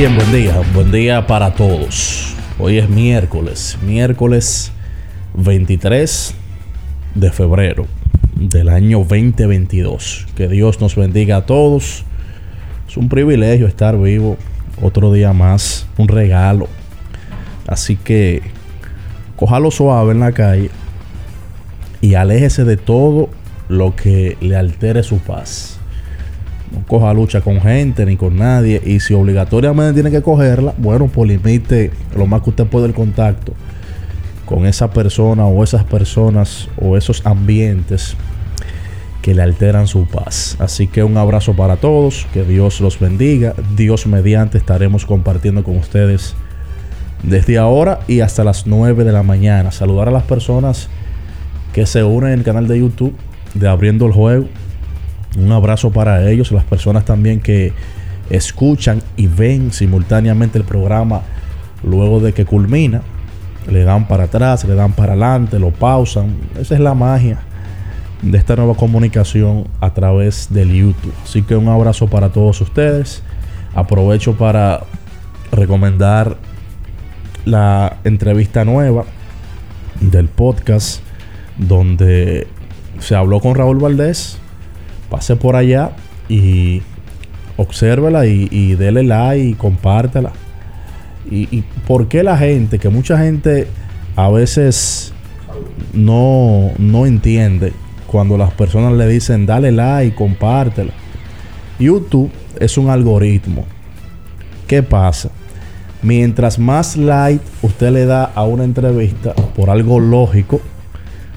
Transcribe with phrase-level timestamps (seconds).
[0.00, 2.34] Bien, buen día, buen día para todos.
[2.58, 4.72] Hoy es miércoles, miércoles
[5.34, 6.34] 23
[7.16, 7.86] de febrero
[8.34, 10.26] del año 2022.
[10.34, 12.04] Que Dios nos bendiga a todos.
[12.88, 14.38] Es un privilegio estar vivo
[14.80, 16.66] otro día más, un regalo.
[17.66, 18.40] Así que
[19.36, 20.70] cójalo suave en la calle
[22.00, 23.28] y aléjese de todo
[23.68, 25.79] lo que le altere su paz
[26.70, 28.80] no coja lucha con gente ni con nadie.
[28.84, 32.94] Y si obligatoriamente tiene que cogerla, bueno, pues limite lo más que usted puede el
[32.94, 33.52] contacto
[34.46, 38.16] con esa persona o esas personas o esos ambientes
[39.22, 40.56] que le alteran su paz.
[40.58, 43.54] Así que un abrazo para todos, que Dios los bendiga.
[43.76, 46.34] Dios mediante estaremos compartiendo con ustedes
[47.22, 49.72] desde ahora y hasta las 9 de la mañana.
[49.72, 50.88] Saludar a las personas
[51.72, 53.14] que se unen en el canal de YouTube
[53.54, 54.46] de Abriendo el Juego
[55.38, 57.72] un abrazo para ellos, las personas también que
[58.30, 61.22] escuchan y ven simultáneamente el programa
[61.82, 63.02] luego de que culmina.
[63.70, 66.36] Le dan para atrás, le dan para adelante, lo pausan.
[66.58, 67.38] Esa es la magia
[68.22, 71.14] de esta nueva comunicación a través del YouTube.
[71.22, 73.22] Así que un abrazo para todos ustedes.
[73.74, 74.80] Aprovecho para
[75.52, 76.36] recomendar
[77.44, 79.04] la entrevista nueva
[80.00, 81.02] del podcast
[81.56, 82.46] donde
[82.98, 84.38] se habló con Raúl Valdés
[85.10, 85.90] pase por allá
[86.28, 86.82] y
[87.56, 90.32] obsérvela y, y dele like y compártela.
[91.30, 93.68] Y, por qué la gente, que mucha gente
[94.16, 95.12] a veces
[95.92, 97.72] no, no entiende
[98.06, 100.92] cuando las personas le dicen dale like, compártela.
[101.78, 103.64] YouTube es un algoritmo.
[104.66, 105.30] ¿Qué pasa?
[106.02, 110.60] Mientras más like usted le da a una entrevista, por algo lógico,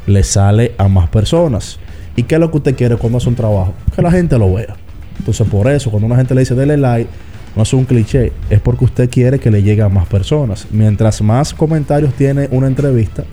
[0.08, 1.80] le sale a más personas.
[2.16, 3.74] ¿Y qué es lo que usted quiere cuando hace un trabajo?
[3.96, 4.76] Que la gente lo vea.
[5.18, 7.10] Entonces, por eso, cuando una gente le dice dele like,
[7.56, 10.68] no es un cliché, es porque usted quiere que le llegue a más personas.
[10.72, 13.24] Mientras más comentarios tiene una entrevista,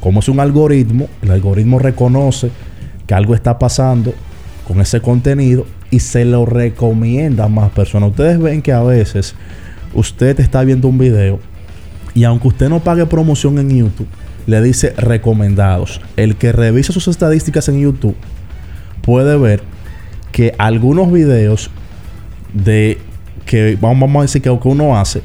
[0.00, 2.50] como es un algoritmo, el algoritmo reconoce
[3.06, 4.12] que algo está pasando
[4.66, 8.10] con ese contenido y se lo recomienda a más personas.
[8.10, 9.34] Ustedes ven que a veces
[9.94, 11.38] usted está viendo un video
[12.14, 14.08] y aunque usted no pague promoción en YouTube,
[14.46, 16.00] le dice recomendados.
[16.16, 18.16] El que revisa sus estadísticas en YouTube
[19.02, 19.62] puede ver
[20.32, 21.70] que algunos videos
[22.52, 22.98] de
[23.46, 25.22] que vamos a decir que, que uno hace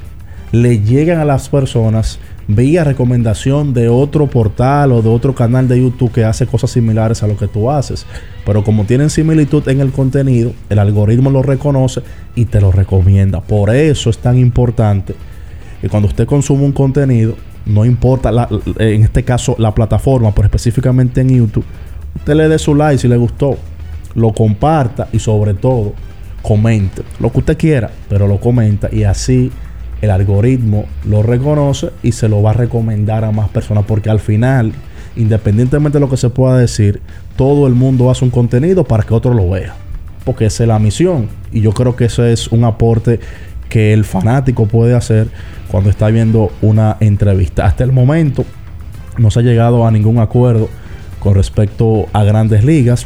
[0.52, 5.80] le llegan a las personas vía recomendación de otro portal o de otro canal de
[5.80, 8.08] YouTube que hace cosas similares a lo que tú haces.
[8.44, 12.02] Pero como tienen similitud en el contenido, el algoritmo lo reconoce
[12.36, 13.42] y te lo recomienda.
[13.42, 15.14] Por eso es tan importante
[15.82, 17.36] que cuando usted consume un contenido,
[17.66, 18.48] no importa
[18.80, 21.66] en este caso la plataforma, pero específicamente en YouTube,
[22.16, 23.58] usted le dé su like si le gustó,
[24.16, 25.94] lo comparta y sobre todo
[26.42, 29.52] comente lo que usted quiera, pero lo comenta y así
[30.02, 34.20] el algoritmo lo reconoce y se lo va a recomendar a más personas porque al
[34.20, 34.72] final,
[35.16, 37.02] independientemente de lo que se pueda decir,
[37.36, 39.76] todo el mundo hace un contenido para que otro lo vea,
[40.24, 43.20] porque esa es la misión y yo creo que eso es un aporte
[43.70, 45.28] que el fanático puede hacer
[45.70, 47.66] cuando está viendo una entrevista.
[47.66, 48.46] Hasta el momento
[49.18, 50.70] no se ha llegado a ningún acuerdo
[51.20, 53.06] con respecto a grandes ligas.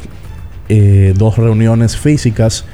[0.70, 2.66] Eh, dos reuniones físicas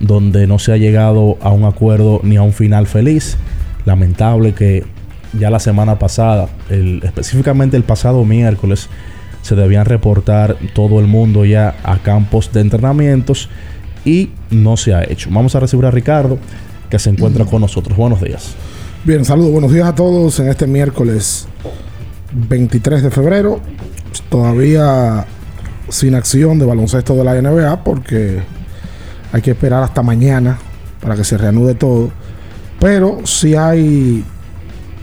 [0.00, 3.36] donde no se ha llegado a un acuerdo ni a un final feliz.
[3.84, 4.84] Lamentable que
[5.38, 8.88] ya la semana pasada, específicamente el pasado miércoles,
[9.42, 13.50] se debían reportar todo el mundo ya a campos de entrenamientos
[14.04, 15.28] y no se ha hecho.
[15.30, 16.38] Vamos a recibir a Ricardo,
[16.98, 17.96] se encuentra con nosotros.
[17.96, 18.54] Buenos días.
[19.04, 21.46] Bien, saludos, buenos días a todos en este miércoles
[22.32, 23.60] 23 de febrero.
[24.28, 25.26] Todavía
[25.88, 28.42] sin acción de baloncesto de la NBA porque
[29.32, 30.58] hay que esperar hasta mañana
[31.00, 32.10] para que se reanude todo.
[32.80, 34.24] Pero sí hay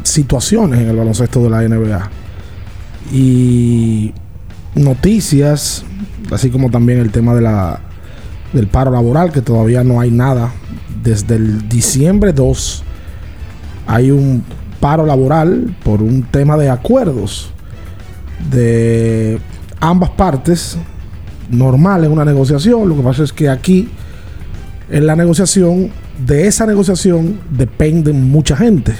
[0.03, 2.09] situaciones en el baloncesto de la NBA.
[3.11, 4.13] Y
[4.75, 5.83] noticias,
[6.31, 7.79] así como también el tema de la,
[8.53, 10.51] del paro laboral, que todavía no hay nada.
[11.03, 12.83] Desde el diciembre 2
[13.88, 14.44] hay un
[14.80, 17.51] paro laboral por un tema de acuerdos
[18.51, 19.39] de
[19.80, 20.77] ambas partes,
[21.50, 22.88] normal en una negociación.
[22.88, 23.89] Lo que pasa es que aquí,
[24.89, 25.92] en la negociación,
[26.25, 28.94] de esa negociación dependen mucha gente.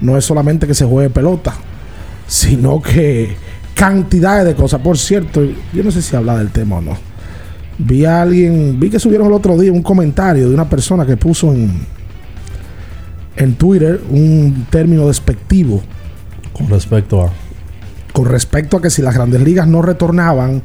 [0.00, 1.54] No es solamente que se juegue pelota,
[2.26, 3.36] sino que
[3.74, 4.80] cantidades de cosas.
[4.80, 5.42] Por cierto,
[5.72, 7.07] yo no sé si habla del tema o no.
[7.78, 11.16] Vi a alguien, vi que subieron el otro día un comentario de una persona que
[11.16, 11.70] puso en,
[13.36, 15.80] en Twitter un término despectivo.
[16.52, 17.30] Con respecto a.
[18.12, 20.62] Con respecto a que si las grandes ligas no retornaban,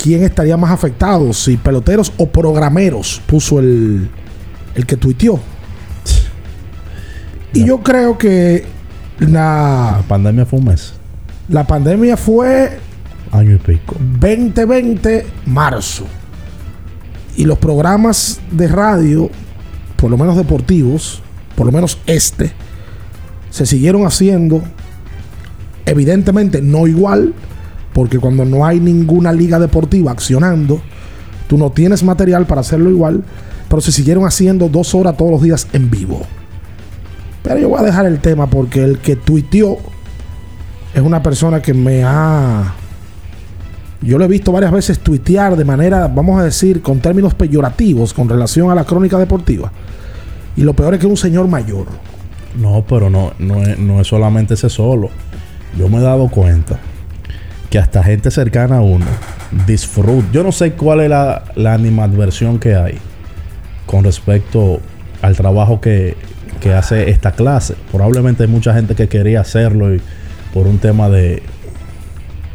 [0.00, 1.32] ¿quién estaría más afectado?
[1.32, 4.08] Si peloteros o programeros, puso el,
[4.74, 5.40] el que tuiteó.
[7.52, 8.64] Y yo creo que
[9.18, 10.92] la, La pandemia fue un mes.
[11.48, 12.78] la pandemia fue
[13.32, 13.96] Año y pico.
[13.98, 16.06] 2020 marzo.
[17.36, 19.30] Y los programas de radio,
[19.96, 21.22] por lo menos deportivos,
[21.54, 22.52] por lo menos este,
[23.50, 24.62] se siguieron haciendo,
[25.86, 27.34] evidentemente no igual,
[27.92, 30.80] porque cuando no hay ninguna liga deportiva accionando,
[31.48, 33.24] tú no tienes material para hacerlo igual,
[33.68, 36.22] pero se siguieron haciendo dos horas todos los días en vivo.
[37.42, 39.78] Pero yo voy a dejar el tema porque el que tuiteó
[40.94, 42.74] es una persona que me ha
[44.02, 48.14] yo lo he visto varias veces tuitear de manera, vamos a decir, con términos peyorativos
[48.14, 49.70] con relación a la crónica deportiva.
[50.56, 51.86] Y lo peor es que es un señor mayor.
[52.58, 55.10] No, pero no, no, es, no es solamente ese solo.
[55.78, 56.78] Yo me he dado cuenta
[57.68, 59.06] que hasta gente cercana a uno
[59.66, 60.26] disfruta.
[60.32, 62.98] Yo no sé cuál es la, la animadversión que hay
[63.86, 64.80] con respecto
[65.22, 66.16] al trabajo que,
[66.60, 67.74] que hace esta clase.
[67.92, 70.00] Probablemente hay mucha gente que quería hacerlo y
[70.52, 71.42] por un tema de,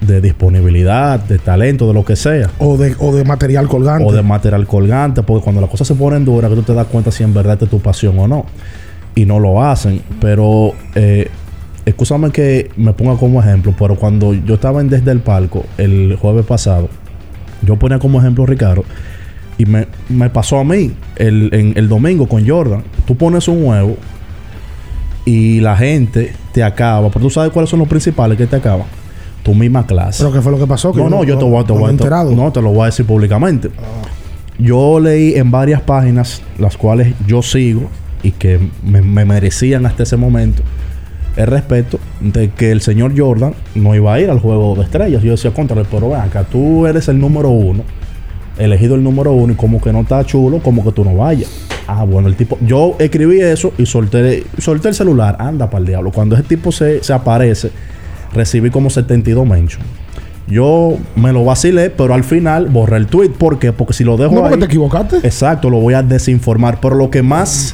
[0.01, 2.49] de disponibilidad, de talento, de lo que sea.
[2.59, 4.05] O de, o de material colgante.
[4.05, 6.87] O de material colgante, porque cuando las cosas se ponen duras, que tú te das
[6.87, 8.45] cuenta si en verdad es tu pasión o no.
[9.15, 10.01] Y no lo hacen.
[10.19, 11.29] Pero, eh,
[11.85, 16.17] escúchame que me ponga como ejemplo, pero cuando yo estaba en Desde el Palco el
[16.19, 16.89] jueves pasado,
[17.61, 18.83] yo ponía como ejemplo Ricardo,
[19.57, 22.83] y me, me pasó a mí el, en, el domingo con Jordan.
[23.05, 23.95] Tú pones un huevo
[25.23, 28.87] y la gente te acaba, pero tú sabes cuáles son los principales que te acaban.
[29.45, 30.23] Tu misma clase.
[30.23, 30.91] ¿Pero qué fue lo que pasó?
[30.91, 31.93] Que No, no, yo te voy, a- te no voy
[32.35, 33.69] no, te lo voy a decir públicamente.
[34.57, 37.83] Yo leí en varias páginas, las cuales yo sigo
[38.23, 40.63] y que me, me merecían hasta ese momento,
[41.35, 45.21] el respeto de que el señor Jordan no iba a ir al juego de estrellas.
[45.21, 47.83] Yo decía, contra pero ven acá, tú eres el número uno,
[48.57, 51.51] elegido el número uno, y como que no está chulo, como que tú no vayas.
[51.87, 55.85] Ah, bueno, el tipo, yo escribí eso y solté, solté el celular, anda para el
[55.85, 56.11] diablo.
[56.11, 57.69] Cuando ese tipo se, se aparece,
[58.35, 59.83] recibí como 72 mentions.
[60.47, 63.29] Yo me lo vacilé, pero al final borré el tweet.
[63.29, 63.73] ¿Por qué?
[63.73, 65.17] Porque si lo dejo No, porque ahí- te equivocaste.
[65.23, 66.79] Exacto, lo voy a desinformar.
[66.79, 67.73] Pero lo que más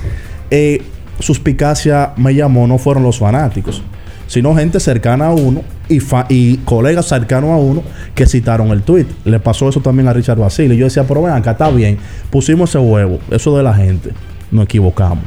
[0.51, 0.81] eh,
[1.19, 3.81] suspicacia me llamó no fueron los fanáticos,
[4.27, 7.83] sino gente cercana a uno y, fa- y colegas cercanos a uno
[8.15, 9.05] que citaron el tweet.
[9.25, 10.75] Le pasó eso también a Richard Basile.
[10.75, 11.97] Y yo decía, pero ven acá, está bien.
[12.29, 14.11] Pusimos ese huevo, eso de la gente.
[14.49, 15.25] Nos equivocamos.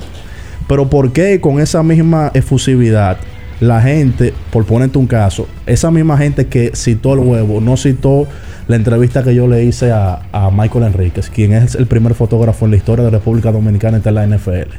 [0.66, 3.18] Pero ¿por qué con esa misma efusividad
[3.60, 8.26] la gente, por ponerte un caso, esa misma gente que citó el huevo, no citó
[8.66, 10.20] la entrevista que yo le hice a,
[10.52, 14.26] Michael Enríquez, quien es el primer fotógrafo en la historia de República Dominicana entre la
[14.26, 14.72] NFL?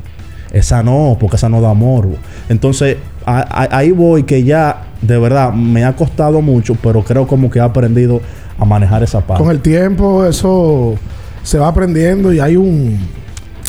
[0.51, 2.15] Esa no, porque esa no da morbo.
[2.49, 7.59] Entonces, ahí voy que ya, de verdad, me ha costado mucho, pero creo como que
[7.59, 8.21] he aprendido
[8.57, 9.43] a manejar esa parte.
[9.43, 10.95] Con el tiempo eso
[11.43, 12.97] se va aprendiendo y hay un...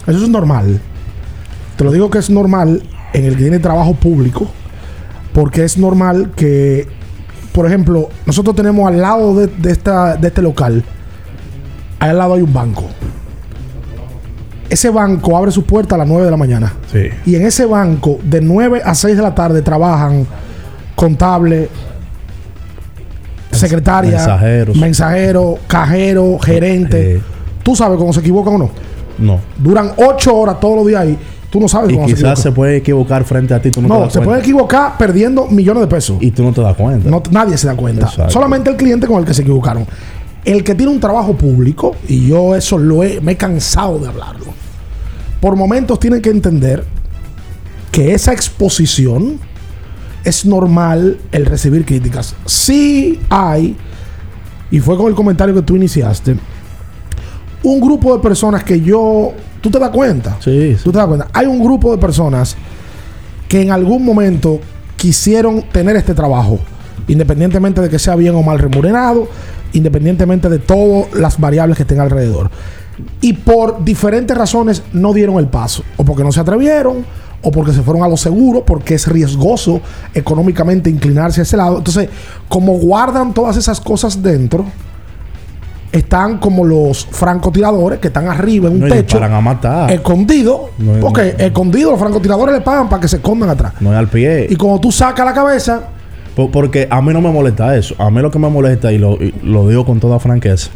[0.07, 0.81] Eso es normal.
[1.77, 2.83] Te lo digo que es normal
[3.13, 4.49] en el que tiene trabajo público,
[5.37, 6.88] porque es normal que,
[7.52, 10.83] por ejemplo, nosotros tenemos al lado de, de esta, de este local,
[11.99, 12.85] al lado hay un banco.
[14.71, 16.73] Ese banco abre su puerta a las 9 de la mañana.
[16.90, 17.11] Sí.
[17.26, 20.26] Y en ese banco, de 9 a 6 de la tarde, trabajan
[20.95, 21.69] contable,
[23.52, 24.75] secretaria, mensajeros.
[24.75, 27.16] mensajero, cajero, gerente.
[27.16, 27.21] Eh.
[27.62, 28.71] ¿Tú sabes cómo se equivocan o no?
[29.19, 29.40] No.
[29.59, 31.19] Duran 8 horas todos los días ahí.
[31.57, 32.55] Tú no sabes Y cómo se quizás se equivocan.
[32.55, 34.29] puede equivocar frente a ti, tú no, te No, das se cuenta.
[34.29, 36.19] puede equivocar perdiendo millones de pesos.
[36.21, 37.09] Y tú no te das cuenta.
[37.09, 38.05] No- nadie se da cuenta.
[38.05, 38.31] Exacto.
[38.31, 39.87] Solamente el cliente con el que se equivocaron.
[40.45, 44.07] El que tiene un trabajo público, y yo eso lo he, me he cansado de
[44.09, 44.45] hablarlo,
[45.41, 46.85] por momentos tienen que entender
[47.91, 49.39] que esa exposición
[50.25, 52.35] es normal el recibir críticas.
[52.45, 53.75] Sí hay,
[54.71, 56.37] y fue con el comentario que tú iniciaste,
[57.63, 60.85] un grupo de personas que yo, tú te das cuenta, Sí, sí.
[60.85, 62.57] tú te das cuenta, hay un grupo de personas
[63.49, 64.61] que en algún momento
[64.97, 66.59] quisieron tener este trabajo,
[67.09, 69.29] independientemente de que sea bien o mal remunerado,
[69.73, 72.51] independientemente de todas las variables que estén alrededor.
[73.21, 77.05] Y por diferentes razones no dieron el paso, o porque no se atrevieron,
[77.43, 79.81] o porque se fueron a lo seguro, porque es riesgoso
[80.15, 81.79] económicamente inclinarse a ese lado.
[81.79, 82.09] Entonces,
[82.49, 84.65] como guardan todas esas cosas dentro,
[85.99, 89.91] están como los francotiradores que están arriba en un No, techo, disparan a matar.
[89.93, 91.45] escondidos, No porque no.
[91.45, 93.73] escondidos los francotiradores le pagan para que se escondan atrás.
[93.81, 94.47] No es al pie.
[94.50, 95.81] Y cuando tú sacas la cabeza,
[96.35, 97.95] Po- Porque a mí no me molesta eso.
[97.99, 100.69] A mí lo que me molesta, y lo, y lo digo con toda franqueza,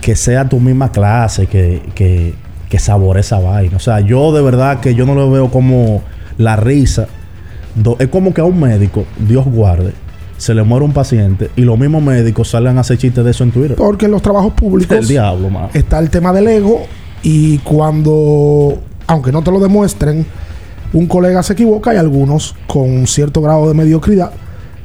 [0.00, 2.32] que sea tu misma clase que, que,
[2.70, 3.76] que sabore esa vaina.
[3.76, 6.02] O sea, yo de verdad que yo no lo veo como
[6.38, 7.08] la risa.
[7.74, 9.92] Do- es como que a un médico, Dios guarde,
[10.44, 13.44] se le muere un paciente y los mismos médicos salgan a hacer chistes de eso
[13.44, 13.76] en Twitter.
[13.76, 16.82] porque en los trabajos públicos El diablo, está el tema del ego
[17.22, 20.26] y cuando, aunque no te lo demuestren,
[20.92, 24.32] un colega se equivoca y algunos con un cierto grado de mediocridad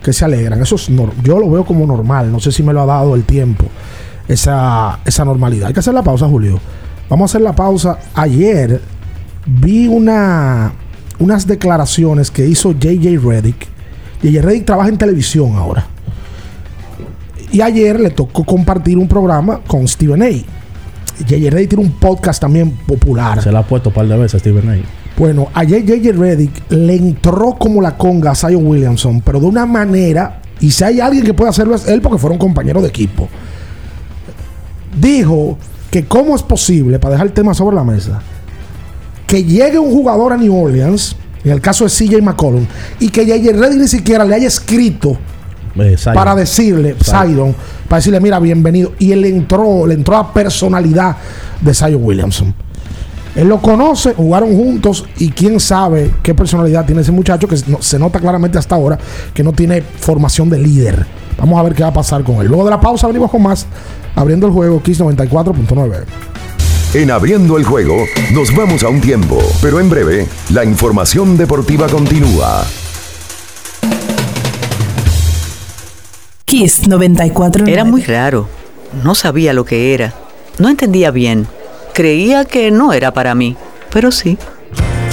[0.01, 0.61] que se alegran.
[0.61, 0.87] Eso es
[1.23, 2.31] yo lo veo como normal.
[2.31, 3.65] No sé si me lo ha dado el tiempo,
[4.29, 5.67] esa, esa normalidad.
[5.67, 6.57] Hay que hacer la pausa, Julio.
[7.09, 7.99] Vamos a hacer la pausa.
[8.13, 8.79] Ayer
[9.45, 10.71] vi una,
[11.19, 13.67] unas declaraciones que hizo JJ Reddick.
[14.21, 15.87] JJ Reddick trabaja en televisión ahora.
[17.51, 20.29] Y ayer le tocó compartir un programa con Stephen A.
[20.29, 23.41] JJ Reddick tiene un podcast también popular.
[23.41, 24.77] Se la ha puesto un par de veces Steven A.
[25.17, 29.65] Bueno, ayer JJ Reddick le entró como la conga a Zion Williamson, pero de una
[29.65, 33.27] manera, y si hay alguien que puede hacerlo es él porque fueron compañeros de equipo.
[34.97, 35.57] Dijo
[35.91, 38.21] que cómo es posible, para dejar el tema sobre la mesa,
[39.27, 42.65] que llegue un jugador a New Orleans, en el caso de CJ McCollum,
[42.99, 45.17] y que JJ Reddick ni siquiera le haya escrito
[45.79, 46.95] Eh, para decirle.
[47.01, 47.55] Zion,
[47.87, 48.93] para decirle, mira, bienvenido.
[48.99, 51.15] Y él entró, le entró a personalidad
[51.61, 52.53] de Zion Williamson.
[53.35, 57.99] Él lo conoce, jugaron juntos y quién sabe qué personalidad tiene ese muchacho que se
[57.99, 58.97] nota claramente hasta ahora
[59.33, 61.05] que no tiene formación de líder.
[61.37, 62.47] Vamos a ver qué va a pasar con él.
[62.47, 63.65] Luego de la pausa venimos con más,
[64.15, 65.93] abriendo el juego Kiss 94.9.
[66.91, 71.87] En abriendo el juego, nos vamos a un tiempo, pero en breve, la información deportiva
[71.87, 72.65] continúa.
[76.45, 77.67] Kiss 94.
[77.67, 78.49] Era muy raro.
[79.03, 80.15] No sabía lo que era.
[80.57, 81.45] No entendía bien.
[81.93, 83.55] Creía que no era para mí,
[83.91, 84.39] pero sí.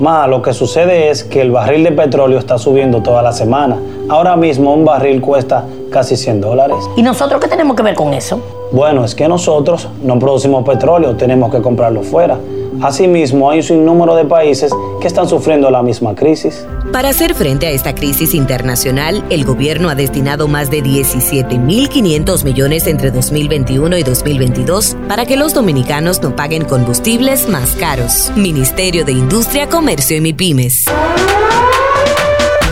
[0.00, 3.78] Ma, lo que sucede es que el barril de petróleo está subiendo toda la semana.
[4.08, 6.76] Ahora mismo un barril cuesta casi 100 dólares.
[6.96, 8.40] ¿Y nosotros qué tenemos que ver con eso?
[8.70, 12.38] Bueno, es que nosotros no producimos petróleo, tenemos que comprarlo fuera.
[12.82, 16.66] Asimismo, hay un sinnúmero de países que están sufriendo la misma crisis.
[16.92, 22.86] Para hacer frente a esta crisis internacional, el gobierno ha destinado más de 17.500 millones
[22.86, 28.32] entre 2021 y 2022 para que los dominicanos no paguen combustibles más caros.
[28.36, 30.86] Ministerio de Industria, Comercio y MIPIMES.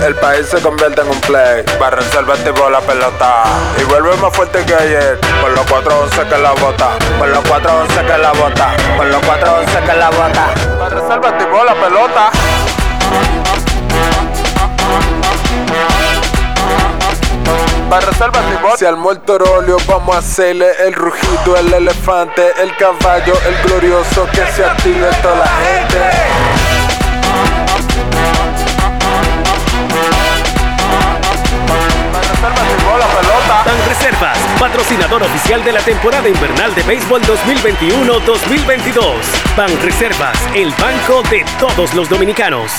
[0.04, 1.64] El país se convierte en un play.
[1.80, 2.26] Barra el
[2.72, 3.44] la pelota.
[3.80, 5.18] Y vuelve más fuerte que ayer.
[5.40, 6.90] Por los 411 que la bota.
[7.18, 8.76] Por los 411 que la bota.
[8.96, 10.46] Por los 411 que la bota.
[10.78, 12.30] Barra el la pelota.
[18.76, 24.26] Si al muerto rolio vamos a hacerle el rugido, el elefante, el caballo, el glorioso
[24.32, 26.55] que se active toda la gente.
[34.06, 39.02] Reservas, patrocinador oficial de la temporada invernal de béisbol 2021-2022.
[39.56, 42.70] Ban Reservas, el banco de todos los dominicanos.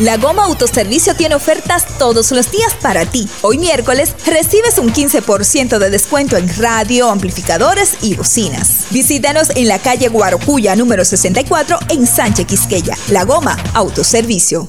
[0.00, 3.28] La Goma Autoservicio tiene ofertas todos los días para ti.
[3.42, 8.86] Hoy miércoles recibes un 15% de descuento en radio, amplificadores y bocinas.
[8.90, 12.96] Visítanos en la calle Guarocuya número 64 en Sánchez Quisqueya.
[13.06, 14.68] La Goma Autoservicio.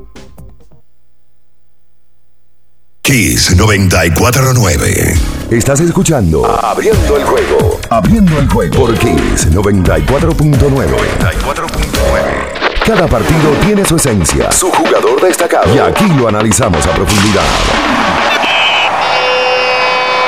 [3.03, 5.15] Kiss 949.
[5.49, 7.79] Estás escuchando Abriendo el juego.
[7.89, 10.59] Abriendo el juego por Kiss 94.9.
[10.59, 12.85] 94.9.
[12.85, 15.75] Cada partido tiene su esencia, su jugador destacado.
[15.75, 17.41] Y aquí lo analizamos a profundidad.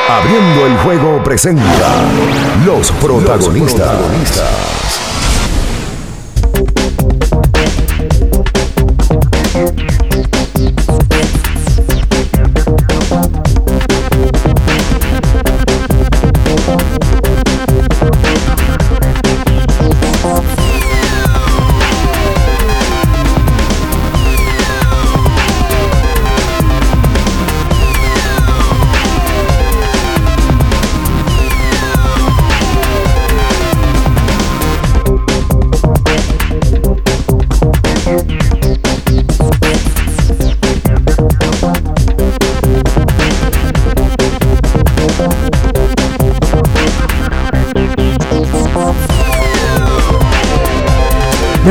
[0.10, 1.63] Abriendo el juego presenta
[2.65, 5.12] los protagonistas.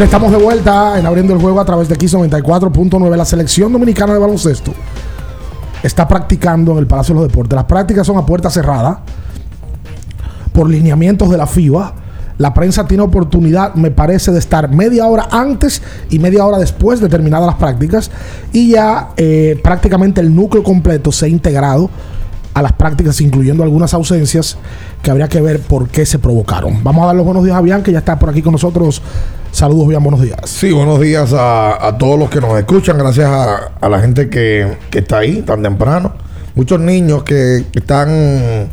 [0.02, 3.16] Estamos de vuelta en abriendo el juego a través de X 94.9.
[3.16, 4.74] La selección dominicana de baloncesto
[5.80, 7.54] está practicando en el Palacio de los Deportes.
[7.54, 9.00] Las prácticas son a puerta cerrada
[10.52, 11.94] por lineamientos de la FIBA.
[12.38, 15.80] La prensa tiene oportunidad, me parece, de estar media hora antes
[16.10, 18.10] y media hora después de terminadas las prácticas.
[18.52, 21.88] Y ya eh, prácticamente el núcleo completo se ha integrado
[22.54, 24.58] a las prácticas, incluyendo algunas ausencias
[25.02, 26.82] que habría que ver por qué se provocaron.
[26.84, 29.02] Vamos a dar los buenos días a Bian, que ya está por aquí con nosotros.
[29.50, 30.38] Saludos, Bian, buenos días.
[30.44, 32.98] Sí, buenos días a, todos los que nos escuchan.
[32.98, 36.12] Gracias a, la gente que, está ahí tan temprano.
[36.54, 38.68] Muchos niños que, están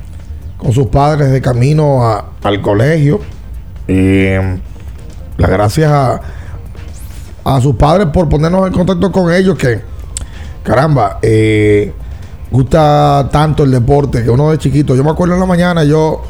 [0.57, 2.01] con sus padres de camino
[2.43, 3.21] al colegio.
[3.87, 6.21] las gracias a,
[7.45, 9.81] a sus padres por ponernos en contacto con ellos que,
[10.63, 11.93] caramba, eh,
[12.51, 14.95] gusta tanto el deporte que uno de chiquito.
[14.95, 16.21] Yo me acuerdo en la mañana, yo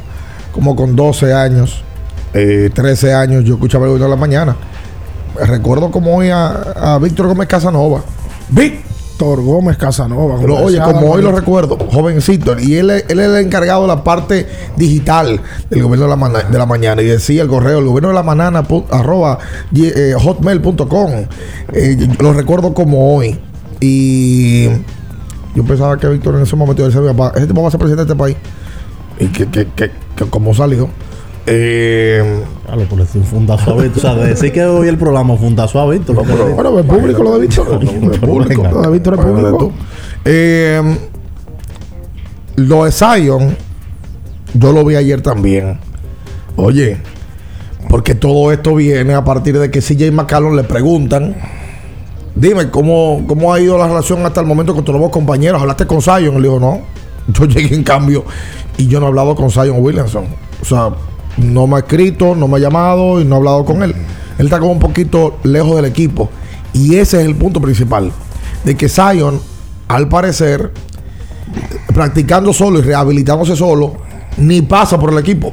[0.52, 1.82] como con 12 años,
[2.32, 4.56] 13 eh, años, yo escuchaba el en la mañana.
[5.36, 8.02] Recuerdo como hoy a, Víctor Gómez Casanova.
[8.48, 10.36] Víctor Gómez Casanova.
[10.62, 12.58] oye, como hoy lo recuerdo, jovencito.
[12.58, 16.58] Y él, él es el encargado de la parte digital del gobierno de la, de
[16.58, 17.00] la mañana.
[17.02, 19.38] Y decía el correo, el gobierno de la mañana, arroba
[19.74, 21.10] eh, hotmail.com.
[21.72, 23.38] Eh, lo recuerdo como hoy.
[23.80, 24.68] Y
[25.54, 27.00] yo pensaba que Víctor en ese momento decía,
[27.34, 28.36] ese tipo va a ser presidente de este país.
[29.18, 29.66] Y que, que,
[30.16, 30.88] que, como salió.
[31.46, 33.98] Eh, claro, por decir fundazo a Víctor.
[33.98, 36.16] O sea, decir que hoy el programa fundazo a Víctor.
[36.16, 37.80] No, pero, bueno, es público lo de Víctor.
[37.82, 38.62] es público.
[38.62, 39.72] Lo de Víctor es público.
[40.24, 40.98] Eh,
[42.56, 43.56] lo de Zion,
[44.54, 45.78] yo lo vi ayer también.
[46.56, 46.98] Oye,
[47.88, 51.34] porque todo esto viene a partir de que CJ McCallum le preguntan
[52.34, 55.60] Dime, ¿cómo, ¿cómo ha ido la relación hasta el momento con tus nuevos compañeros?
[55.60, 56.40] ¿Hablaste con Zion?
[56.40, 56.80] Le dijo, no.
[57.28, 58.24] Yo llegué en cambio
[58.76, 60.24] y yo no he hablado con Zion Williamson.
[60.60, 60.90] O sea,
[61.36, 63.94] no me ha escrito, no me ha llamado y no he hablado con él.
[64.38, 66.30] Él está como un poquito lejos del equipo.
[66.72, 68.12] Y ese es el punto principal.
[68.64, 69.40] De que Zion,
[69.88, 70.72] al parecer,
[71.92, 73.96] practicando solo y rehabilitándose solo,
[74.38, 75.52] ni pasa por el equipo.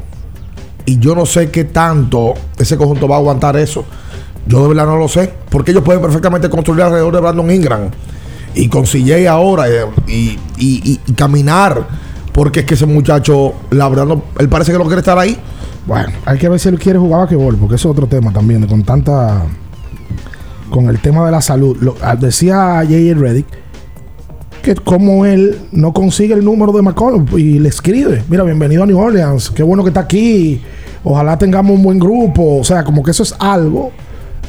[0.85, 3.83] Y yo no sé qué tanto ese conjunto va a aguantar eso.
[4.47, 5.31] Yo de verdad no lo sé.
[5.49, 7.89] Porque ellos pueden perfectamente construir alrededor de Brandon Ingram.
[8.55, 9.69] Y con CJ ahora.
[9.69, 11.87] Eh, y, caminar.
[12.31, 15.37] Porque es que ese muchacho, la verdad, no, él parece que no quiere estar ahí.
[15.85, 18.31] Bueno, hay que ver si él quiere jugar a vol porque eso es otro tema
[18.31, 19.43] también, con tanta.
[20.69, 21.77] Con el tema de la salud.
[21.79, 23.19] Lo, ah, decía J.J.
[23.19, 23.47] Reddick
[24.61, 28.85] que como él no consigue el número de McCollum y le escribe: Mira, bienvenido a
[28.85, 30.61] New Orleans, qué bueno que está aquí.
[31.05, 32.57] Ojalá tengamos un buen grupo.
[32.57, 33.93] O sea, como que eso es algo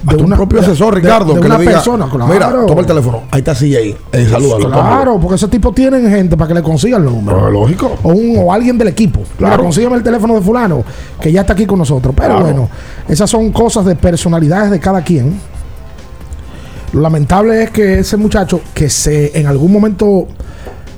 [0.02, 3.22] de un propio asesor, Ricardo, que una le diga, persona, Mira, toma el teléfono.
[3.30, 3.96] Ahí está CJ.
[4.12, 4.70] Eh, salúdalo.
[4.70, 7.50] Claro, porque ese tipo tienen gente para que le consigan el número.
[7.50, 7.96] lógico.
[8.02, 9.20] O, un, o alguien del equipo.
[9.36, 9.64] Claro.
[9.64, 10.84] consígueme el teléfono de fulano,
[11.20, 12.14] que ya está aquí con nosotros.
[12.16, 12.68] Pero bueno,
[13.08, 15.40] esas son cosas de personalidades de cada quien.
[16.92, 20.26] Lo lamentable es que ese muchacho que se en algún momento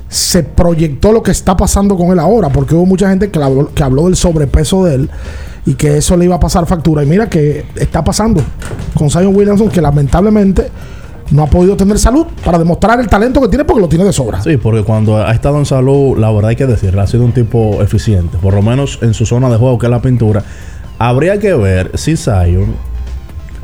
[0.07, 3.73] se proyectó lo que está pasando con él ahora, porque hubo mucha gente que habló,
[3.73, 5.09] que habló del sobrepeso de él
[5.65, 7.03] y que eso le iba a pasar factura.
[7.03, 8.41] Y mira que está pasando
[8.95, 10.69] con Zion Williamson, que lamentablemente
[11.31, 14.13] no ha podido tener salud para demostrar el talento que tiene porque lo tiene de
[14.13, 14.41] sobra.
[14.41, 17.31] Sí, porque cuando ha estado en salud, la verdad hay que decirlo, ha sido un
[17.31, 20.43] tipo eficiente, por lo menos en su zona de juego, que es la pintura.
[20.99, 22.75] Habría que ver si Zion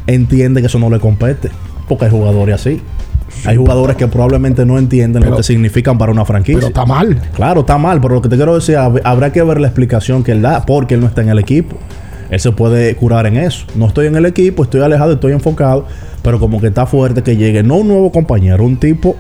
[0.07, 1.51] entiende que eso no le compete,
[1.87, 2.81] porque hay jugadores así.
[3.45, 6.57] Hay jugadores que probablemente no entienden lo que significan para una franquicia.
[6.59, 7.19] Pero está mal.
[7.35, 10.23] Claro, está mal, pero lo que te quiero decir, hab- habrá que ver la explicación
[10.23, 11.75] que él da, porque él no está en el equipo.
[12.29, 13.65] Él se puede curar en eso.
[13.75, 15.85] No estoy en el equipo, estoy alejado, estoy enfocado,
[16.23, 19.15] pero como que está fuerte que llegue, no un nuevo compañero, un tipo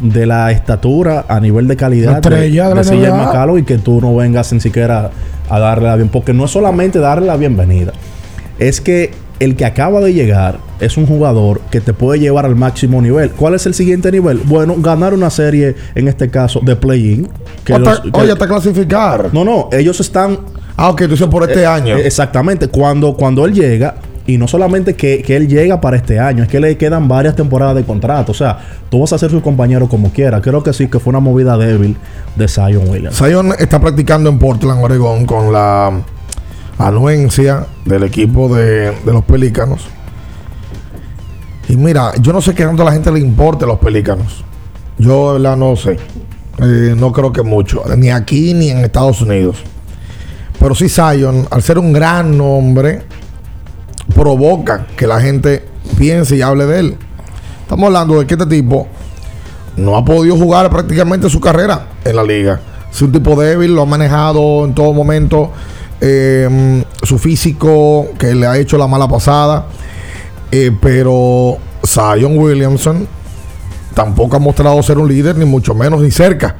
[0.00, 2.74] de la estatura a nivel de calidad La estrella de
[3.10, 3.24] NBA.
[3.32, 5.10] McCollum y que tú no vengas ni siquiera
[5.48, 7.92] a darle la bien, porque no es solamente darle la bienvenida,
[8.58, 12.56] es que el que acaba de llegar es un jugador que te puede llevar al
[12.56, 13.30] máximo nivel.
[13.30, 14.38] ¿Cuál es el siguiente nivel?
[14.44, 17.28] Bueno, ganar una serie, en este caso, de play-in.
[18.12, 19.30] Oye, hasta clasificar.
[19.32, 20.38] no, no, ellos están.
[20.76, 21.96] Ah, ok, tú dices por este Eh, año.
[21.96, 22.68] eh, Exactamente.
[22.68, 23.94] Cuando, cuando él llega,
[24.26, 27.36] y no solamente que, que él llega para este año, es que le quedan varias
[27.36, 28.32] temporadas de contrato.
[28.32, 28.58] O sea,
[28.90, 30.40] tú vas a ser su compañero como quiera.
[30.40, 31.96] Creo que sí, que fue una movida débil
[32.34, 33.16] de Zion Williams.
[33.16, 35.92] Zion está practicando en Portland, Oregón, con la
[36.78, 39.86] anuencia del equipo de, de los Pelícanos.
[41.68, 44.44] Y mira, yo no sé qué tanto a la gente le importe los Pelícanos.
[44.98, 45.98] Yo, de no sé.
[46.58, 47.82] Eh, no creo que mucho.
[47.96, 49.56] Ni aquí ni en Estados Unidos.
[50.58, 53.02] Pero sí, Zion, al ser un gran nombre,
[54.14, 55.64] provoca que la gente
[55.98, 56.96] piense y hable de él.
[57.62, 58.86] Estamos hablando de que este tipo
[59.76, 62.60] no ha podido jugar prácticamente su carrera en la liga.
[62.90, 65.50] Es un tipo débil, lo ha manejado en todo momento.
[66.00, 69.66] Eh, su físico, que le ha hecho la mala pasada.
[70.52, 73.06] Eh, pero Zion Williamson
[73.94, 76.56] tampoco ha mostrado ser un líder, ni mucho menos, ni cerca.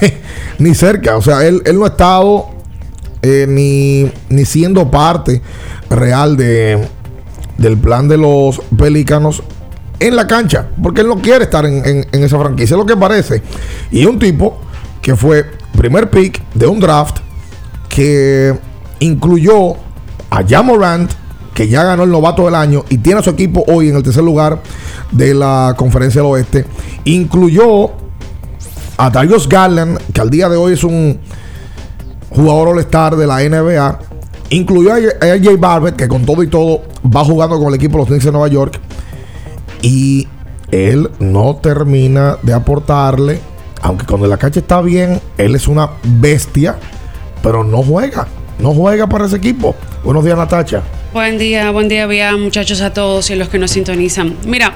[0.58, 1.16] ni cerca.
[1.16, 2.46] O sea, él, él no ha estado
[3.22, 5.42] eh, ni, ni siendo parte
[5.90, 6.86] real de,
[7.58, 9.42] del plan de los pelícanos
[10.00, 12.84] en la cancha, porque él no quiere estar en, en- en esa franquicia, es lo
[12.86, 13.42] que parece.
[13.90, 14.58] Y un tipo
[15.00, 17.18] que fue primer pick de un draft
[17.88, 18.54] que
[19.04, 19.74] incluyó
[20.30, 21.10] a Jamorant,
[21.54, 24.02] que ya ganó el novato del año y tiene a su equipo hoy en el
[24.02, 24.60] tercer lugar
[25.12, 26.66] de la conferencia del oeste.
[27.04, 27.92] Incluyó
[28.96, 31.20] a Darius Garland, que al día de hoy es un
[32.30, 33.98] jugador all-star de la NBA.
[34.50, 37.94] Incluyó a a Jay Barrett, que con todo y todo va jugando con el equipo
[37.94, 38.80] de los Knicks de Nueva York.
[39.82, 40.26] Y
[40.70, 43.40] él no termina de aportarle,
[43.82, 46.76] aunque cuando la cancha está bien, él es una bestia,
[47.42, 48.26] pero no juega.
[48.58, 49.74] No juega para ese equipo.
[50.04, 50.82] Buenos días, Natacha.
[51.12, 54.34] Buen día, buen día, muchachos a todos y los que nos sintonizan.
[54.46, 54.74] Mira,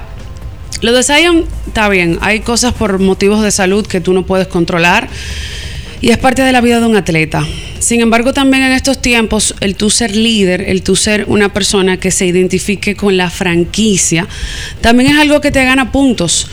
[0.81, 2.17] lo de Zion está bien.
[2.21, 5.09] Hay cosas por motivos de salud que tú no puedes controlar
[6.01, 7.45] y es parte de la vida de un atleta.
[7.79, 11.97] Sin embargo, también en estos tiempos, el tú ser líder, el tú ser una persona
[11.97, 14.27] que se identifique con la franquicia,
[14.81, 16.47] también es algo que te gana puntos.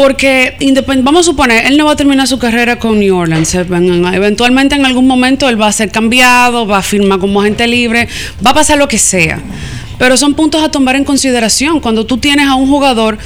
[0.00, 0.56] Porque
[1.02, 3.54] vamos a suponer, él no va a terminar su carrera con New Orleans.
[3.54, 7.66] en- Eventualmente en algún momento él va a ser cambiado, va a firmar como agente
[7.66, 8.08] libre,
[8.44, 9.38] va a pasar lo que sea.
[10.00, 13.18] Pero son puntos a tomar en consideración cuando tú tienes a un jugador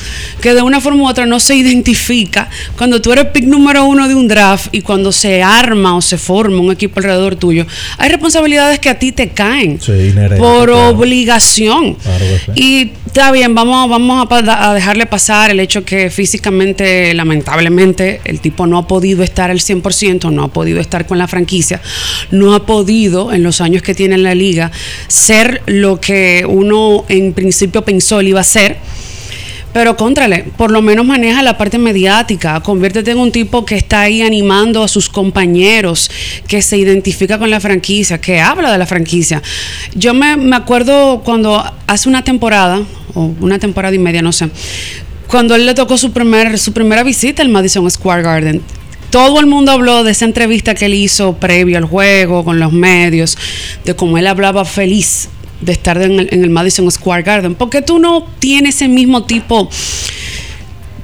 [0.42, 4.08] que de una forma u otra no se identifica, cuando tú eres pick número uno
[4.08, 7.64] de un draft y cuando se arma o se forma un equipo alrededor tuyo,
[7.96, 10.88] hay responsabilidades que a ti te caen Sí, inherente, por claro.
[10.88, 11.94] obligación.
[11.94, 12.60] Claro que sí.
[12.60, 18.66] Y está bien, vamos, vamos a dejarle pasar el hecho que físicamente, lamentablemente, el tipo
[18.66, 21.80] no ha podido estar al 100%, no ha podido estar con la franquicia,
[22.32, 24.72] no ha podido en los años que tiene en la liga
[25.06, 26.63] ser lo que uno
[27.08, 28.78] en principio pensó él iba a ser.
[29.74, 34.02] Pero contrale, por lo menos maneja la parte mediática, conviértete en un tipo que está
[34.02, 36.08] ahí animando a sus compañeros,
[36.46, 39.42] que se identifica con la franquicia, que habla de la franquicia.
[39.96, 42.82] Yo me, me acuerdo cuando hace una temporada,
[43.14, 44.48] o una temporada y media, no sé,
[45.26, 48.62] cuando él le tocó su, primer, su primera visita al Madison Square Garden.
[49.10, 52.72] Todo el mundo habló de esa entrevista que él hizo previo al juego con los
[52.72, 53.36] medios,
[53.84, 55.28] de cómo él hablaba feliz
[55.60, 57.54] de estar en el, en el Madison Square Garden.
[57.54, 59.68] porque tú no tienes ese mismo tipo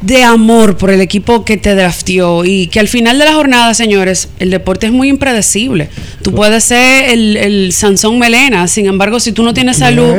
[0.02, 3.74] de amor por el equipo que te drafteó y que al final de la jornada,
[3.74, 5.90] señores, el deporte es muy impredecible.
[6.22, 10.14] Tú puedes ser el, el Sansón Melena, sin embargo, si tú no tienes salud,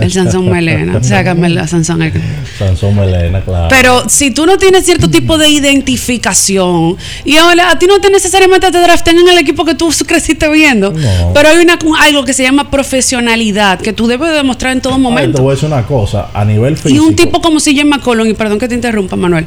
[0.00, 2.12] el Sansón Melena, sácame la Sansón.
[2.58, 3.68] Sansón Melena, claro.
[3.70, 8.10] Pero si tú no tienes cierto tipo de identificación y ahora a ti no te
[8.10, 11.32] necesariamente te draften en el equipo que tú creciste viendo, No.
[11.34, 14.98] pero hay una, algo que se llama profesionalidad que tú debes demostrar en todo Ay,
[14.98, 15.42] te momento.
[15.42, 16.28] voy a decir una cosa.
[16.34, 17.04] A nivel Y físico.
[17.04, 19.46] un tipo como CJ McCollum, y perdón que te interrumpa, Manuel,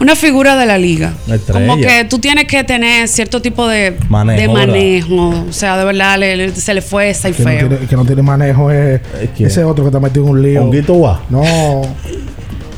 [0.00, 1.14] una figura de la liga.
[1.50, 4.66] Como que tú tienes que tener cierto tipo de Manejo, de ¿verdad?
[4.66, 5.28] manejo.
[5.48, 7.68] O sea, de verdad le- le- se le fue esa y Que no, feo.
[7.68, 9.00] tiene, que no tiene manejo es
[9.36, 9.48] ¿quién?
[9.48, 10.62] ese otro que está metido en un lío.
[10.64, 11.22] Honguito Guá.
[11.30, 11.42] No.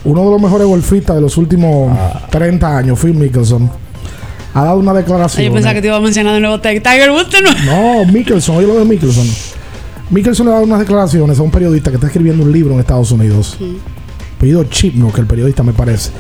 [0.05, 2.27] uno de los mejores golfistas de los últimos Ah.
[2.31, 3.69] 30 años, Phil Mickelson,
[4.55, 5.45] ha dado una Ay, declaración.
[5.47, 7.37] Yo pensaba que te iba a mencionar de nuevo Ti- Tiger Woods.
[7.67, 8.05] ¿no?
[8.05, 9.27] No, Mickelson, oye lo de Mickelson.
[10.11, 12.81] Mickelson le ha dado unas declaraciones a un periodista que está escribiendo un libro en
[12.81, 13.59] Estados Unidos.
[14.65, 16.11] Chipno, que el periodista me parece.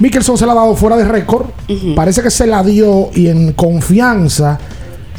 [0.00, 1.46] Mickelson se la ha dado fuera de récord.
[1.94, 4.58] Parece que se la dio y en confianza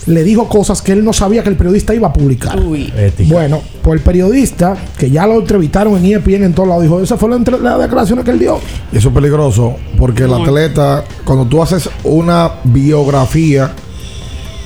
[0.07, 2.57] le dijo cosas que él no sabía que el periodista iba a publicar.
[2.97, 3.33] Ética.
[3.33, 7.17] Bueno, pues el periodista, que ya lo entrevistaron en ESPN en todos lados, dijo, esa
[7.17, 8.57] fue la, la declaración que él dio.
[8.93, 13.71] Y eso es peligroso porque el atleta, cuando tú haces una biografía,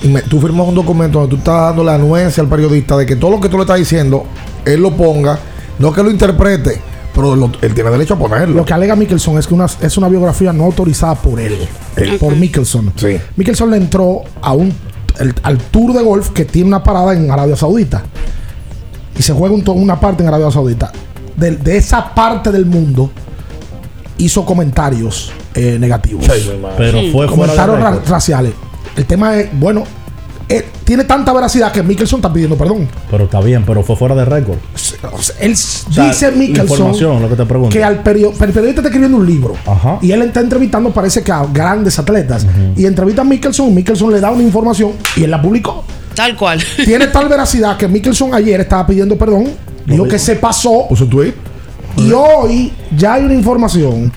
[0.04, 3.04] y me- tú firmas un documento donde tú estás dando la anuencia al periodista de
[3.06, 4.24] que todo lo que tú le estás diciendo,
[4.64, 5.38] él lo ponga,
[5.80, 6.80] no que lo interprete,
[7.14, 8.54] pero lo- él tiene derecho a ponerlo.
[8.56, 11.56] Lo que alega Mickelson es que una, es una biografía no autorizada por él,
[11.96, 12.18] Ok.
[12.18, 12.92] por Mickelson.
[12.96, 13.18] Sí.
[13.36, 14.72] Mickelson le entró a un,
[15.18, 18.02] el- al tour de golf que tiene una parada en Arabia Saudita.
[19.18, 20.90] Y se juega un una parte en Arabia Saudita.
[21.36, 23.10] De, de esa parte del mundo
[24.18, 26.26] hizo comentarios eh, negativos.
[26.76, 28.52] Pero fue fuera de comentarios ra- raciales.
[28.96, 29.84] El tema es, bueno,
[30.56, 32.88] eh, tiene tanta veracidad que Mickelson está pidiendo perdón.
[33.10, 34.58] Pero está bien, pero fue fuera de récord.
[35.40, 37.72] Él sea, dice Mickelson información, lo que te pregunto.
[37.72, 39.98] que al perio- el periodista está escribiendo un libro Ajá.
[40.02, 44.12] y él está entrevistando parece que a grandes atletas y entrevista a Mickelson y Mickelson
[44.12, 45.84] le da una información y él la publicó.
[46.14, 46.62] Tal cual.
[46.84, 49.48] Tiene tal veracidad que Mickelson ayer estaba pidiendo perdón,
[49.86, 51.34] dijo que se pasó Puso un tweet.
[51.96, 54.12] y hoy ya hay una información.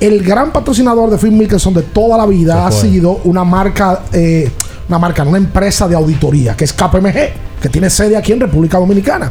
[0.00, 4.50] El gran patrocinador de Phil Mickelson de toda la vida ha sido una marca, eh,
[4.92, 7.14] una marca, una empresa de auditoría, que es KPMG,
[7.62, 9.30] que tiene sede aquí en República Dominicana.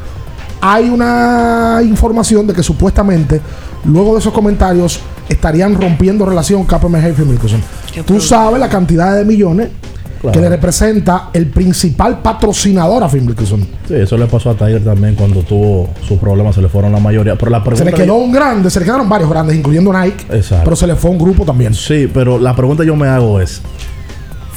[0.60, 3.40] Hay una información de que supuestamente,
[3.86, 7.62] luego de esos comentarios, estarían rompiendo relación KPMG y Mickelson.
[8.06, 9.70] Tú sabes la cantidad de millones
[10.22, 10.34] Claro.
[10.36, 13.62] que le representa el principal patrocinador a Mickelson.
[13.88, 17.00] Sí, eso le pasó a Tiger también cuando tuvo sus problemas, se le fueron la
[17.00, 17.36] mayoría.
[17.36, 20.26] Pero la pregunta Se le quedó un grande, se le quedaron varios grandes, incluyendo Nike,
[20.30, 20.64] Exacto.
[20.64, 21.74] pero se le fue un grupo también.
[21.74, 23.62] Sí, pero la pregunta que yo me hago es: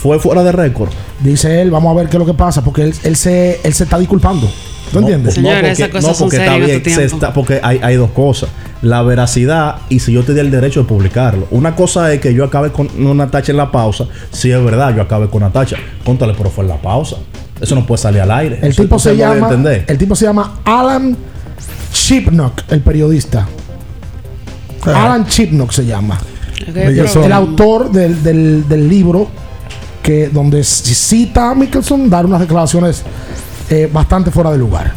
[0.05, 0.91] ¿fue fuera de récord?
[1.21, 3.73] Dice él, vamos a ver qué es lo que pasa, porque él, él se, él
[3.73, 4.47] se está disculpando.
[4.93, 5.33] ¿Tú entiendes?
[5.33, 7.97] Señores, porque, esas cosas no, porque está en bien, este se está- porque hay, hay
[7.97, 8.51] dos cosas.
[8.83, 11.49] La veracidad y si yo te di el derecho de publicarlo.
[11.51, 14.05] Una cosa es que yo acabe con una tacha en la pausa.
[14.31, 15.77] Si es verdad, yo acabe con una tacha.
[16.05, 17.17] Contale, pero fue en la pausa.
[17.59, 18.59] Eso no puede salir al aire.
[18.61, 19.49] El Eso tipo se llama,
[19.89, 21.17] el tipo se llama Alan
[21.93, 23.49] Chipnock, el periodista.
[24.85, 26.21] Alan Chipnock se llama.
[26.75, 29.29] El, autor del, del- del libro
[30.05, 33.03] que donde cita a Mickelson dar unas declaraciones
[33.71, 34.93] eh, bastante fuera de lugar.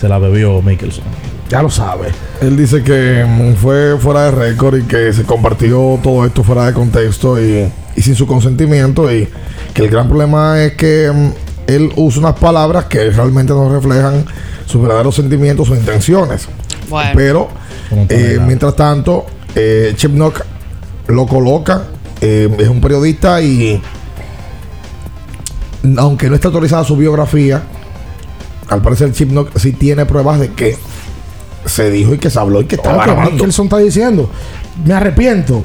[0.00, 1.04] Se la bebió Mickelson.
[1.50, 2.08] Ya lo sabe.
[2.40, 6.64] Él dice que mm, fue fuera de récord y que se compartió todo esto fuera
[6.64, 9.28] de contexto y, y sin su consentimiento y
[9.74, 11.30] que el gran problema es que mm,
[11.66, 14.24] él usa unas palabras que realmente no reflejan
[14.64, 16.48] sus verdaderos sentimientos o intenciones.
[16.88, 17.10] Bueno.
[17.14, 17.48] Pero
[18.08, 20.40] eh, mientras tanto, eh, Chip Knock
[21.08, 21.82] lo coloca,
[22.24, 23.80] eh, es un periodista y
[25.98, 27.62] aunque no está autorizada su biografía,
[28.68, 30.76] al parecer Chip Knock sí tiene pruebas de que
[31.66, 33.30] se dijo y que se habló y que estaba Claro que grabando.
[33.36, 34.30] Mickelson está diciendo,
[34.84, 35.64] me arrepiento.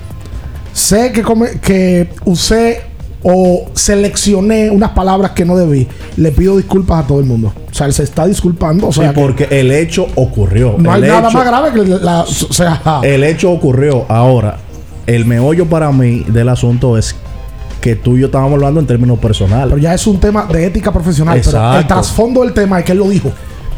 [0.73, 2.81] Sé que, come- que usé
[3.23, 5.87] o seleccioné unas palabras que no debí.
[6.17, 7.51] Le pido disculpas a todo el mundo.
[7.69, 8.87] O sea, él se está disculpando.
[8.87, 10.75] O sea, que porque el hecho ocurrió.
[10.77, 12.21] no hay nada más grave que la...
[12.21, 14.05] O sea, El hecho ocurrió.
[14.09, 14.57] Ahora,
[15.15, 17.15] el meollo para mí del asunto es
[17.81, 19.67] que tú y yo estábamos hablando en términos personales.
[19.69, 21.39] pero ya es un tema de ética profesional.
[21.43, 21.87] Pero el Exacto.
[21.87, 23.31] trasfondo del tema es que él lo dijo.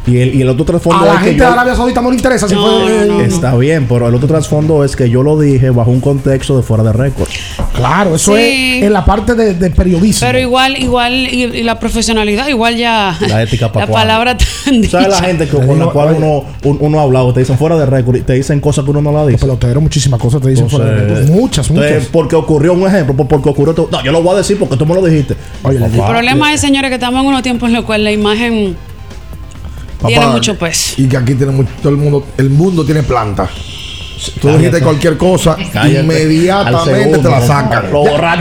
[0.07, 1.45] Y el, y el otro A trasfondo la es que gente yo...
[1.45, 3.05] de Arabia Saudita no le interesa si No, fue...
[3.07, 3.21] no, no.
[3.21, 6.63] Está bien, pero el otro trasfondo es que yo lo dije bajo un contexto de
[6.63, 7.27] fuera de récord.
[7.75, 8.79] Claro, eso Sí.
[8.79, 10.25] es en la parte de, de periodismo.
[10.25, 13.15] Pero igual, igual, y, y la profesionalidad, igual ya.
[13.27, 16.45] La ética pa' La palabra tan ¿Sabes la gente que, Te con la cual uno,
[16.63, 19.01] un- uno ha hablado, te dicen fuera de récord y te dicen cosas que uno
[19.03, 19.39] no la Los dice?
[19.41, 21.29] peloteros, muchísimas cosas te dicen fuera de récord.
[21.29, 22.09] Muchas, entonces, muchas.
[22.11, 23.89] Porque ocurrió un ejemplo, por- porque ocurrió todo.
[23.91, 25.35] No, yo lo voy a decir porque tú me lo dijiste.
[25.61, 28.75] Oye, El problema es, señores, que estamos en unos tiempos en los cuales la imagen
[30.07, 30.93] tiene mucho peso.
[30.97, 33.47] Y que aquí tiene mucho, todo el mundo, el mundo tiene planta.
[34.39, 34.57] Tú Cállate.
[34.59, 36.01] dijiste cualquier cosa, Cállate.
[36.01, 37.85] Inmediatamente segundo, te la sacan.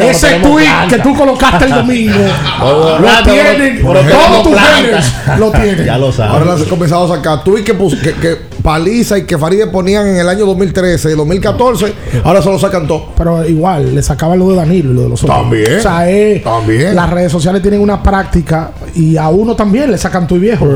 [0.02, 0.88] Ese tweet planta.
[0.96, 2.14] que tú colocaste el domingo
[2.60, 3.82] lo no- tienen.
[3.82, 5.86] Todos tus haters lo tienen.
[5.86, 6.32] Ya lo sabes.
[6.32, 7.40] Ahora las han comenzado a sacar.
[7.58, 11.94] Y que, que, que Paliza y que Faride ponían en el año 2013 y 2014,
[12.24, 13.06] ahora se lo sacan todo.
[13.16, 15.38] Pero igual, le sacaban lo de Danilo y lo de los otros.
[15.38, 15.78] También.
[15.78, 16.94] O sea, eh, También.
[16.94, 20.66] las redes sociales tienen una práctica y a uno también le sacan tu viejo.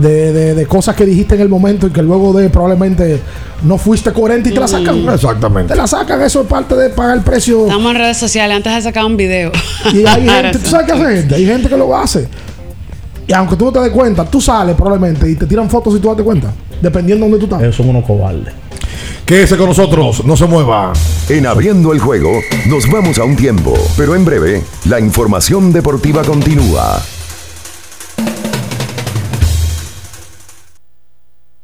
[0.00, 3.20] De, de- de cosas que dijiste en el momento y que luego de probablemente
[3.64, 5.08] no fuiste coherente y te la sacan.
[5.08, 5.72] Exactamente.
[5.72, 7.66] Te la sacan, eso es parte de pagar el precio.
[7.66, 8.56] Estamos en redes sociales.
[8.56, 9.50] Antes de sacar un video.
[9.92, 11.34] Y hay gente, ¿tú sabes qué hace gente?
[11.34, 12.28] Hay gente que lo hace.
[13.26, 15.98] Y aunque tú no te des cuenta, tú sales probablemente y te tiran fotos y
[15.98, 16.50] tú das cuenta.
[16.80, 17.62] dependiendo de dónde tú estás.
[17.62, 18.54] Ellos son unos cobardes.
[19.26, 20.92] Quédese con nosotros, no se mueva.
[21.28, 22.30] En abriendo el juego,
[22.66, 27.02] nos vamos a un tiempo, pero en breve, la información deportiva continúa.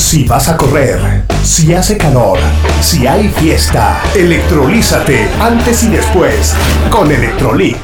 [0.00, 2.38] Si vas a correr, si hace calor,
[2.80, 6.54] si hay fiesta, electrolízate antes y después
[6.90, 7.76] con Electrolit.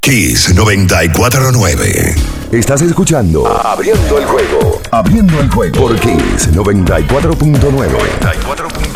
[0.00, 2.14] Kiss 949.
[2.52, 4.80] Estás escuchando Abriendo el juego.
[4.90, 7.08] Abriendo el juego por Kiss 94.9.
[7.08, 8.89] 94.9.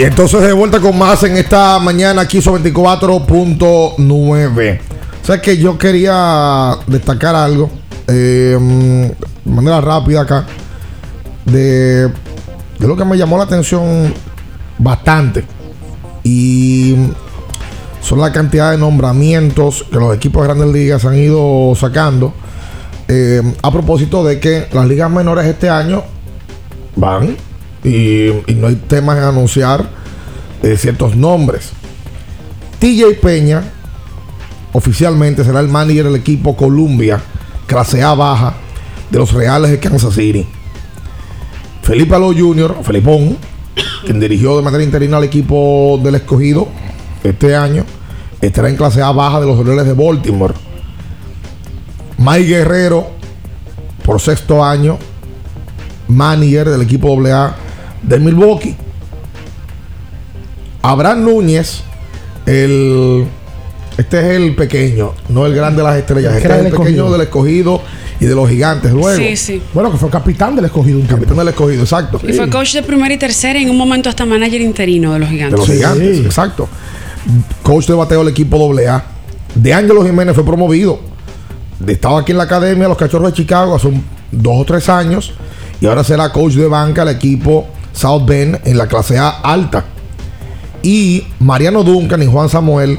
[0.00, 4.80] Y entonces de vuelta con más en esta mañana aquí sobre 24.9.
[5.22, 7.68] O sea que yo quería destacar algo
[8.08, 8.56] eh,
[9.44, 10.46] de manera rápida acá
[11.44, 14.14] de, de lo que me llamó la atención
[14.78, 15.44] bastante.
[16.24, 16.96] Y
[18.00, 22.32] son la cantidad de nombramientos que los equipos de grandes ligas han ido sacando.
[23.06, 26.04] Eh, a propósito de que las ligas menores este año
[26.96, 27.36] van
[27.84, 29.88] y, no hay temas en anunciar
[30.62, 31.70] eh, ciertos nombres.
[32.78, 33.62] TJ Peña
[34.72, 37.20] oficialmente será el manager del equipo Columbia,
[37.66, 38.54] clase A baja
[39.10, 40.46] de los Reales de Kansas City.
[41.82, 43.36] Felipe Aló Jr., Felipón,
[44.04, 46.68] quien dirigió de manera interina al equipo del escogido
[47.24, 47.84] este año,
[48.40, 50.54] estará en clase A baja de los Orioles de Baltimore.
[52.18, 53.08] Mike Guerrero,
[54.04, 54.98] por sexto año,
[56.08, 57.56] manager del equipo AA
[58.02, 58.76] de Milwaukee.
[60.82, 61.82] Abraham Núñez,
[62.46, 63.26] el
[63.98, 66.34] este es el pequeño, no el grande de las estrellas.
[66.36, 67.82] Este es el pequeño del escogido
[68.18, 69.14] y de los gigantes luego.
[69.16, 69.62] Sí, sí.
[69.74, 70.98] Bueno, que fue capitán del escogido.
[70.98, 72.18] Un capitán del escogido, exacto.
[72.26, 75.18] Y fue coach de primera y tercera y en un momento hasta manager interino de
[75.18, 75.58] los De gigantes.
[75.58, 76.68] los gigantes, exacto.
[77.62, 79.04] Coach de bateo del equipo AA.
[79.54, 80.98] De Ángelo Jiménez fue promovido.
[81.86, 85.34] Estaba aquí en la academia, los cachorros de Chicago, hace un- dos o tres años.
[85.80, 87.66] Y ahora será coach de banca del equipo
[88.00, 89.84] South Bend en la clase A alta.
[90.82, 92.98] Y Mariano Duncan y Juan Samuel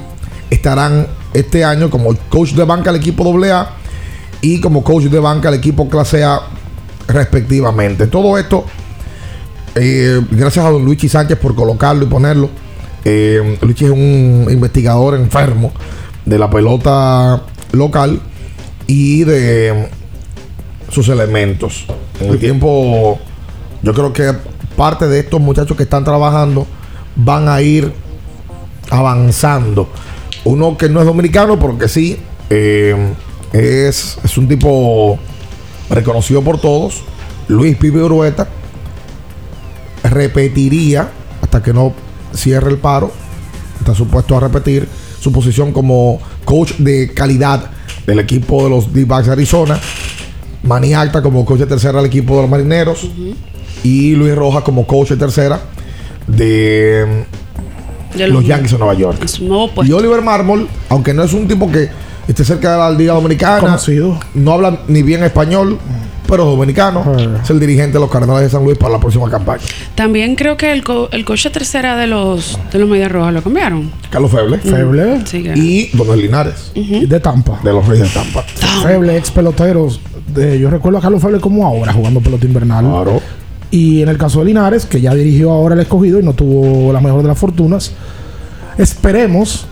[0.51, 3.69] estarán este año como coach de banca del equipo AA
[4.41, 6.41] y como coach de banca del equipo clase A
[7.07, 8.05] respectivamente.
[8.05, 8.65] Todo esto,
[9.73, 12.49] eh, gracias a don Luigi Sánchez por colocarlo y ponerlo.
[13.03, 15.71] Eh, Luigi es un investigador enfermo
[16.25, 17.41] de la pelota
[17.71, 18.21] local
[18.85, 19.89] y de
[20.91, 21.85] sus elementos.
[22.19, 23.17] En el tiempo,
[23.81, 24.31] yo creo que
[24.81, 26.65] parte de estos muchachos que están trabajando
[27.15, 27.93] van a ir
[28.89, 29.87] avanzando.
[30.43, 32.17] Uno que no es dominicano, pero que sí
[32.49, 33.13] eh,
[33.53, 35.19] es, es un tipo
[35.87, 37.03] reconocido por todos,
[37.47, 38.47] Luis Pipe Urueta,
[40.03, 41.11] repetiría
[41.43, 41.93] hasta que no
[42.33, 43.11] cierre el paro,
[43.77, 47.69] está supuesto a repetir su posición como coach de calidad
[48.07, 49.79] del equipo de los D-Backs de Arizona,
[50.63, 53.07] Manny Alta como coach de tercera del equipo de los Marineros
[53.83, 55.59] y Luis Rojas como coach de tercera
[56.27, 57.25] de
[58.15, 59.25] De los los- Yankees de Nueva York.
[59.83, 59.91] Y.
[59.91, 61.89] Oliver Marmol, aunque no es un tipo que
[62.27, 63.77] esté cerca de la Liga Dominicana,
[64.35, 65.77] no habla ni bien español,
[66.27, 67.03] pero dominicano,
[67.43, 69.63] es el dirigente de los Cardenales de San Luis para la próxima campaña.
[69.95, 73.41] También creo que el, co- el coche tercera de los de los Medias Rojas lo
[73.41, 73.91] cambiaron.
[74.09, 74.57] Carlos Feble.
[74.59, 75.25] Feble.
[75.25, 77.59] Sí, que- Y Donald Linares, De Tampa.
[77.63, 78.43] de los Reyes de Tampa.
[78.83, 79.99] Feble, ex peloteros.
[80.27, 82.85] De, yo recuerdo a Carlos Feble como ahora, jugando pelota invernal.
[82.85, 83.20] Claro.
[83.71, 86.91] Y en el caso de Linares, que ya dirigió ahora el escogido y no tuvo
[86.91, 87.91] la mejor de las fortunas,
[88.77, 89.65] esperemos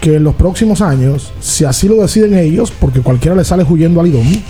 [0.00, 4.00] que en los próximos años, si así lo deciden ellos, porque cualquiera le sale huyendo
[4.00, 4.42] al Lidón,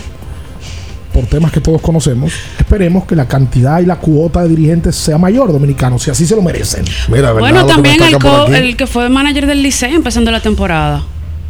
[1.13, 5.17] por temas que todos conocemos, esperemos que la cantidad y la cuota de dirigentes sea
[5.17, 6.83] mayor dominicanos, si así se lo merecen.
[7.09, 11.03] Mira, Bueno, también el, co- el que fue manager del Licey empezando la temporada.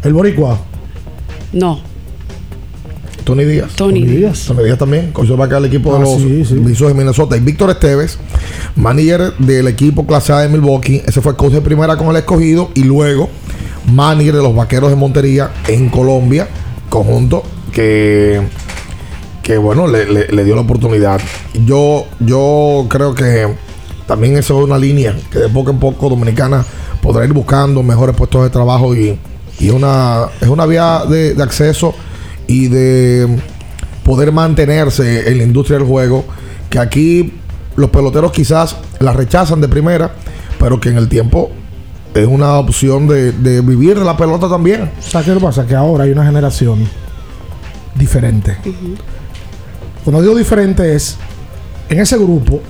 [0.04, 0.60] El Boricua.
[1.52, 1.80] No.
[3.26, 3.74] Tony Díaz.
[3.76, 4.46] Tony Díaz.
[4.48, 6.54] Tony Díaz también, coach de vaca del equipo de Ah, los sí, sí.
[6.56, 7.36] Bison de Minnesota.
[7.36, 8.18] Y Víctor Esteves,
[8.76, 11.02] manager del equipo clase A de Milwaukee.
[11.06, 12.70] Ese fue coach de primera con el escogido.
[12.76, 13.30] Y luego,
[13.92, 16.48] manager de los vaqueros de Montería en Colombia.
[16.90, 18.42] Conjunto que,
[19.44, 21.20] que bueno, le, le- le dio la oportunidad.
[21.66, 23.48] Yo, yo creo que
[24.08, 26.64] también eso es una línea que de poco en poco Dominicana
[27.02, 29.18] podrá ir buscando mejores puestos de trabajo y,
[29.60, 31.94] y una, es una vía de, de acceso
[32.48, 33.40] y de
[34.04, 36.26] poder mantenerse en la industria del juego,
[36.70, 37.34] que aquí
[37.76, 40.14] los peloteros quizás la rechazan de primera,
[40.60, 41.52] pero que en el tiempo
[42.14, 44.92] es una opción de, de vivir de la pelota también.
[45.00, 45.66] ¿Sabes qué pasa?
[45.66, 46.88] Que ahora hay una generación
[47.96, 48.58] diferente.
[50.04, 51.18] Cuando digo diferente es,
[51.90, 52.62] en ese grupo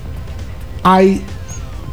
[0.83, 1.21] hay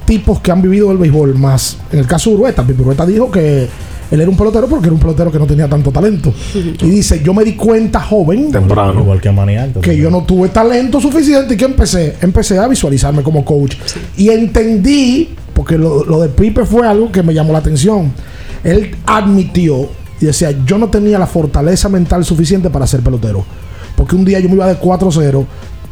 [0.05, 1.79] tipos que han vivido el béisbol más.
[1.91, 3.69] En el caso de Urueta, Urueta dijo que
[4.13, 6.35] él era un pelotero porque era un pelotero que no tenía tanto talento.
[6.55, 9.01] Y dice, yo me di cuenta joven Temprano.
[9.01, 9.33] Igual que
[9.81, 13.75] que yo no tuve talento suficiente y que empecé, empecé a visualizarme como coach.
[14.19, 18.13] Y entendí, porque lo, lo de Pipe fue algo que me llamó la atención.
[18.63, 19.89] Él admitió
[20.21, 23.47] y decía, yo no tenía la fortaleza mental suficiente para ser pelotero.
[23.97, 25.47] Porque un día yo me iba de 4-0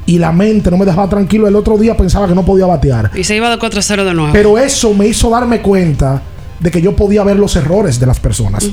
[0.04, 1.48] y la mente no me dejaba tranquilo.
[1.48, 3.12] El otro día pensaba que no podía batear.
[3.14, 4.32] Y se iba de 4-0 de nuevo.
[4.34, 6.20] Pero eso me hizo darme cuenta
[6.60, 8.68] de que yo podía ver los errores de las personas.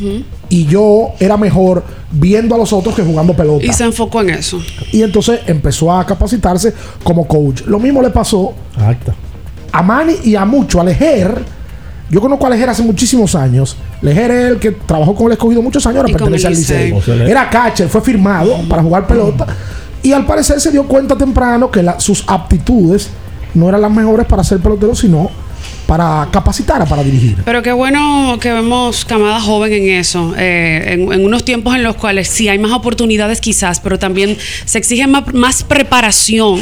[0.50, 3.66] Y yo era mejor viendo a los otros que jugando pelota.
[3.66, 4.60] Y se enfocó en eso.
[4.92, 6.74] Y entonces empezó a capacitarse
[7.04, 7.62] como coach.
[7.66, 9.14] Lo mismo le pasó Acta.
[9.72, 11.44] a Manny y a mucho, a Lejer.
[12.10, 13.76] Yo conozco a Lejer hace muchísimos años.
[14.02, 16.84] Lejer es el que trabajó con el escogido muchos años, ahora pertenece el al Licey.
[16.92, 17.00] Licey.
[17.00, 19.46] O sea, le- Era catcher, fue firmado para jugar pelota.
[20.04, 23.10] Y al parecer se dio cuenta temprano que la- sus aptitudes
[23.54, 25.30] no eran las mejores para ser pelotero, sino
[25.88, 27.38] para capacitar, para dirigir.
[27.46, 31.96] Pero qué bueno que vemos camada joven en eso, eh, en, unos tiempos en los
[31.96, 36.60] cuales sí hay más oportunidades quizás, pero también se exige más, más preparación.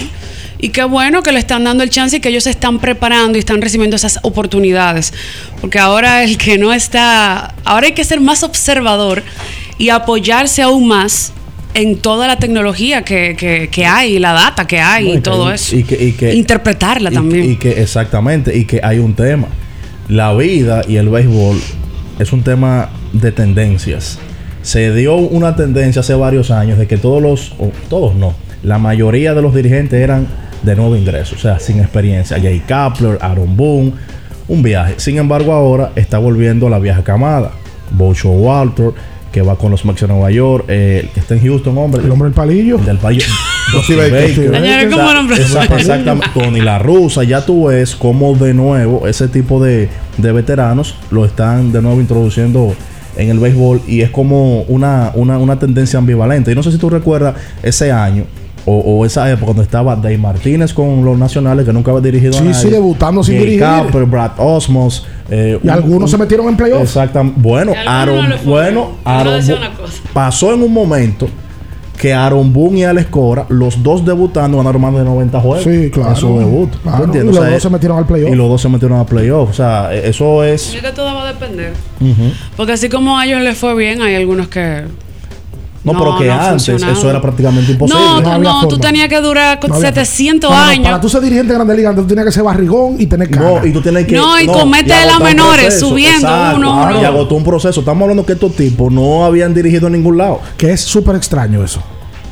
[0.59, 3.37] Y qué bueno que le están dando el chance y que ellos se están preparando
[3.37, 5.11] y están recibiendo esas oportunidades.
[5.59, 9.23] Porque ahora el que no está, ahora hay que ser más observador
[9.77, 11.33] y apoyarse aún más
[11.75, 15.51] en toda la tecnología que, que- que hay, la data que hay No, y todo
[15.51, 15.75] eso.
[15.75, 17.51] y que- y que- Interpretarla también.
[17.51, 19.47] Y que exactamente, y que hay un tema.
[20.07, 21.57] La vida y el béisbol
[22.19, 24.19] es un tema de tendencias.
[24.61, 28.77] Se dio una tendencia hace varios años de que todos los, o todos no, la
[28.79, 30.27] mayoría de los dirigentes eran
[30.63, 32.37] de nuevo ingreso, o sea, sin experiencia.
[32.41, 33.93] Jay Kapler, Aaron Boone,
[34.47, 34.95] un viaje.
[34.97, 37.51] Sin embargo, ahora está volviendo la vieja camada.
[37.91, 38.91] Bocho Walter,
[39.35, 42.01] que va con los Mets de Nueva York, eh, el que está en Houston, hombre.
[42.01, 42.77] El hombre del palillo.
[42.77, 43.25] Del palillo.
[45.35, 46.27] Exactamente.
[46.33, 51.25] Tony La Rusa, ya tú ves cómo de nuevo ese tipo de, de veteranos lo
[51.25, 52.73] están de nuevo introduciendo
[53.17, 56.53] en el béisbol y es como una, una, una tendencia ambivalente.
[56.53, 58.23] Y no sé si tú recuerdas ese año
[58.65, 62.35] o, o esa época cuando estaba Dave Martínez con los nacionales que nunca había dirigido
[62.35, 62.61] a Sí, nadie.
[62.61, 63.59] sí, debutando sin dirigir.
[63.59, 65.05] Capper, Brad Osmos.
[65.29, 66.83] Eh, Y algunos se metieron en playoffs.
[66.83, 67.39] Exactamente.
[67.41, 69.41] Bueno, Aaron, no bueno, Aaron
[70.13, 71.27] pasó en un momento
[71.97, 75.63] que Aaron Boone y Alex Cora, los dos debutando, ganaron más de 90 juegos.
[75.63, 76.09] Sí, claro.
[76.09, 76.69] En su debut.
[76.71, 77.31] ¿Tú Claro, entiendes?
[77.33, 78.31] y los O sea, dos se metieron al playoff.
[78.31, 79.49] Y los dos se metieron a playoff.
[79.49, 80.75] O sea, e- eso es.
[80.75, 81.73] Es que todo va a depender.
[82.57, 84.83] Porque así como a ellos les fue bien, hay algunos que
[85.85, 88.01] No, No, pero que no antes eso era prácticamente imposible.
[88.03, 90.83] No, No no, tú tenías que durar No había- 700 No, no, años.
[90.85, 93.59] Para tú ser dirigente de Grande Liga, tú tenías que ser barrigón y tener cara.
[93.61, 94.15] No, y tú tienes que.
[94.15, 95.89] No, y comete agotar las menores, proceso.
[95.89, 97.01] subiendo Exacto, uno, claro, uno.
[97.01, 97.79] Y agotó un proceso.
[97.81, 100.39] Estamos hablando que estos tipos no habían dirigido en ningún lado.
[100.57, 101.81] Que es súper extraño eso.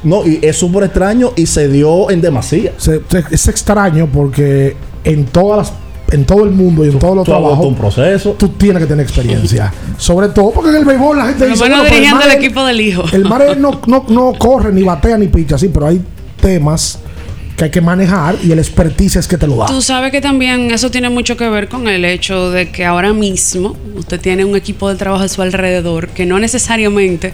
[0.04, 2.74] No, y es súper extraño y se dio en demasía.
[2.78, 5.74] Se- se- es extraño porque en todas las
[6.14, 8.36] en todo el mundo y en todos los trabajos un proceso.
[8.38, 9.74] tú tienes que tener experiencia.
[9.98, 12.22] Sobre todo porque en el béisbol la gente Por lo dice, "Bueno, pero el dirigiendo
[12.22, 13.04] el manager- equipo del hijo.
[13.12, 16.02] El manager no, no, no corre, ni batea, ni picha, sí, pero hay
[16.42, 17.00] temas
[17.58, 19.68] que hay que manejar y el expertise es que te lo da.
[19.68, 23.14] Tú sabes que también eso tiene mucho que ver con el hecho de que ahora
[23.14, 27.34] mismo usted tiene un equipo de trabajo a su alrededor que no necesariamente,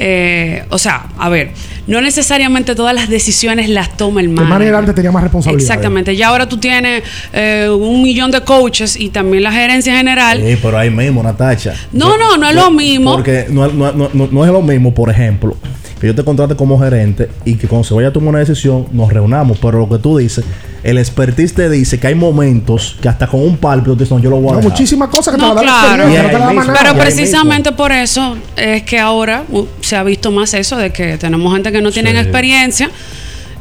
[0.00, 1.50] eh, o sea, a ver,
[1.88, 4.52] no necesariamente todas las decisiones las toma el El manager.
[4.54, 5.62] manager antes tenía más responsabilidad.
[5.68, 10.40] Exactamente, ya ahora tú tienes eh, un millón de coaches y también la gerencia general.
[10.46, 11.74] Sí, pero ahí mismo, Natacha.
[11.92, 13.14] No, no, no es lo mismo.
[13.16, 15.56] Porque no, no- no- no- no es lo mismo, por ejemplo,
[16.00, 18.86] que yo te contrate como gerente y que cuando se vaya a tomar una decisión
[18.92, 19.58] nos reunamos.
[19.58, 20.44] Pero lo que tú dices,
[20.82, 24.22] el expertise te dice que hay momentos que hasta con un pálpito te dicen, no,
[24.22, 26.04] yo lo voy a No, muchísimas cosas que No, te claro.
[26.04, 26.72] experiencia, Y no te mismo.
[26.80, 31.18] Pero precisamente por eso es que ahora uh, se ha visto más eso de que
[31.18, 32.20] tenemos gente que no tienen Sí.
[32.22, 32.90] experiencia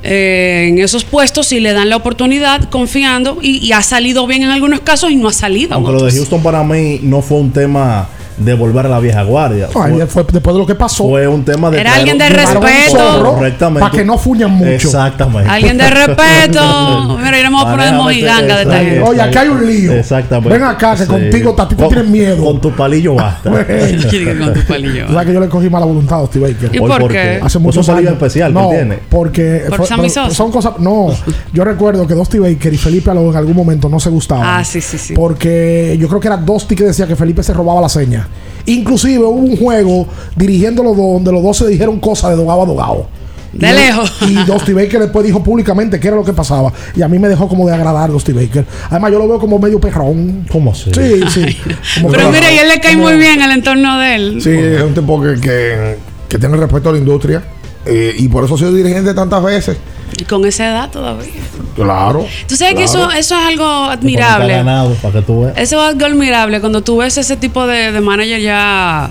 [0.03, 4.43] eh, en esos puestos y le dan la oportunidad confiando y, y ha salido bien
[4.43, 5.73] en algunos casos y no ha salido.
[5.73, 6.11] Aunque lo de.
[6.11, 8.07] Houston para mí no fue un tema
[8.37, 9.67] de volver a la vieja guardia.
[9.75, 11.07] Ay, Fue, fue después de lo que pasó.
[11.07, 11.79] fue un tema de.
[11.81, 13.23] Era traer alguien de respeto.
[13.35, 13.79] Correctamente.
[13.81, 14.69] Para que no fuñan mucho.
[14.71, 15.49] Exactamente.
[15.49, 17.17] Alguien de respeto.
[17.23, 18.85] Mira, iremos a poner de mojiganga de exacto.
[18.85, 19.01] gente.
[19.01, 19.93] Oye, aquí hay un lío.
[19.93, 20.49] Exactamente.
[20.49, 21.07] Ven acá, que Sí.
[21.07, 22.43] contigo a ti te Con- tienen miedo.
[22.43, 23.49] Con tu palillo basta.
[23.51, 25.05] Con tu palillo.
[25.27, 26.75] Que yo le cogí mala voluntad a Steve Baker.
[26.75, 27.39] ¿Y por ¿por qué?
[27.41, 28.21] Hace Pues muchos un palillo años.
[28.23, 28.99] especial que no, tiene.
[29.09, 30.35] porque ¿Por fue- Sammy pero Sosa?
[30.35, 30.73] son cosas.
[30.79, 31.07] No,
[31.53, 34.45] yo recuerdo que Dusty Baker y Felipe Alonso en algún momento no se gustaban.
[34.59, 35.13] Ah, sí, sí, sí.
[35.15, 38.26] Porque yo creo que era Dusty que decía que Felipe se robaba la seña.
[38.67, 42.61] Inclusive hubo un juego dirigiendo los dos donde los dos se dijeron cosas de dogado
[42.61, 43.07] a dogado.
[43.53, 44.13] De Y- lejos.
[44.21, 46.71] Y Dusty Baker después dijo públicamente qué era lo que pasaba.
[46.95, 48.65] Y a mí me dejó como de agradar Dusty Baker.
[48.89, 50.45] Además, yo lo veo como medio perrón.
[50.51, 50.91] ¿Cómo así?
[50.93, 51.57] Sí, sí.
[51.95, 54.41] Como Pero mira, y él le cae como- muy bien el entorno de él.
[54.41, 55.97] Sí, es un tipo que, que,
[56.27, 57.41] que tiene respeto a la industria.
[57.85, 59.77] eh, y por eso ha sido dirigente tantas veces.
[60.17, 61.29] Y con esa edad todavía.
[61.75, 62.25] Claro.
[62.47, 64.51] Tú sabes que eso, eso es algo admirable.
[64.51, 65.57] ganado, para que tú veas.
[65.57, 69.09] Eso es algo admirable cuando tú ves ese tipo de, de manager ya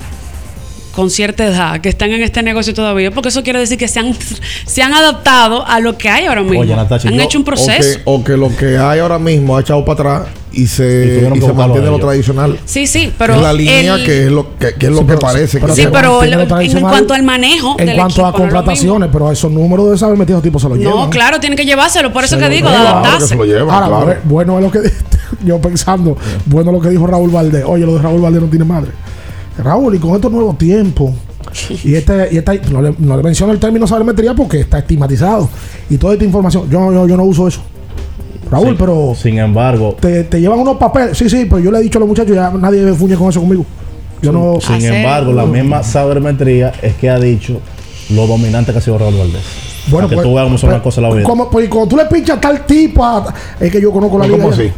[0.93, 3.99] con cierta edad que están en este negocio todavía, porque eso quiere decir que se
[3.99, 4.15] han,
[4.65, 6.59] se han adaptado a lo que hay ahora mismo.
[6.61, 7.99] Oye, Natacha, han yo- hecho un O que, proceso.
[8.05, 10.27] o que lo que hay ahora mismo ha echado para atrás
[10.57, 12.59] y se, y se mantiene a lo tradicional.
[12.65, 15.03] Sí, sí, pero es la línea el- que es lo que, que es lo Sí,
[15.03, 15.59] que pero- parece.
[15.59, 18.37] pero que Sí, se- pero lo en cuanto al manejo En del cuanto a no
[18.37, 20.95] contrataciones, pero esos números de saber metidos tipos se los llevan.
[20.95, 23.27] No, claro, tienen que llevárselo, por eso Se que digo, de llevan, claro que adaptarse.
[23.27, 24.21] se lo llevan, Ahora, claro.
[24.25, 24.79] bueno es lo que
[25.45, 27.63] yo pensando, bueno lo que dijo Raúl Valdés.
[27.65, 28.91] Oye, lo de Raúl Valdés no tiene madre.
[29.63, 31.11] Raúl, y con estos nuevos tiempos,
[31.83, 35.49] y este, y esta, no, le, no le menciono el término sabermetría porque está estigmatizado.
[35.89, 37.61] Y toda esta información, yo, yo, yo no uso eso.
[38.49, 38.75] Raúl, Sí.
[38.79, 41.17] pero Sin embargo, te, te llevan unos papeles.
[41.17, 43.29] Sí, sí, pero yo le he dicho a los muchachos, ya nadie me fuñe con
[43.29, 43.65] eso conmigo.
[44.21, 44.59] Yo no.
[44.61, 47.59] sin Hacer- embargo, la misma sabermetría es que ha dicho
[48.09, 49.41] lo dominante que ha sido Raúl Valdés.
[49.91, 51.23] Para que pues, tú veas cómo son pues, las cosas en la vida.
[51.23, 54.27] Como, pues, cuando tú le pinchas a tal tipo, a- es que yo conozco la
[54.27, 54.53] ¿Cómo liga.
[54.53, 54.71] así?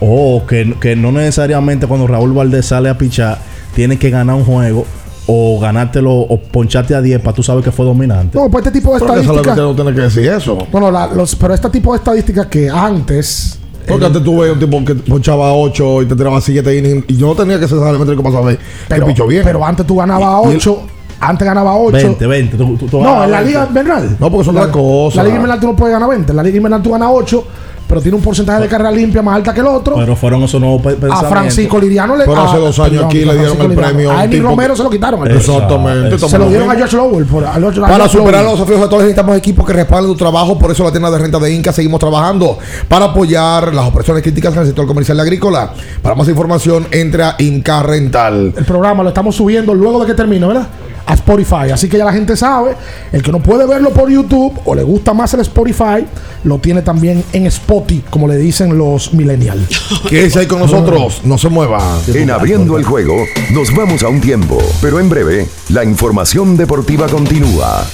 [0.00, 3.38] O que, que no necesariamente cuando Raúl Valdés sale a pichar,
[3.74, 4.84] tiene que ganar un juego
[5.26, 8.38] o ganártelo o poncharte a 10 para tú sabes que fue dominante.
[8.38, 9.56] No, pues este tipo de estadísticas.
[9.56, 10.58] no tiene que decir eso.
[10.70, 13.58] Bueno, la- los, pero este tipo de estadísticas que antes.
[13.86, 17.16] Porque antes tú veías un tipo que ponchaba 8 y te tiraba 7 innings y
[17.16, 18.58] yo no tenía que ser solamente que pasaba que
[18.88, 19.42] pero, pichó bien.
[19.44, 20.78] pero antes tú ganabas Y- y- 8.
[21.20, 21.92] Antes ganaba 8.
[21.92, 22.56] 20, 20.
[22.56, 23.44] Tú, tú- tú No, en la 20.
[23.46, 24.16] liga invernal.
[24.20, 25.16] No, porque son la, otras cosas.
[25.16, 26.32] La liga invernal tú no puedes ganar 20.
[26.32, 27.44] En la liga invernal tú ganas 8,
[27.88, 29.94] pero tiene un porcentaje de carrera limpia más alta que el otro.
[29.96, 31.28] Pero fueron esos nuevos pe- a pensamientos.
[31.30, 33.88] Francisco Liriano le Pero hace a- dos años perdón, aquí le dieron Francisco el Liriano.
[33.94, 35.30] premio a tipo Romero que- se lo quitaron.
[35.30, 36.18] Exactamente.
[36.18, 36.74] Se lo dieron a.
[36.74, 37.24] George Lowell.
[37.26, 38.44] Por, a George- a Para George superar Lowell.
[38.44, 41.38] los desafíos actuales necesitamos equipos que respalden tu trabajo, por eso la tienda de renta
[41.38, 42.58] de Inca seguimos trabajando
[42.88, 45.72] para apoyar las operaciones críticas en el sector comercial y agrícola.
[46.02, 48.52] Para más información, entra a Inca Rental.
[48.56, 50.66] El programa lo estamos subiendo luego de que termine, ¿verdad?
[51.06, 51.70] A Spotify.
[51.72, 52.76] Así que ya la gente sabe.
[53.12, 56.06] El que no puede verlo por YouTube o le gusta más el Spotify,
[56.44, 60.02] lo tiene también en Spotify, como le dicen los millennials.
[60.08, 61.98] Quédese ahí con nosotros, no se mueva.
[62.06, 67.06] En abriendo el juego, nos vamos a un tiempo, pero en breve, la información deportiva
[67.08, 67.86] continúa.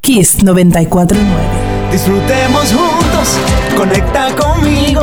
[0.00, 1.70] Kiss 949.
[1.92, 3.38] Disfrutemos juntos,
[3.76, 5.02] conecta conmigo.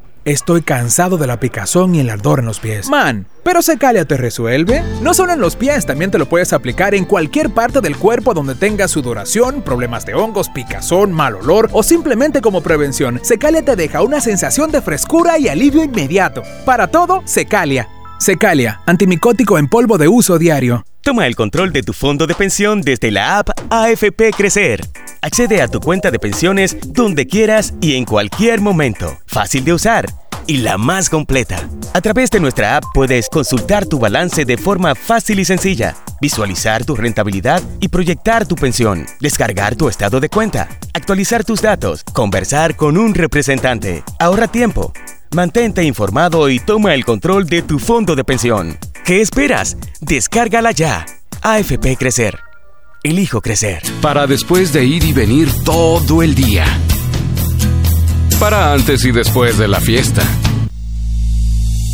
[0.23, 2.87] Estoy cansado de la picazón y el ardor en los pies.
[2.89, 4.83] Man, pero Secalia te resuelve.
[5.01, 8.35] No solo en los pies, también te lo puedes aplicar en cualquier parte del cuerpo
[8.35, 13.19] donde tengas sudoración, problemas de hongos, picazón, mal olor o simplemente como prevención.
[13.23, 16.43] Secalia te deja una sensación de frescura y alivio inmediato.
[16.65, 17.89] Para todo, Secalia.
[18.21, 20.85] Secalia, antimicótico en polvo de uso diario.
[21.01, 24.87] Toma el control de tu fondo de pensión desde la app AFP Crecer.
[25.23, 29.17] Accede a tu cuenta de pensiones donde quieras y en cualquier momento.
[29.25, 30.05] Fácil de usar
[30.45, 31.67] y la más completa.
[31.95, 36.85] A través de nuestra app puedes consultar tu balance de forma fácil y sencilla, visualizar
[36.85, 42.75] tu rentabilidad y proyectar tu pensión, descargar tu estado de cuenta, actualizar tus datos, conversar
[42.75, 44.03] con un representante.
[44.19, 44.93] Ahorra tiempo.
[45.33, 48.77] Mantente informado y toma el control de tu fondo de pensión.
[49.05, 49.77] ¿Qué esperas?
[50.01, 51.05] Descárgala ya.
[51.41, 52.39] AFP Crecer.
[53.01, 53.81] Elijo crecer.
[54.01, 56.65] Para después de ir y venir todo el día.
[58.41, 60.21] Para antes y después de la fiesta.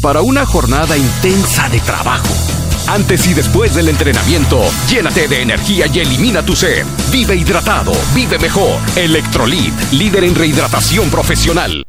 [0.01, 2.33] Para una jornada intensa de trabajo.
[2.87, 6.87] Antes y después del entrenamiento, llénate de energía y elimina tu sed.
[7.11, 8.79] Vive hidratado, vive mejor.
[8.95, 11.83] Electrolit, líder en rehidratación profesional.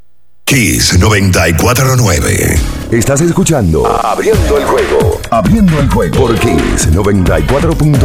[0.48, 2.58] Kiss 949.
[2.90, 5.20] Estás escuchando Abriendo el juego.
[5.30, 7.98] Abriendo el juego por Kiss 94.9.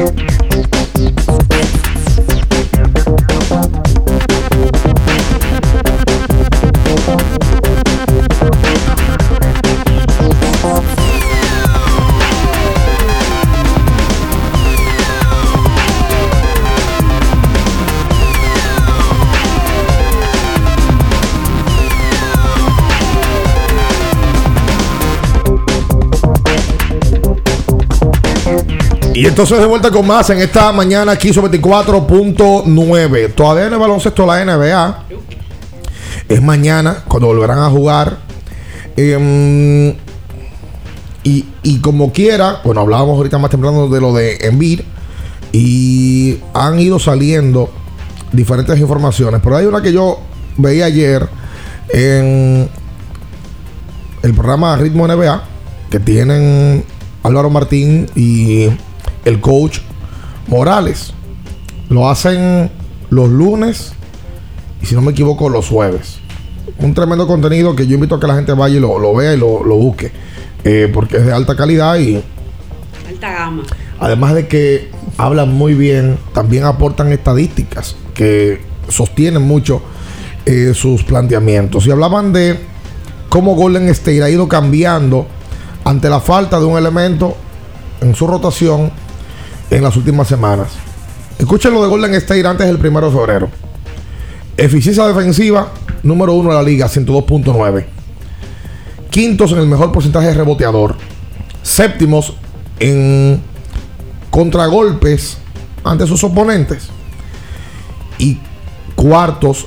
[0.00, 0.29] 94.9.
[29.20, 33.34] Y entonces de vuelta con más en esta mañana aquí sobre 24.9.
[33.34, 35.04] Todavía en el baloncesto la NBA.
[36.26, 38.16] Es mañana cuando volverán a jugar.
[38.96, 39.90] Em,
[41.22, 44.86] y, y como quiera, bueno, hablábamos ahorita más temprano de lo de Envir.
[45.52, 47.70] Y han ido saliendo
[48.32, 49.42] diferentes informaciones.
[49.44, 50.18] Pero hay una que yo
[50.56, 51.28] veía ayer
[51.90, 52.70] en
[54.22, 55.42] el programa Ritmo NBA
[55.90, 56.86] que tienen
[57.22, 58.70] Álvaro Martín y
[59.24, 59.78] el coach
[60.46, 61.12] Morales.
[61.88, 62.70] Lo hacen
[63.10, 63.92] los lunes
[64.82, 66.18] y si no me equivoco los jueves.
[66.78, 69.34] Un tremendo contenido que yo invito a que la gente vaya y lo, lo vea
[69.34, 70.12] y lo, lo busque.
[70.64, 72.22] eh, porque es de alta calidad y
[73.08, 73.62] Alta gama.
[73.98, 79.82] además de que hablan muy bien, también aportan estadísticas que sostienen mucho
[80.46, 81.86] eh, sus planteamientos.
[81.86, 82.58] Y hablaban de
[83.28, 85.26] cómo Golden State ha ido cambiando
[85.84, 87.36] ante la falta de un elemento
[88.00, 88.90] en su rotación
[89.70, 90.68] en las últimas semanas.
[91.38, 93.48] Escuchen lo de Golden State antes del primero de febrero.
[94.56, 97.86] Eficiencia defensiva, número uno de la liga, 102.9.
[99.10, 100.96] Quintos en el mejor porcentaje de reboteador.
[101.62, 102.34] Séptimos
[102.78, 103.42] en
[104.30, 105.38] contragolpes
[105.82, 106.88] ante sus oponentes.
[108.18, 108.38] Y
[108.94, 109.66] cuartos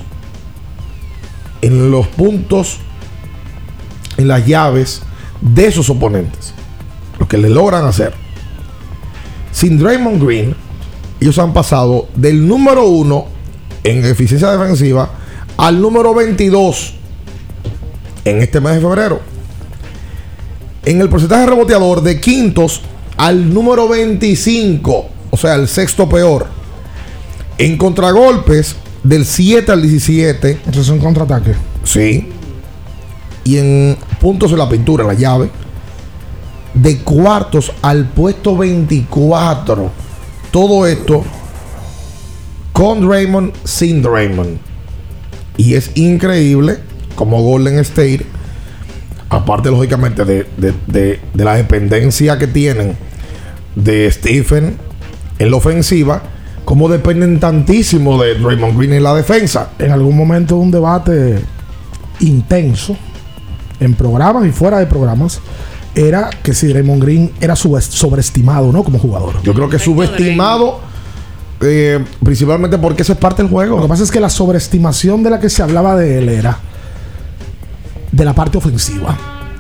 [1.62, 2.78] en los puntos,
[4.18, 5.02] en las llaves
[5.42, 6.54] de sus oponentes.
[7.20, 8.23] Lo que le logran hacer.
[9.54, 10.56] Sin Draymond Green,
[11.22, 13.28] ellos han pasado del número uno
[13.86, 15.10] en eficiencia defensiva
[15.56, 16.96] al número 22
[18.26, 19.22] en este mes de febrero.
[20.84, 22.82] En el porcentaje reboteador de quintos
[23.16, 26.48] al número 25, o sea, el sexto peor.
[27.58, 30.60] En contragolpes del 7 al 17.
[30.70, 31.54] Eso es un contraataque.
[31.84, 32.30] Sí.
[33.44, 35.50] Y en puntos en la pintura, en la llave.
[36.74, 39.92] De cuartos al puesto 24.
[40.52, 41.24] Todo esto
[42.72, 44.58] con Draymond, sin Draymond.
[45.58, 46.80] Y es increíble
[47.16, 48.26] como Golden State,
[49.30, 52.98] aparte lógicamente de, de- de- la dependencia que tienen
[53.76, 54.78] de Stephen
[55.38, 56.24] en la ofensiva,
[56.66, 59.70] como dependen tantísimo de Draymond Green en la defensa.
[59.78, 61.40] En algún momento un debate
[62.20, 62.96] intenso
[63.80, 65.40] en programas y fuera de programas
[65.96, 68.84] era que si Draymond Green era sobreestimado, ¿no?
[68.84, 69.42] Como jugador.
[69.44, 70.80] Yo creo que subestimado,
[71.62, 73.78] eh, principalmente porque eso es parte del juego.
[73.78, 76.58] Lo que pasa es que la sobreestimación de la que se hablaba de él era
[78.12, 79.18] de la parte ofensiva.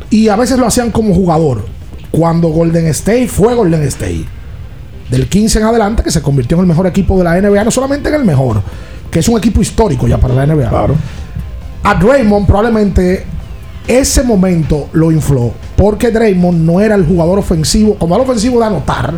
[0.09, 1.65] Y a veces lo hacían como jugador.
[2.11, 4.25] Cuando Golden State fue Golden State.
[5.09, 7.71] Del 15 en adelante, que se convirtió en el mejor equipo de la NBA, no
[7.71, 8.61] solamente en el mejor,
[9.11, 10.69] que es un equipo histórico ya para la NBA.
[10.69, 10.95] Claro.
[11.83, 13.25] A Draymond probablemente
[13.87, 18.65] ese momento lo infló, porque Draymond no era el jugador ofensivo, como el ofensivo de
[18.67, 19.13] anotar,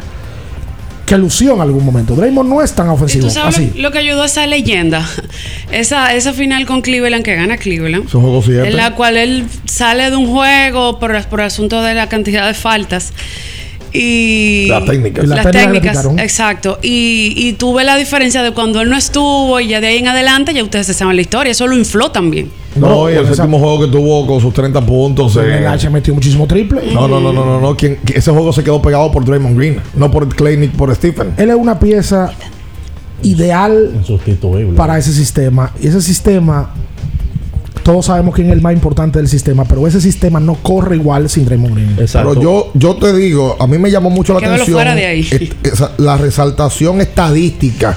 [1.05, 2.15] que lució en algún momento.
[2.15, 3.27] Draymond no es tan ¿Y ofensivo.
[3.27, 3.71] tú sabes Así.
[3.75, 5.07] lo, lo que ayudó a esa leyenda?
[5.71, 8.07] Esa, esa final con Cleveland que gana Cleveland.
[8.65, 12.53] En la cual él sale de un juego por, por asunto de la cantidad de
[12.53, 13.13] faltas.
[13.95, 15.23] Y Las técnicas.
[15.23, 16.79] Y las las técnicas exacto.
[16.81, 20.07] Y, y tuve la diferencia de cuando él no estuvo y ya de ahí en
[20.07, 21.51] adelante ya ustedes se saben la historia.
[21.51, 22.51] Eso lo infló también.
[22.75, 25.35] No, y el séptimo juego que tuvo con sus 30 puntos.
[25.37, 26.81] En eh, el H metió muchísimo triple.
[26.93, 30.27] no, no, no, no, no, ese juego se quedó pegado por Draymond Green, no por
[30.35, 31.33] Clay ni por Stephen.
[31.37, 32.31] Él es una pieza
[33.23, 33.91] ideal
[34.75, 35.71] para ese sistema.
[35.81, 36.73] Y ese sistema,
[37.85, 41.29] todos sabemos quién es el más importante del sistema, pero ese sistema no corre igual
[41.29, 41.95] sin Draymond Green.
[41.99, 42.29] Exacto.
[42.29, 45.05] Pero yo, yo te digo, a mí me llamó mucho la Que atención fuera de
[45.05, 45.27] ahí.
[45.29, 47.95] et- esa- la resaltación estadística.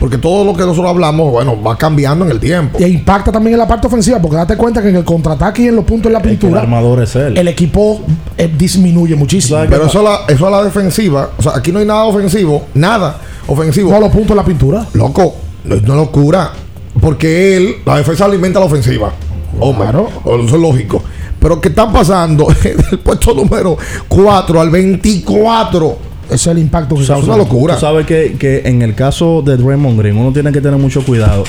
[0.00, 2.78] Porque todo lo que nosotros hablamos, bueno, va cambiando en el tiempo.
[2.80, 5.66] Y impacta también en la parte ofensiva, porque date cuenta que en el contraataque y
[5.68, 7.36] en los puntos en la que el pintura, armador es él.
[7.36, 8.00] el equipo
[8.38, 9.56] eh, disminuye muchísimo.
[9.58, 12.04] ¿Sabes Pero eso a, la, eso a la defensiva, o sea, aquí no hay nada
[12.04, 13.90] ofensivo, nada ofensivo.
[13.90, 14.86] No los puntos en la pintura.
[14.94, 15.34] Loco,
[15.64, 16.52] no es una locura.
[17.00, 19.12] Porque él, la defensa alimenta la ofensiva.
[19.60, 20.08] Hombre, Claro.
[20.24, 21.02] eso es lógico.
[21.38, 22.46] Pero ¿qué están pasando?
[22.62, 23.76] Del puesto número
[24.08, 25.98] 4 al 24.
[26.26, 27.74] Ese es el impacto que Es una locura.
[27.74, 31.04] Tú sabes que, que en el caso de Draymond Green, uno tiene que tener mucho
[31.04, 31.44] cuidado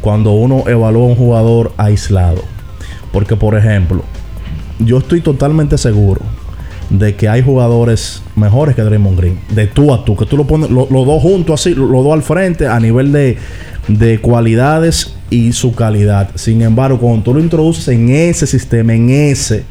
[0.00, 2.42] cuando uno evalúa a un jugador aislado.
[3.12, 4.02] Porque, por ejemplo,
[4.80, 6.22] yo estoy totalmente seguro
[6.90, 9.40] de que hay jugadores mejores que Draymond Green.
[9.50, 12.12] De tú a tú, que tú lo pones lo- los dos juntos así, los dos
[12.12, 13.38] al frente a nivel de,
[13.88, 16.30] de cualidades y su calidad.
[16.34, 19.64] Sin embargo, cuando tú lo introduces en ese sistema, en ese,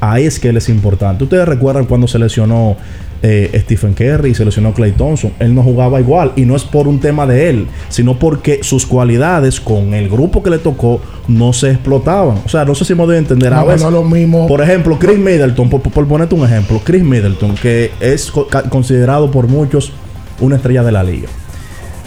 [0.00, 1.24] ahí es que él es importante.
[1.24, 2.76] Ustedes recuerdan cuando se lesionó
[3.22, 5.32] eh, Stephen Curry y se lesionó Clay Thompson.
[5.38, 8.84] Él no jugaba igual y no es por un tema de él, sino porque sus
[8.84, 12.38] cualidades con el grupo que le tocó no se explotaban.
[12.44, 13.52] O sea, no sé si me a entender.
[13.54, 14.46] a veces, no lo mismo.
[14.46, 19.30] por ejemplo, Chris Middleton, por, por ponerte un ejemplo, Chris Middleton, que es co- considerado
[19.30, 19.92] por muchos
[20.40, 21.28] una estrella de la liga.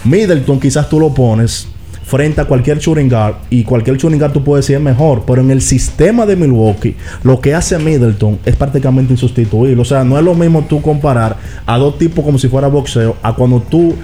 [0.04, 1.68] Middleton quizás tú lo pones
[2.10, 5.42] frente a cualquier shooting guard y cualquier shooting guard tú puedes decir es mejor, pero
[5.42, 9.80] en el sistema de Milwaukee lo que hace Middleton es prácticamente insustituible.
[9.80, 11.36] O sea, no es lo mismo tú comparar
[11.66, 13.94] a dos tipos como si fuera boxeo a cuando tú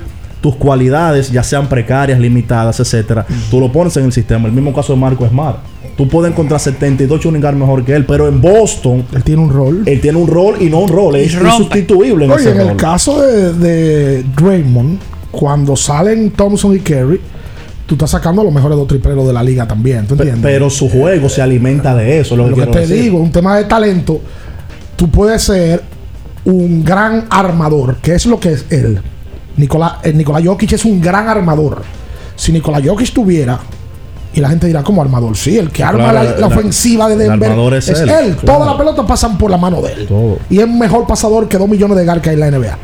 [0.41, 4.47] tus cualidades, ya sean precarias, limitadas, etcétera, tú lo pones en el sistema.
[4.47, 5.59] El mismo caso de Marco Smart.
[5.97, 9.51] Tú puedes encontrar 72 shooting guard mejor que él, pero en Boston Él tiene un
[9.51, 9.83] rol.
[9.87, 12.77] él tiene un rol y no un rol, es insustituible en Oye, ese en el
[12.77, 15.01] caso de, de Draymond,
[15.39, 17.21] cuando salen Thompson y Kerry,
[17.87, 20.07] tú estás sacando a los mejores dos tripleros de la liga también.
[20.07, 20.43] ¿Tú entiendes?
[20.43, 23.03] Pero su juego se alimenta de eso, lo lo que te decir.
[23.03, 24.21] digo, un tema de talento,
[24.97, 25.83] tú puedes ser
[26.45, 29.01] un gran armador, que es lo que es él.
[29.57, 31.83] Nicolás eh, Nicolás Jokic es un gran armador.
[32.35, 33.59] Si Nicolás Jokic tuviera,
[34.35, 37.09] y la gente dirá como armador, sí, el que arma Claro, la, la la- ofensiva
[37.09, 38.35] de el Denver es él, claro.
[38.45, 40.07] Todas las pelotas pasan por la mano de él.
[40.07, 40.39] Todo.
[40.51, 42.79] Y es mejor pasador que dos millones de gar que hay en la NBA.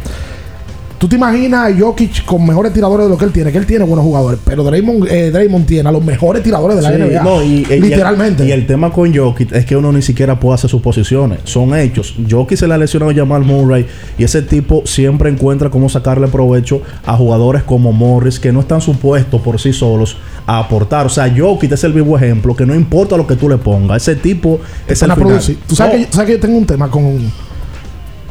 [1.02, 3.66] Tú te imaginas a Jokic con mejores tiradores de lo que él tiene, que él
[3.66, 6.94] tiene buenos jugadores, pero Draymond, eh, Draymond tiene a los mejores tiradores de la Sí,
[6.96, 7.22] NBA.
[7.24, 8.46] no, y- y- literalmente.
[8.46, 11.40] Y el, tema con Jokic es que uno ni siquiera puede hacer sus posiciones.
[11.42, 12.14] Son hechos.
[12.30, 13.84] Jokic se le ha lesionado a Jamal Murray
[14.16, 18.80] y ese tipo siempre encuentra cómo sacarle provecho a jugadores como Morris que no están
[18.80, 21.06] supuestos por sí solos a aportar.
[21.06, 24.02] O sea, Jokic es el vivo ejemplo que no importa lo que tú le pongas.
[24.08, 25.40] Ese tipo es el final.
[25.66, 27.18] Tú sabes, No, que, yo- sabes que yo tengo un tema con,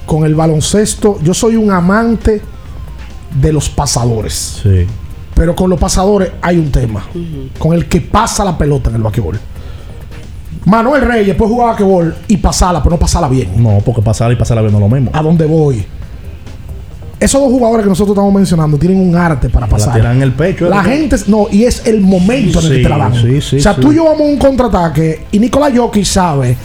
[0.05, 1.19] con el baloncesto.
[1.21, 2.41] Yo soy un amante
[3.33, 4.59] de los pasadores.
[4.63, 4.85] Sí.
[5.33, 7.05] Pero con los pasadores hay un tema.
[7.57, 9.39] Con el que pasa la pelota en el basquetbol.
[10.65, 13.51] Manuel Reyes puede jugar basquetbol y pasarla, pero no pasarla bien.
[13.61, 15.09] No, porque pasar y pasar viendo lo mismo.
[15.13, 15.83] ¿A dónde voy?
[17.19, 19.93] Esos dos jugadores que nosotros estamos mencionando tienen un arte para La pasar.
[19.93, 20.67] tiran en el pecho.
[20.69, 23.13] La gente, no, y es el momento en el Sí, que te la dan.
[23.15, 23.81] sí, sí, o sea, sí.
[23.81, 26.57] tú y yo vamos a un contraataque y Nicolás Jokic sabe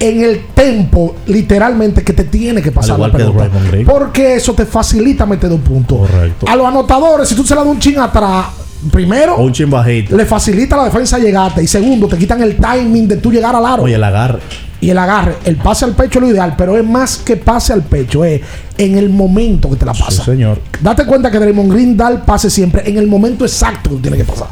[0.00, 3.48] en el tempo, literalmente, que te tiene que pasar la pelota.
[3.86, 5.98] Porque eso te facilita meter un punto.
[5.98, 6.46] Correcto.
[6.48, 8.46] A los anotadores, si tú se la das un chin atrás,
[8.92, 10.16] primero, O un chin bajito.
[10.16, 11.62] le facilita la defensa llegarte.
[11.62, 13.82] Y segundo, te quitan el timing de tú llegar al aro.
[13.84, 14.38] Oye, el agarre.
[14.80, 17.72] Y el agarre, el pase al pecho es lo ideal, pero es más que pase
[17.72, 18.40] al pecho, es
[18.76, 20.22] en el momento que te la pasa.
[20.22, 20.60] Sí, señor.
[20.80, 24.16] Date cuenta que Draymond Green da el pase siempre en el momento exacto que tiene
[24.18, 24.46] que pasar.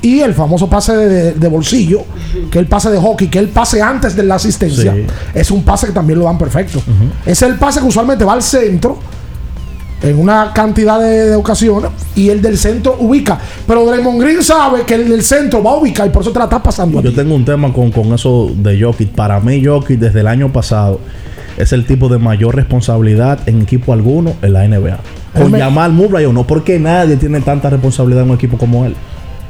[0.00, 2.02] Y el famoso pase de, bolsillo,
[2.50, 5.04] que es el pase de hockey, que es el pase antes de la asistencia, Sí.
[5.34, 6.80] es un pase que también lo dan perfecto.
[7.26, 8.98] Es el pase que usualmente va al centro
[10.00, 13.38] en una cantidad de, de ocasiones y el del centro ubica.
[13.66, 16.38] Pero Draymond Green sabe que el del centro va a ubicar y por eso te
[16.38, 17.02] la está pasando.
[17.02, 19.08] Yo tengo un tema con, con eso de Jokic.
[19.10, 21.00] Para mí, Jokic desde el año pasado
[21.56, 24.98] es el tipo de mayor responsabilidad en equipo alguno en la NBA.
[25.36, 28.94] Con Jamal Murray o no, porque nadie tiene tanta responsabilidad en un equipo como él.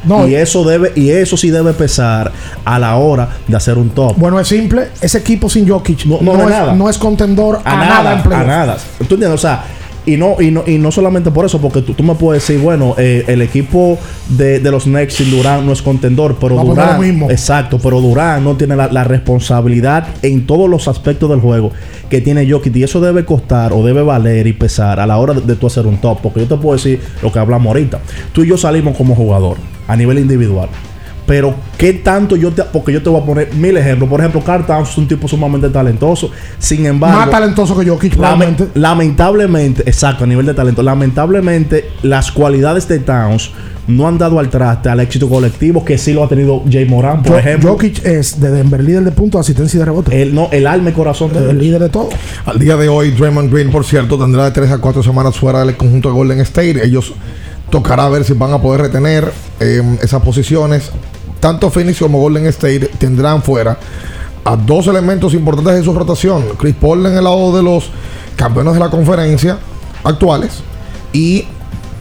[0.05, 2.33] No, y eso debe y eso sí debe pesar
[2.65, 4.15] a la hora de hacer un top.
[4.17, 4.89] Bueno, es simple.
[5.01, 6.73] Ese equipo sin Jokic no, no, es, nada.
[6.75, 8.77] no es contendor a, a, nada, nada, en a nada.
[8.99, 9.31] ¿Tú entiendes?
[9.31, 9.65] O sea,
[10.07, 12.63] y no, y no, y no solamente por eso, porque tú, tú me puedes decir,
[12.63, 16.63] bueno, eh, el equipo de, de los Knicks sin Durán no es contendor, pero a
[16.63, 17.31] poner Durán, lo mismo.
[17.31, 21.73] exacto, pero Durán no tiene la, la responsabilidad en todos los aspectos del juego
[22.09, 25.35] que tiene Jokic y eso debe costar o debe valer y pesar a la hora
[25.35, 28.01] de, de tú hacer un top, porque yo te puedo decir lo que hablamos ahorita.
[28.33, 30.69] Tú y yo salimos como jugador a nivel individual.
[31.29, 32.63] Pero, ¿qué tanto yo te.?
[32.65, 34.09] Porque yo te voy a poner mil ejemplos.
[34.09, 36.31] Por ejemplo, Carl Towns es un tipo sumamente talentoso.
[36.59, 37.19] Sin embargo.
[37.19, 42.99] Más talentoso que Jokic, Lame- lamentablemente, exacto, a nivel de talento, lamentablemente las cualidades de
[43.01, 43.51] Towns
[43.89, 47.23] no han dado al traste al éxito colectivo que sí lo ha tenido Jay Moran,
[47.23, 47.73] por ejemplo.
[47.73, 50.23] Jokic es de Denver líder de puntos, asistencia y de rebote.
[50.23, 52.09] El, no, el alma y corazón de el líder de todo.
[52.47, 55.65] Al día de hoy, Draymond Green, por cierto, tendrá de 3 a 4 semanas fuera
[55.65, 56.83] del conjunto de Golden State.
[56.85, 57.13] Ellos
[57.71, 60.91] tocará ver si van a poder retener eh, esas posiciones.
[61.41, 63.79] Tanto Phoenix como Golden State tendrán fuera
[64.45, 66.45] a dos elementos importantes de su rotación.
[66.59, 67.91] Chris Paul en el lado de los
[68.37, 69.59] campeones de la conferencia
[70.05, 70.63] actuales
[71.13, 71.45] y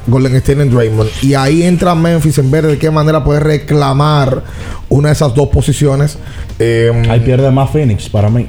[0.07, 1.09] Golden State en Draymond.
[1.21, 4.43] Y ahí entra Memphis en ver de qué manera puede reclamar
[4.89, 6.17] una de esas dos posiciones.
[6.59, 8.47] Eh, Ahí pierde más Phoenix para mí.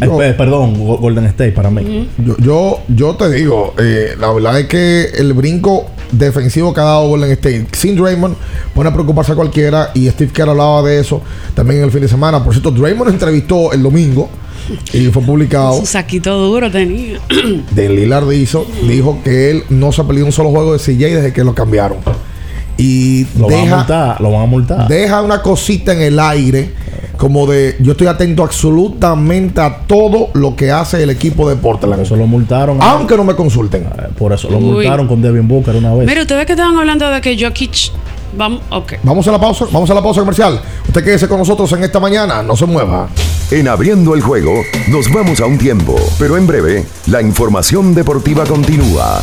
[0.00, 2.08] Eh, Yo- eh, perdón, Go- Golden State para mí.
[2.18, 6.84] Yo, yo, yo te digo, eh, la verdad es que el brinco defensivo que ha
[6.84, 8.36] dado Golden State sin Draymond
[8.74, 11.20] pone a preocuparse a cualquiera y Steve Kerr hablaba de eso
[11.54, 12.42] también en el fin de semana.
[12.44, 14.28] Por cierto, Draymond entrevistó el domingo
[14.92, 15.78] y fue publicado.
[15.80, 17.18] Su saquito duro tenía.
[17.72, 21.14] de Lillard hizo, dijo que él no se ha perdido un solo juego de CJ
[21.16, 21.98] desde que lo cambiaron.
[22.78, 24.88] Y Lo van a deja, multar, lo van a multar.
[24.88, 26.72] deja una cosita en el aire,
[27.16, 32.02] como de yo estoy atento absolutamente a todo lo que hace el equipo de Portland.
[32.02, 32.78] Eso lo multaron.
[32.80, 33.84] Aunque no me consulten.
[33.84, 34.62] Eh, Por eso lo Uy.
[34.64, 36.06] multaron con Devin Booker una vez.
[36.06, 37.92] Mira, ustedes que estaban hablando de que Jokic.
[38.36, 38.94] Vamos, ok.
[39.02, 40.60] Vamos a la pausa, vamos a la pausa comercial.
[40.86, 43.08] Usted quédese con nosotros en esta mañana, no se mueva.
[43.50, 44.52] En abriendo el juego,
[44.88, 49.22] nos vamos a un tiempo, pero en breve, la información deportiva continúa.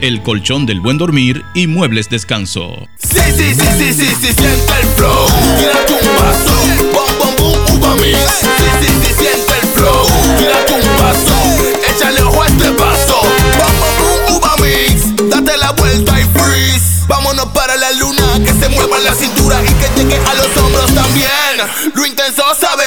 [0.00, 2.88] el colchón del buen dormir y muebles descanso.
[2.98, 5.26] Sí, sí, sí, sí, sí, sí, siente el flow.
[5.58, 6.54] Tírate un paso.
[6.92, 8.18] Bom, bom, boom, uva mix.
[8.40, 8.46] Sí,
[8.80, 10.06] sí, sí, siente el flow.
[10.38, 11.36] Tírate un paso.
[11.90, 13.20] Échale ojo a este paso.
[13.58, 15.30] Bom, bom, boom, uva mix.
[15.30, 17.04] Date la vuelta y freeze.
[17.08, 18.40] Vámonos para la luna.
[18.44, 21.30] Que se mueva la cintura y que llegue a los hombros también.
[21.94, 22.84] Lo intenso sabe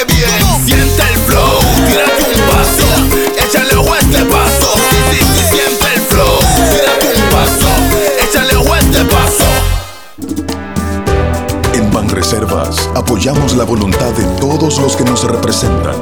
[13.07, 15.95] apoyamos la voluntad de todos los que nos representan,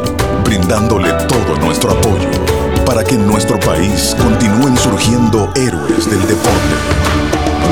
[0.44, 2.28] brindándole todo nuestro apoyo
[2.84, 6.76] para que en nuestro país continúen surgiendo héroes del deporte.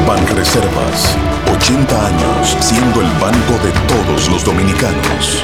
[0.08, 1.18] Banreservas,
[1.52, 5.44] 80 años siendo el banco de todos los dominicanos.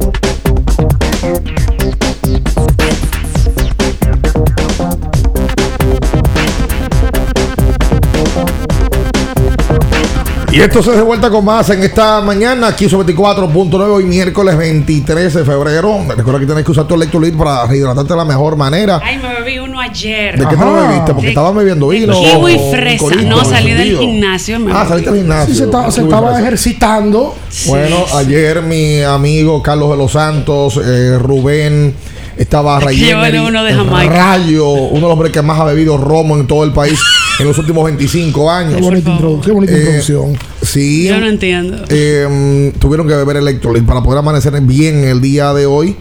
[10.51, 14.57] Y esto se de vuelta con más en esta mañana, aquí sobre 24.9 hoy miércoles
[14.57, 15.99] 23 de febrero.
[16.09, 18.99] Recuerda que tienes que usar tu electrolit para rehidratarte de la mejor manera.
[19.01, 20.37] Ay, me bebí uno ayer.
[20.37, 21.05] ¿De qué te lo bebiste?
[21.13, 22.13] Porque De- estabas bebiendo vino.
[22.19, 22.97] Kiwi fresa.
[23.01, 24.59] corito, No, salí del gimnasio.
[24.59, 25.53] me Ah, saliste del gimnasio.
[25.53, 26.41] Sí, se estaba, se estaba fresa.
[26.41, 27.35] ejercitando.
[27.67, 31.95] Bueno, ayer mi amigo Carlos de los Santos, eh, Rubén,
[32.41, 33.73] estaba que Ray yo Emery, era uno de.
[34.07, 36.99] Rayo, uno de los hombres que más ha bebido romo en todo el país
[37.39, 38.75] en los últimos 25 años.
[38.75, 40.37] Qué bonita, introdu- qué bonita Eh, introducción.
[40.61, 41.07] Sí.
[41.07, 41.83] Yo no entiendo.
[41.89, 45.95] Eh, tuvieron que beber electrolit para poder amanecer bien el día de hoy.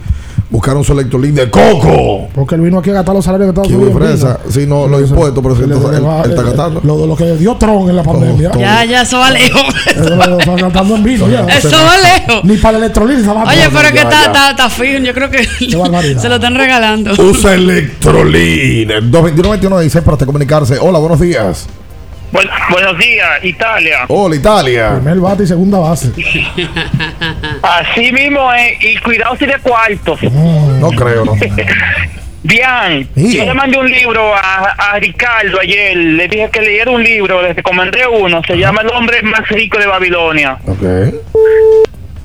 [0.50, 2.28] Buscaron su electrolit de coco.
[2.34, 4.38] Porque él vino aquí a gastar los salarios que Estados Unidos.
[4.48, 6.80] Sí, no, los impuestos, pero él, él está gastando.
[6.82, 8.50] Lo, de lo que dio Tron en la pandemia.
[8.58, 9.62] Ya, ya, eso va lejos.
[9.86, 11.46] Eso lo está gastando en vino ya.
[11.46, 12.44] Eso va lejos.
[12.44, 14.26] Ni para el electrolit estaba Oye, pero es que está, ya.
[14.26, 14.98] está, está fijo.
[14.98, 15.44] Yo creo que
[16.18, 17.12] se lo están regalando.
[17.12, 18.90] Usa electrolit.
[18.90, 20.78] 221-2116 para usted comunicarse.
[20.80, 21.68] Hola, buenos días.
[22.32, 24.04] Buenos días, Italia.
[24.08, 24.90] Hola, Italia.
[24.96, 26.12] Primer bate y segunda base.
[27.62, 30.16] Así mismo es, y cuidado si de cuarto.
[30.80, 31.34] No creo, no.
[32.42, 33.36] Bien, Sí.
[33.36, 37.42] yo le mandé un libro a, a Ricardo ayer, le dije que leyera un libro,
[37.42, 40.56] le recomendé uno, se llama El hombre más rico de Babilonia.
[40.66, 40.80] Ok.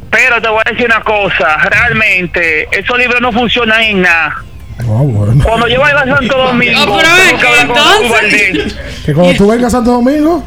[0.09, 4.35] Pero te voy a decir una cosa, realmente esos libros no funcionan en nada.
[4.79, 5.43] Ah, bueno.
[5.43, 8.11] Cuando yo vaya a Santo Domingo, pero tengo que hablar con Raúl entonces.
[8.11, 8.77] Valdés.
[9.05, 10.43] Que cuando tú vengas a Santo Domingo,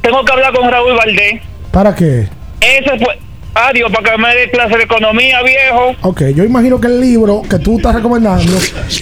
[0.00, 1.42] Tengo que hablar con Raúl Valdés.
[1.70, 2.28] ¿para qué?
[2.60, 3.18] Ese fue,
[3.54, 5.94] adiós, para que me dé clase de economía, viejo.
[6.02, 8.52] Ok, yo imagino que el libro que tú estás recomendando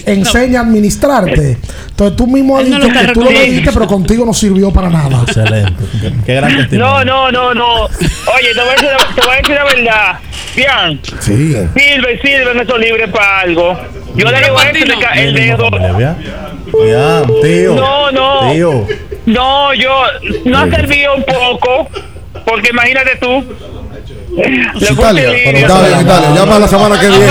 [0.05, 1.57] enseña a administrarte.
[1.89, 4.89] Entonces tú mismo has no dicho que tú lo leíste, pero contigo no sirvió para
[4.89, 5.23] nada.
[5.27, 5.83] Excelente.
[6.01, 6.67] Qué, qué gran.
[6.71, 7.83] No, no, no, no.
[7.85, 10.19] Oye, te voy a decir, te voy a decir la verdad.
[10.55, 10.99] Bien.
[11.19, 11.55] Sí.
[11.75, 13.77] Sirve, sirven esos libres para algo.
[14.15, 15.69] Yo le digo a este el dedo.
[16.85, 17.75] Ya, tío.
[17.75, 18.51] No, no.
[18.51, 18.87] Tío.
[19.25, 20.03] No, yo
[20.45, 21.87] no ha servido un poco.
[22.45, 23.45] Porque imagínate tú.
[24.31, 25.29] Italia.
[25.59, 26.29] Italia, Italia.
[26.35, 27.25] Llama la semana que viene.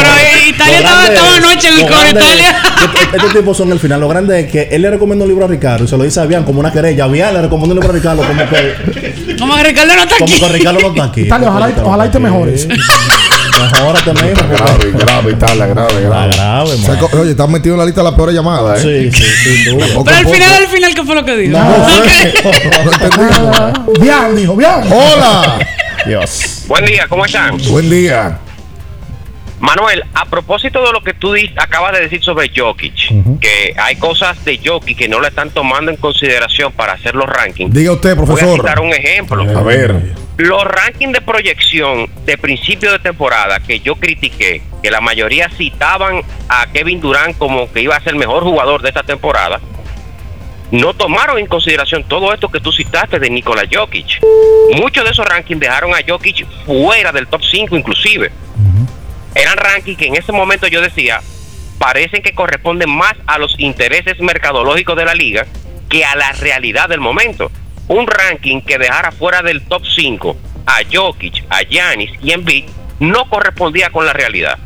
[0.48, 2.62] Italia Lo estaba toda noche en Italia.
[3.14, 4.01] Estos tipos son el final.
[4.01, 6.20] Lo grande es que él le recomienda un libro a Ricardo y se lo dice
[6.20, 7.07] a Bian como una querella.
[7.07, 10.32] Bian le recomendó un libro a Ricardo como que, Como que Ricardo no está como
[10.34, 10.40] aquí.
[10.40, 11.20] que Ricardo no está aquí.
[11.22, 12.68] Italia, ojalá, y- ojalá y te mejores.
[12.68, 14.48] Mejórate mismo.
[14.48, 16.30] Grave, grave, Italia, grave, grave.
[17.20, 19.11] Oye, estás metido en la lista de las peores llamadas, ¿eh?
[19.12, 19.86] Sí, sí, sin duda.
[20.05, 21.59] Pero al final, al final, ¿qué fue lo que dijo?
[24.01, 24.70] Bien, dijo, bien.
[24.90, 25.59] Hola.
[26.07, 26.60] Dios.
[26.71, 27.59] Buen día, ¿cómo están?
[27.68, 28.39] Buen día.
[29.59, 34.45] Manuel, a propósito de lo que tú acabas de decir sobre Jokic, que hay cosas
[34.45, 37.75] de Jokic que no le están tomando en consideración para hacer los rankings.
[37.75, 38.61] Diga usted, Voy a profesor.
[38.61, 39.59] citar un ejemplo.
[39.59, 40.14] A ver.
[40.37, 46.23] Los rankings de proyección de principio de temporada que yo critiqué, que la mayoría citaban
[46.49, 49.61] a Kevin Durant como que iba a ser el mejor jugador de esta temporada,
[50.71, 54.21] no tomaron en consideración todo esto que tú citaste de Nikola Jokic.
[54.77, 58.31] Muchos de esos rankings dejaron a Jokic fuera del top 5 inclusive.
[59.35, 61.21] Eran rankings que en ese momento yo decía,
[61.79, 65.47] parecen que corresponden más a los intereses mercadológicos de la liga
[65.89, 67.51] que a la realidad del momento.
[67.89, 72.66] Un ranking que dejara fuera del top 5 a Jokic, a Giannis y Embiid
[73.01, 74.59] no correspondía con la realidad.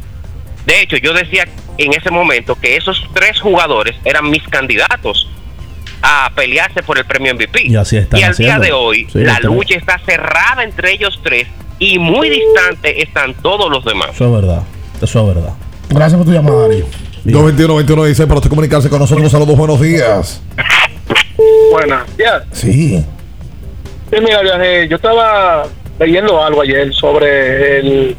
[0.67, 1.47] De hecho, yo decía
[1.79, 5.31] en ese momento que esos tres jugadores eran mis candidatos
[6.03, 7.63] a pelearse por el premio MVP.
[7.67, 10.93] Y así están y al día de hoy, Sí, la está- lucha está cerrada entre
[10.93, 11.47] ellos tres
[11.79, 14.11] y muy distante están todos los demás.
[14.15, 14.63] Eso es verdad.
[15.03, 15.53] Eso es verdad.
[15.89, 16.85] Gracias por tu llamada, Darío.
[17.25, 19.31] 221 21 16 para usted comunicarse con nosotros.
[19.31, 20.43] Saludos, buenos días.
[21.71, 22.05] Buenas.
[22.19, 22.45] Ya.
[22.53, 23.05] Sí.
[24.11, 25.65] Sí, mira, viaje, yo estaba
[25.99, 28.17] leyendo algo ayer sobre el,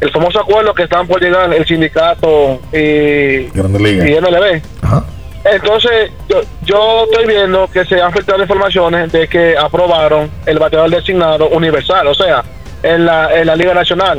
[0.00, 4.08] el famoso acuerdo que están por llegar el sindicato y, Grande Liga.
[4.08, 4.62] y MLB.
[4.82, 5.04] Ajá.
[5.44, 10.90] Entonces, yo, yo estoy viendo que se han filtrado informaciones de que aprobaron el bateador
[10.90, 12.44] designado universal, o sea,
[12.82, 14.18] en la, en la Liga Nacional.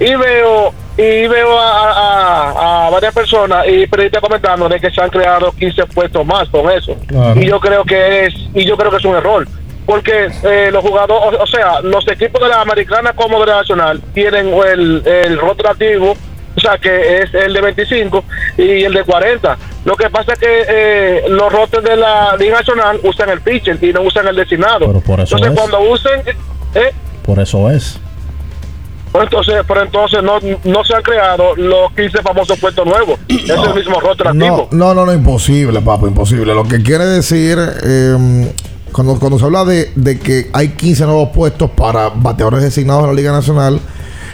[0.00, 5.00] Y veo y veo a, a- a varias personas y periodistas comentando de que se
[5.00, 6.96] han creado 15 puestos más con eso.
[7.06, 7.38] Claro.
[7.40, 9.46] Y yo creo que es y yo creo que es un error.
[9.84, 13.56] Porque eh, los jugadores, o, o sea, los equipos de la americana como de la
[13.58, 16.14] nacional tienen el, el rotativo,
[16.56, 18.24] o sea, que es el de 25
[18.56, 19.58] y el de 40.
[19.84, 23.78] Lo que pasa es que eh, los rotes de la Liga Nacional usan el pitcher
[23.82, 24.86] y no usan el designado.
[24.86, 25.58] Pero por eso Entonces, es.
[25.60, 26.20] cuando usen,
[26.74, 26.92] eh,
[27.24, 27.98] Por eso es.
[29.12, 33.18] pues entonces, pero entonces no, no se han creado los 15 famosos puestos nuevos.
[33.28, 34.68] Es el mismo rotativo.
[34.72, 36.54] No, no, no, no, imposible, papá, imposible.
[36.54, 38.16] Lo que quiere decir, eh,
[38.92, 43.08] cuando, cuando se habla de, de que hay 15 nuevos puestos para bateadores designados en
[43.10, 43.78] la Liga Nacional,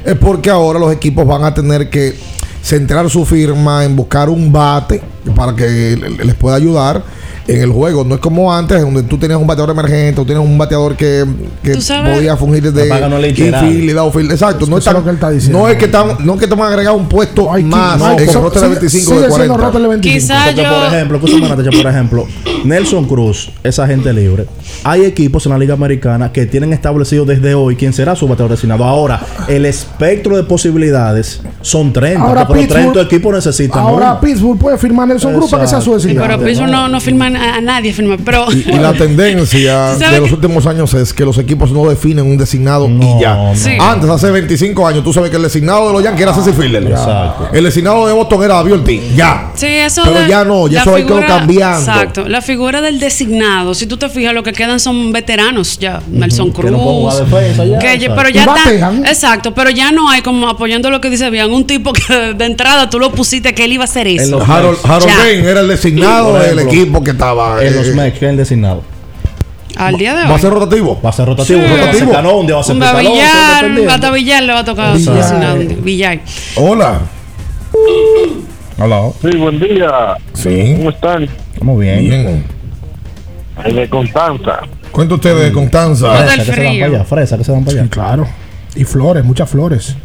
[0.05, 2.15] es porque ahora los equipos van a tener que
[2.63, 7.03] centrar su firma en buscar un bate para que le- les pueda ayudar
[7.49, 8.05] en el juego.
[8.05, 11.25] No es como antes, donde tú tenías un bateador emergente, tú tenías un bateador que,
[11.63, 11.75] que
[12.15, 13.25] podía fungir literal.
[13.25, 14.31] infield y outfield.
[14.31, 15.59] Exacto, no es, Eso es tan- lo que él está diciendo.
[15.59, 18.13] no es que están, no es que te van a agregar un puesto más no,
[18.13, 19.65] en el son- roster de sigue- 25 sigue de siendo 40.
[19.65, 20.15] roster de 25.
[20.21, 21.21] Quizá Porque, yo- por ejemplo,
[21.83, 22.27] por ejemplo,
[22.65, 24.47] Nelson Cruz, esa gente libre.
[24.85, 28.53] Hay equipos en la Liga Americana que tienen establecido desde hoy quién será su bateador
[28.53, 28.85] designado.
[28.85, 34.21] Ahora, el espectro de posibilidades son 30, Ahora pero 30 Pittsburgh- equipos necesitan Ahora uno.
[34.21, 36.09] Pittsburgh puede firmar Nelson Cruz para que sea su Exacto.
[36.09, 36.39] designado.
[36.39, 38.17] Pero eso no, no firman a, a nadie, firma.
[38.25, 38.93] Pero Y, y la
[39.37, 42.37] tendencia ¿Tú sabes de los que- últimos años es que los equipos no definen un
[42.37, 43.53] designado y ya.
[43.55, 43.71] Sí.
[43.81, 46.83] Antes, hace 25 años, tú sabes que el designado de los Yankees era Ceci Fielder.
[46.85, 47.49] Exacto.
[47.53, 49.01] El designado de Boston era Biolti.
[49.17, 49.51] Ya.
[49.55, 51.79] Sí, eso Pero de- ya no, ya la eso hay que figura- cambiando.
[51.79, 52.29] Exacto.
[52.29, 56.01] La figura del designado, si tú te fijas, lo que quedan son veteranos ya.
[56.11, 56.71] Nelson Que Cruz.
[56.73, 58.15] no pueden jugar defensa ya, que ya- exacto.
[58.17, 58.93] pero ya.
[59.11, 61.53] Exacto, pero ya no hay como apoyando lo que dice bien.
[61.53, 64.39] Un tipo que de entrada tú lo pusiste que él iba a hacer eso.
[64.39, 67.63] los Harold, Bain era el designado del equipo que estaba.
[67.65, 68.83] En los eh, Mets, que es el designado.
[69.77, 70.29] Al día de hoy.
[70.29, 71.01] ¿Va a ser rotativo?
[71.03, 71.61] Va a ser rotativo.
[71.61, 71.65] Sí.
[71.65, 73.93] un día va a ser un día va a ser Un Pizarro, Villar, dependiendo.
[73.93, 75.15] hasta Villar le va a tocar Villar.
[75.17, 75.59] designado.
[75.83, 76.21] Villar.
[76.57, 77.01] Hola.
[78.79, 79.11] Hola.
[79.23, 79.91] Sí, buen día.
[80.35, 80.75] Sí.
[80.77, 81.29] ¿Cómo están?
[81.53, 81.99] Estamos bien.
[82.01, 82.45] Bien.
[83.65, 84.61] El de Constanza.
[84.91, 86.23] Cuenta usted de Constanza.
[86.23, 87.05] Del Fresa, que se van para allá.
[87.05, 87.85] Fresa, que se van para allá.
[87.85, 88.27] Sí, claro.
[88.75, 89.97] Y flores, muchas flores.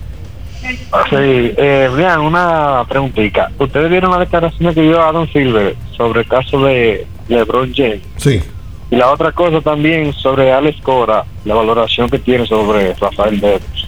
[0.61, 1.15] Sí,
[1.57, 3.51] eh, bien, una preguntita.
[3.59, 8.01] ¿Ustedes vieron la declaración que dio Adam Silver sobre el caso de LeBron James?
[8.17, 8.41] Sí.
[8.89, 13.87] Y la otra cosa también sobre Alex Cora, la valoración que tiene sobre Rafael Devers.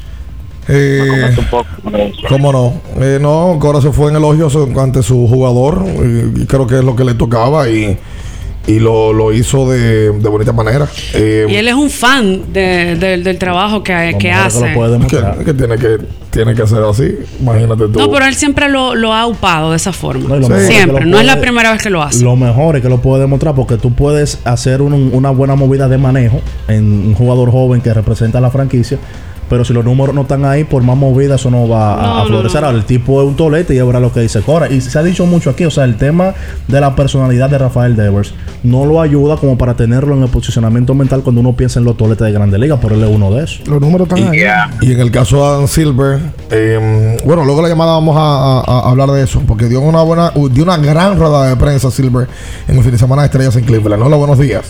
[0.68, 1.68] Eh, un poco.
[2.28, 2.82] ¿Cómo no?
[3.02, 6.84] Eh, no, Cora se fue en elogios ante su jugador y, y creo que es
[6.84, 7.98] lo que le tocaba y
[8.70, 10.88] y lo, lo hizo de, de bonita manera.
[11.14, 14.60] Eh, Y él es un fan de- de- del trabajo que, que hace.
[15.08, 15.98] que, que tiene que
[16.30, 17.16] tiene que ser así.
[17.42, 18.00] Imagínate tú.
[18.00, 20.30] No, pero él siempre lo, lo ha upado de esa forma.
[20.30, 21.04] No, lo que siempre.
[21.04, 22.24] lo No es la primera vez que lo hace.
[22.24, 25.88] Lo mejor es que lo puede demostrar porque tú puedes hacer un- una buena movida
[25.90, 29.00] de manejo en un jugador joven que representa a la franquicia.
[29.50, 32.16] Pero si los números no están ahí, por más movida, eso no va a- No,
[32.18, 32.62] a, no, florecer.
[32.62, 32.68] no.
[32.68, 34.70] Ahora, el tipo es un tolete y ahora lo que dice Cora.
[34.70, 36.34] Y se ha dicho mucho aquí, o sea, el tema
[36.68, 40.94] de la personalidad de Rafael Devers no lo ayuda como para tenerlo en el posicionamiento
[40.94, 43.44] mental cuando uno piensa en los toletes de Grandes Ligas, pero él es uno de
[43.44, 43.68] esos.
[43.68, 44.40] Los números están ahí.
[44.82, 46.20] Y en el caso de Adam Silver,
[46.52, 50.02] eh, bueno, luego la llamada vamos a, a- a hablar de eso, porque dio una
[50.04, 52.28] buena, dio una gran rueda de prensa Silver
[52.68, 54.04] en el fin de semana de estrellas en Cleveland.
[54.04, 54.66] Hola, buenos días.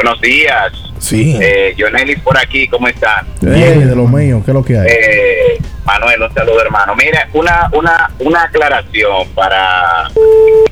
[0.00, 0.72] Buenos días.
[1.00, 1.36] Sí.
[1.42, 1.74] Eh,
[2.22, 3.26] por aquí, ¿cómo están?
[3.40, 4.86] Bien, de lo mío, ¿qué es lo que hay?
[4.88, 6.94] Eh, Manuel, un saludo hermano.
[6.94, 10.08] Mire, una, una, una aclaración para,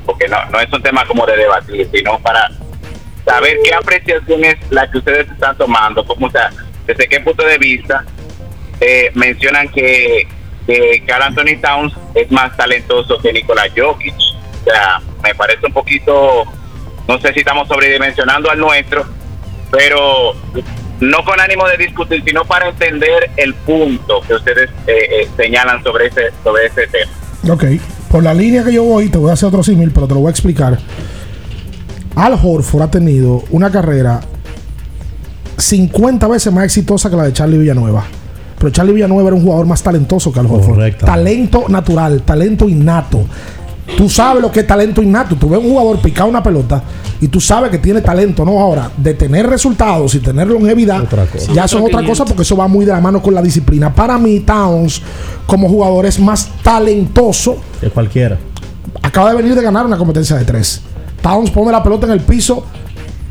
[0.05, 2.49] porque no, no es un tema como de debatir, sino para
[3.25, 6.49] saber qué apreciación es la que ustedes están tomando, como, o sea,
[6.85, 8.05] desde qué punto de vista
[8.79, 10.25] eh, mencionan que,
[10.65, 14.15] que Carl Anthony Towns es más talentoso que Nicolás Jokic.
[14.15, 16.45] O sea, me parece un poquito,
[17.09, 19.16] no sé si estamos sobredimensionando al nuestro,
[19.71, 20.33] pero
[20.99, 25.83] no con ánimo de discutir, sino para entender el punto que ustedes eh, eh, señalan
[25.83, 27.53] sobre ese, sobre ese tema.
[27.53, 27.63] Ok,
[28.09, 30.21] por la línea que yo voy, te voy a hacer otro símil, pero te lo
[30.21, 30.77] voy a explicar.
[32.15, 34.21] Al Horford ha tenido una carrera
[35.57, 38.05] 50 veces más exitosa que la de Charlie Villanueva.
[38.57, 40.95] Pero Charlie Villanueva era un jugador más talentoso que Al Horford.
[40.97, 43.25] Talento natural, talento innato.
[43.95, 45.35] Tú sabes lo que es talento innato.
[45.35, 46.83] Tú ves un jugador picar una pelota
[47.21, 48.59] y tú sabes que tiene talento, ¿no?
[48.59, 51.53] Ahora, de tener resultados y tener longevidad, cosa.
[51.53, 53.93] ya son otra cosa porque eso va muy de la mano con la disciplina.
[53.93, 55.01] Para mí, Towns,
[55.45, 58.37] como jugador, es más talentoso Que cualquiera.
[59.01, 60.81] acaba de venir de ganar una competencia de tres.
[61.21, 62.65] Towns pone la pelota en el piso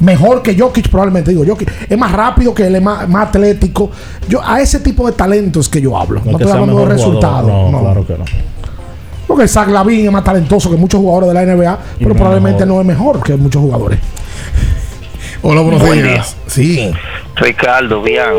[0.00, 1.30] mejor que Jokic probablemente.
[1.30, 3.90] Digo, Jokic es más rápido que él, es más, más atlético.
[4.28, 6.20] Yo a ese tipo de talentos que yo hablo.
[6.24, 7.48] No, No estoy hablando de resultados.
[7.48, 7.80] No, no.
[7.80, 8.24] claro que no.
[9.26, 12.64] Porque Zach Lavin es más talentoso que muchos jugadores de la NBA, pero no probablemente
[12.64, 12.74] mejor.
[12.74, 13.98] no es mejor que muchos jugadores.
[15.42, 16.36] Hola, buenos Buen días.
[16.46, 16.92] Sí.
[17.36, 18.30] Ricardo, bien.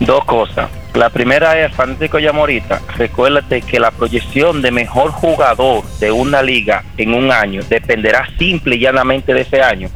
[0.00, 0.68] Dos cosas.
[0.94, 6.84] La primera es, fanático Yamorita, recuérdate que la proyección de mejor jugador de una liga
[6.96, 9.88] en un año dependerá simple y llanamente de ese año.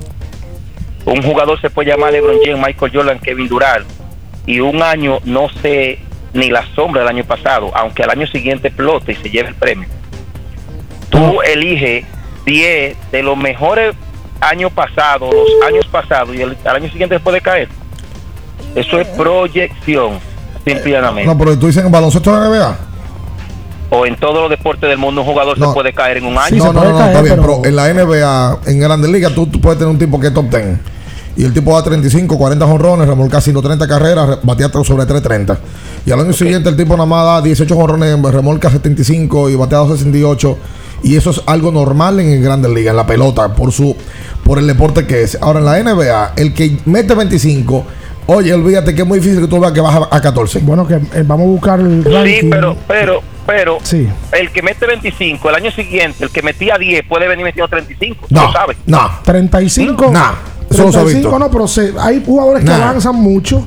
[1.04, 3.86] Un jugador se puede llamar LeBron James, Michael Jordan, Kevin Durant,
[4.44, 6.00] y un año no sé
[6.32, 9.54] ni la sombra del año pasado, aunque al año siguiente explote y se lleve el
[9.54, 9.88] premio.
[11.10, 12.04] Tú eliges
[12.44, 13.94] 10 de los mejores
[14.40, 17.68] años pasados, los años pasados, y el, al año siguiente puede caer.
[18.74, 20.18] Eso es proyección,
[20.64, 21.26] simple y llanamente.
[21.26, 22.78] No, pero tú dices en baloncesto de la NBA.
[23.90, 25.68] O en todos los deportes del mundo, un jugador No.
[25.68, 26.62] se puede caer en un año.
[26.62, 27.64] no, no, no, no, está bien, pero...
[27.64, 30.50] en la NBA, en Grandes Ligas, tú, tú puedes tener un tipo que es top
[30.50, 30.78] 10.
[31.38, 35.58] Y el tipo da 35, 40 jonrones, remolca 130 carreras, re- batea sobre 330.
[36.04, 39.78] Y al año siguiente el tipo nada más da 18 jonrones, remolca 75 y batea
[39.78, 40.58] 268.
[41.04, 43.94] Y eso es algo normal en Grandes Ligas, en la pelota, por su
[44.42, 45.38] por el deporte que es.
[45.40, 47.84] Ahora en la NBA, el que mete 25,
[48.28, 50.60] oye, olvídate que es muy difícil que tú veas que baja a 14.
[50.60, 54.06] Bueno, que eh, vamos a buscar el Sí, pero, pero, pero, Sí.
[54.32, 58.26] el que mete 25, el año siguiente, el que metía 10, puede venir metiendo 35.
[58.30, 58.76] No, ¿Tú sabes?
[58.86, 59.10] No.
[59.24, 60.10] 35.
[60.12, 60.32] Nah,
[60.70, 61.38] eso no ha 35 visto.
[61.38, 62.76] no, pero se- hay jugadores que Nah.
[62.90, 63.66] avanzan mucho.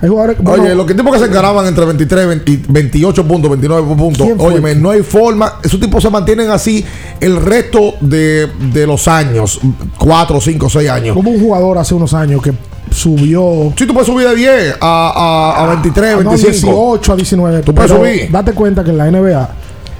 [0.00, 3.26] Hay jugadores bueno, Oye, los que tipos que se encaraban entre 23 20 y 28
[3.26, 4.28] puntos, 29 puntos.
[4.38, 5.54] Óyeme, no hay forma.
[5.64, 6.84] Esos tipos se mantienen así
[7.18, 9.58] el resto de, de los años.
[9.98, 11.14] 4, 5, 6 años.
[11.16, 12.52] Como un jugador hace unos años que
[12.90, 13.72] subió.
[13.76, 16.50] Sí, tú puedes subir de 10 a, a, a 23, Ah, no, 25.
[16.98, 17.62] 18 a 19.
[17.62, 18.30] Tú puedes subir.
[18.30, 19.50] Date cuenta que en la NBA.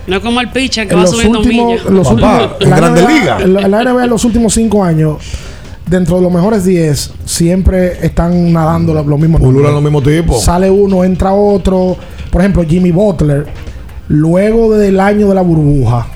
[0.09, 1.85] No es como el pitcher que En va los subiendo últimos, millas.
[1.91, 3.43] los Papá, últimos- en la Grandes NBA Ligas.
[3.43, 5.17] En la, en la NBA en los últimos 5 años,
[5.87, 10.43] dentro de los mejores 10, siempre están nadando los, los mismos Pululan los mismos tipos.
[10.43, 11.97] Sale uno, entra otro.
[12.31, 13.47] Por ejemplo, Jimmy Butler,
[14.09, 16.09] luego del año de la burbuja,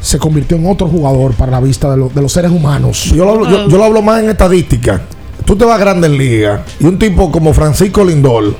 [0.00, 3.04] se convirtió en otro jugador para la vista de, lo- de los seres humanos.
[3.14, 5.00] Yo lo, hablo, yo, yo lo hablo más en estadística.
[5.44, 8.54] Tú te vas a Grandes Ligas y un tipo como Francisco Lindor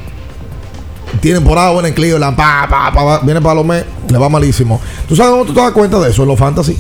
[1.21, 4.81] tiene por ahora en Cleveland, pa, pa, pa, viene para los mes, le va malísimo.
[5.09, 6.23] ¿Tú sabes cómo tú te das cuenta de eso?
[6.23, 6.77] En los fantasy.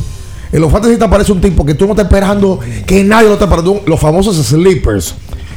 [0.52, 3.47] Los fantasy te aparece un tipo que tú no estás esperando, que nadie lo está
[3.47, 3.82] esperando.
[3.86, 5.14] Los famosos sleepers.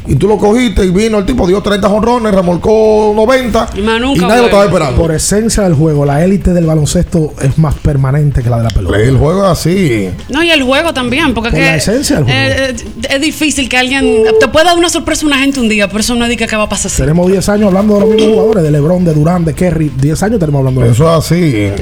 [0.07, 3.99] Y tú lo cogiste y vino el tipo, dio 30 jonrones, remolcó 90 y, nadie
[4.39, 4.95] lo estaba esperando.
[5.01, 8.69] Por esencia del juego, la élite del baloncesto es más permanente que la de la
[8.69, 8.97] pelota.
[8.99, 10.09] El juego es así.
[10.30, 12.39] No, y el juego también, porque Por es la que, esencia del juego.
[12.39, 15.69] eh, eh, es difícil que alguien te pueda dar una sorpresa a una gente un
[15.69, 17.01] día, pero eso no dice que va a pasar así.
[17.01, 19.91] Tenemos 10 años hablando de los mismos jugadores, de LeBron, de Durán, de Kerry.
[19.99, 21.03] 10 años tenemos hablando de eso.
[21.03, 21.35] Eso es así.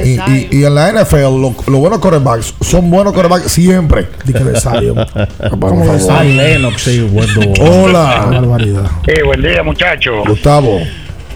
[0.10, 4.08] Y, y- y en la NFL, lo- los buenos quarterbacks son buenos quarterbacks siempre.
[4.26, 4.96] Dice de Zion.
[5.60, 5.74] Por.
[7.60, 8.07] Hola.
[8.08, 8.92] Barbaridad.
[9.06, 10.28] Sí, buen día, muchachos.
[10.28, 10.80] Gustavo.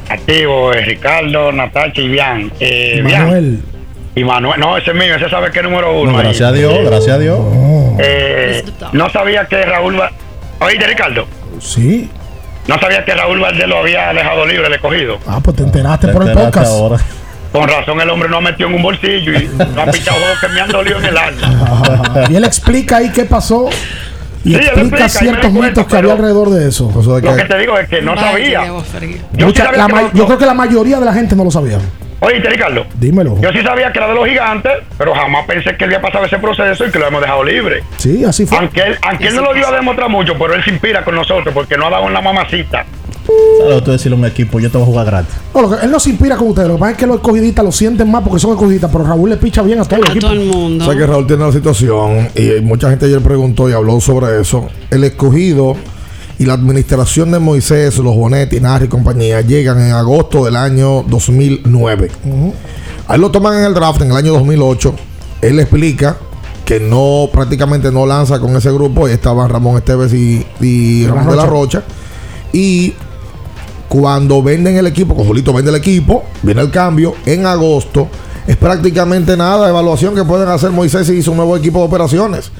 [0.10, 2.52] Activo, eh, Ricardo, Natacha y Bian.
[2.60, 3.26] Eh, Bian.
[3.26, 3.60] Manuel.
[4.15, 4.60] Y Manuel.
[4.60, 6.11] No, ese es mío, ese sabe que es número uno.
[6.11, 6.23] No, ahí.
[6.26, 7.39] gracias a Dios, gracias a Dios.
[7.99, 9.99] Eh, no sabía que Raúl.
[9.99, 10.11] Va...
[10.60, 11.26] Oíste, Ricardo.
[11.60, 12.10] Sí.
[12.68, 15.18] No sabía que Raúl Valdés lo había dejado libre, el escogido.
[15.26, 16.72] Ah, pues te enteraste por el Entérate podcast.
[16.72, 16.98] ahora.
[17.52, 20.39] Con razón, el hombre no ha metido en un bolsillo y no ha pichado juegos
[20.39, 22.27] que me han dolido en el alma.
[22.30, 23.69] Y él explica ahí qué pasó
[24.43, 26.91] y Sí, explica ciertos mitos que había alrededor de eso.
[26.93, 28.65] Lo que te digo es que no sabía.
[28.65, 31.13] Yo sí Mucha- sabía la que ma- los- yo creo que la mayoría de la
[31.13, 31.77] gente no lo sabía.
[32.23, 32.85] Oíste, Ricardo.
[32.99, 33.35] Dímelo.
[33.41, 36.23] Yo sí sabía que era de los gigantes, pero jamás pensé que él había pasado
[36.26, 37.81] ese proceso y que lo hemos dejado libre.
[37.97, 38.59] Sí, así fue.
[38.59, 41.15] Aunque él, aunque él no lo dio a demostrar mucho, pero él se inspira con
[41.15, 42.85] nosotros porque no ha dado en la mamacita.
[43.63, 45.33] Claro, tú decirle a un equipo, yo te voy a jugar gratis.
[45.53, 46.67] No, lo que- él no se inspira con ustedes.
[46.67, 49.29] Lo que pasa es que los escogidistas lo sienten más porque son escogidistas, pero Raúl
[49.29, 50.21] le picha bien a todo el equipo.
[50.27, 50.83] todo el mundo.
[50.83, 54.41] O sea que Raúl tiene la situación y mucha gente ayer preguntó y habló sobre
[54.41, 54.67] eso.
[54.89, 55.75] El escogido
[56.39, 61.03] y la administración de Moisés, los Bonetti, Narri y compañía llegan en agosto del año
[61.03, 62.09] 2009.
[63.07, 64.95] A él lo toman en el draft en el año 2008.
[65.41, 66.17] Él explica
[66.65, 69.05] que no prácticamente no lanza con ese grupo.
[69.05, 71.45] Ahí estaban Ramón Esteves y, y De la Ramón de la.
[71.45, 71.83] Rocha.
[72.53, 72.93] Y
[73.91, 78.07] cuando venden el equipo, con Julito vende el equipo, viene el cambio en agosto.
[78.47, 81.85] Es prácticamente nada de evaluación que pueden hacer Moisés y hizo un nuevo equipo de
[81.88, 82.51] operaciones.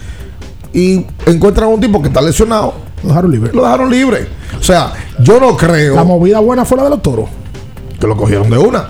[0.74, 2.74] Y encuentran un tipo que está lesionado.
[3.02, 3.52] Lo dejaron libre.
[3.54, 4.28] Lo dejaron libre.
[4.60, 7.30] O sea, yo no creo La movida buena fue la de los toros.
[7.98, 8.90] que lo cogieron de una.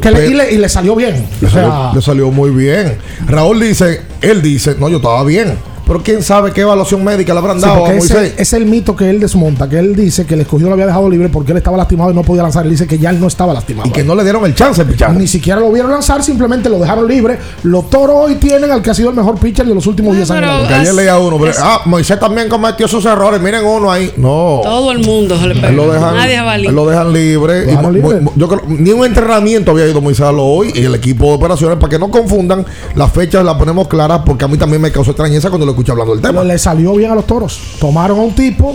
[0.00, 1.26] Que le- y, le, y le salió bien.
[1.40, 2.98] Le O sea, salió, le salió muy bien.
[3.26, 5.56] Raúl dice, él dice, no, yo estaba bien.
[5.86, 8.34] Pero quién sabe qué evaluación médica le habrán Sí, dado a ese, Moisés.
[8.38, 11.08] es el mito que él desmonta, que él dice que el escogido lo había dejado
[11.10, 12.64] libre porque él estaba lastimado y no podía lanzar.
[12.64, 13.88] Él dice que ya él no estaba lastimado.
[13.88, 15.14] Y que no le dieron el chance pichar.
[15.14, 17.38] Ni siquiera lo vieron lanzar, simplemente lo dejaron libre.
[17.64, 20.30] Los toros hoy tienen al que ha sido el mejor pitcher de los últimos 10
[20.30, 20.60] años.
[20.60, 23.40] Porque ayer leía uno, pero, ah, Moisés también cometió sus errores.
[23.40, 24.12] Miren uno ahí.
[24.16, 24.60] No.
[24.62, 25.68] Todo el mundo se le pega.
[25.68, 27.66] Él lo dejan, Nadie va a él lo dejan libre.
[27.74, 28.20] Lo Y libre.
[28.36, 31.32] yo creo- ni un entrenamiento había ido Moisés a lo hoy y el equipo de
[31.34, 34.90] operaciones para que no confundan las fechas las ponemos claras porque a mí también me
[34.90, 36.42] causó extrañeza cuando lo escuché hablando del tema.
[36.44, 37.58] Le salió bien a los toros.
[37.80, 38.74] Tomaron a un tipo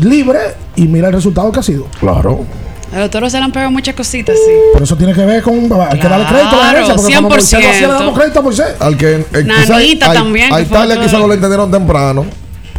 [0.00, 0.38] libre
[0.76, 1.86] y mira el resultado que ha sido.
[2.00, 2.44] Claro.
[2.94, 4.52] A los toros se le han pegado muchas cositas, sí.
[4.72, 5.54] Por eso tiene que ver con.
[5.54, 6.94] Hay que darle crédito a la Claro, gerencia.
[6.96, 7.98] Porque cuando Moisés lo hacía, le 100%.
[7.98, 8.66] damos crédito a Moisés.
[8.80, 11.70] Al que eh, Nanita quizá hay- también, A Italia otro quizá de- no lo entendieron
[11.70, 12.24] temprano.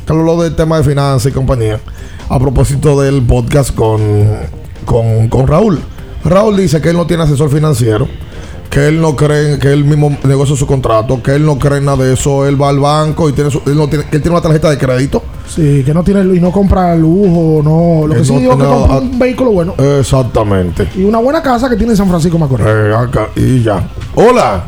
[0.05, 1.79] Que habló del tema de finanzas y compañía.
[2.27, 4.01] A propósito del podcast con,
[4.85, 5.79] con, con Raúl.
[6.25, 8.07] Raúl dice que él no tiene asesor financiero.
[8.69, 11.23] Que él no cree que él mismo negocia su contrato.
[11.23, 12.45] Que él no cree en nada de eso.
[12.47, 14.69] Él va al banco y tiene su- él, no tiene, que él tiene una tarjeta
[14.69, 15.23] de crédito.
[15.47, 18.05] Sí, que no tiene y no compra lujo, no.
[18.07, 19.73] Lo que Que sí no- digo es que no, compra un vehículo bueno.
[19.99, 20.87] Exactamente.
[20.95, 22.67] Y una buena casa que tiene en San Francisco Macorís.
[22.67, 23.89] Eh, acá, y ya.
[24.13, 24.63] Hola.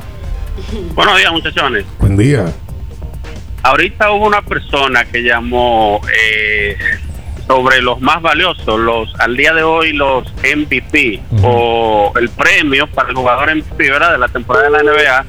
[0.96, 1.86] Buenos días, muchachones.
[2.00, 2.46] Buen día.
[3.64, 6.76] Ahorita hubo una persona que llamó eh,
[7.52, 13.10] sobre los más valiosos, los al día de hoy los MVP o el premio para
[13.10, 14.14] el jugador MVP ¿verdad?
[14.14, 15.26] de la temporada de la NBA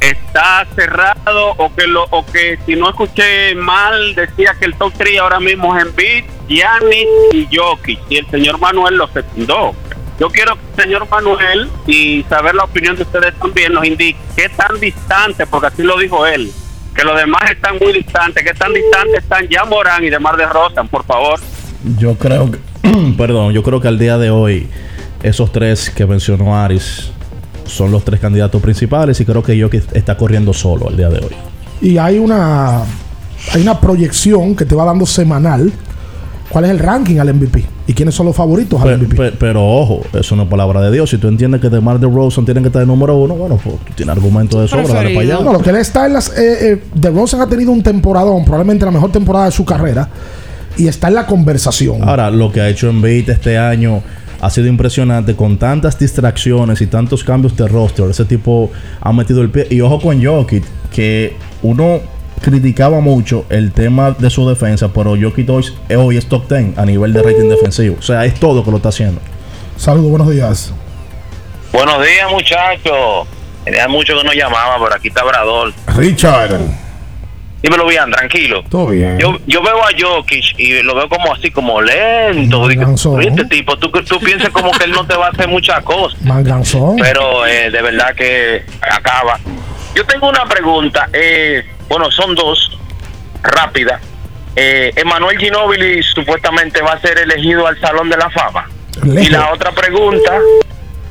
[0.00, 4.90] está cerrado o que lo o que si no escuché mal decía que el top
[4.96, 9.74] 3 ahora mismo es Embiid, Giannis y Jokic y el señor Manuel lo secundó.
[10.18, 14.18] Yo quiero que el señor Manuel y saber la opinión de ustedes también nos indique
[14.34, 16.50] qué tan distante, porque así lo dijo él,
[16.98, 20.46] que los demás están muy distantes, qué tan distantes están ya Morán y Demar de
[20.46, 21.38] Rosan, por favor.
[21.96, 22.58] Yo creo que,
[23.16, 24.66] perdón, yo creo que al día de hoy,
[25.22, 27.12] esos tres que mencionó Aris
[27.66, 31.20] son los tres candidatos principales y creo que Jokic está corriendo solo al día de
[31.20, 31.36] hoy.
[31.80, 32.82] Y hay una
[33.52, 35.72] hay una proyección que te va dando semanal
[36.48, 39.16] cuál es el ranking al MVP y quiénes son los favoritos al MVP.
[39.16, 41.10] pe- pero ojo, eso no es palabra de Dios.
[41.10, 43.92] Si tú entiendes que DeMar DeRozan tiene que estar el número uno, bueno, pues tú
[43.94, 45.44] tienes argumento de sobra, dale para allá.
[45.44, 46.28] No, lo que él está en las.
[46.38, 50.08] Eh, eh, DeRozan ha tenido un temporadón, probablemente la mejor temporada de su carrera,
[50.76, 52.08] y está en la conversación.
[52.08, 54.02] Ahora, lo que ha hecho Embiid este año
[54.40, 58.08] ha sido impresionante con tantas distracciones y tantos cambios de roster.
[58.10, 58.70] Ese tipo
[59.00, 59.66] ha metido el pie.
[59.70, 60.62] Y ojo con Jokic,
[60.92, 61.98] que uno
[62.40, 65.64] criticaba mucho el tema de su defensa, pero Jokic hoy,
[65.96, 67.96] hoy es top 10 a nivel de rating defensivo.
[67.98, 69.20] O sea, es todo que lo está haciendo.
[69.76, 70.72] Saludos, buenos días.
[71.72, 73.28] Buenos días, muchachos.
[73.64, 75.72] Tenía mucho que no llamaba, pero aquí está Brador.
[75.96, 76.58] Richard.
[77.62, 78.62] Dímelo bien, tranquilo.
[78.68, 79.18] Todo bien.
[79.18, 82.68] Yo, yo veo a Jokic y lo veo como así, como lento.
[82.68, 85.82] Digo, este tipo, tú, tú piensas como que él no te va a hacer muchas
[85.82, 86.20] cosas.
[86.22, 86.96] Manganzón.
[86.96, 89.40] Pero eh, de verdad que acaba.
[89.94, 91.08] Yo tengo una pregunta.
[91.12, 92.78] Eh, bueno, son dos.
[93.42, 94.00] Rápida.
[94.56, 98.68] Eh, Emanuel Ginóbili supuestamente va a ser elegido al Salón de la Fama.
[99.04, 100.40] Y la otra pregunta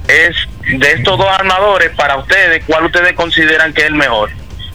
[0.08, 0.36] es
[0.80, 4.30] de estos dos armadores, para ustedes, ¿cuál ustedes consideran que es el mejor?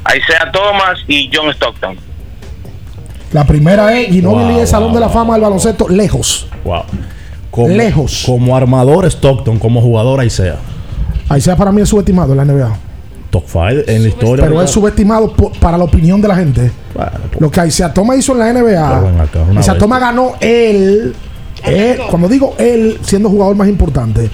[0.09, 1.99] Isaiah Thomas y John Stockton.
[3.33, 6.49] La primera es Ginobili Wow, es Salón wow, de la Fama del baloncesto lejos.
[6.65, 6.85] Wow.
[7.51, 8.23] Como, Lejos.
[8.25, 10.57] Como armador Stockton, como jugador Isaiah.
[11.37, 12.79] Isaiah para mí es subestimado en la NBA.
[13.33, 14.45] Top 5 en la historia.
[14.45, 16.71] Pero es subestimado para la opinión de la gente.
[17.39, 19.01] Lo que Isaiah hizo en la NBA.
[19.59, 21.15] Isaiah ganó él,
[21.65, 24.29] él- Cuando digo él, siendo jugador más importante.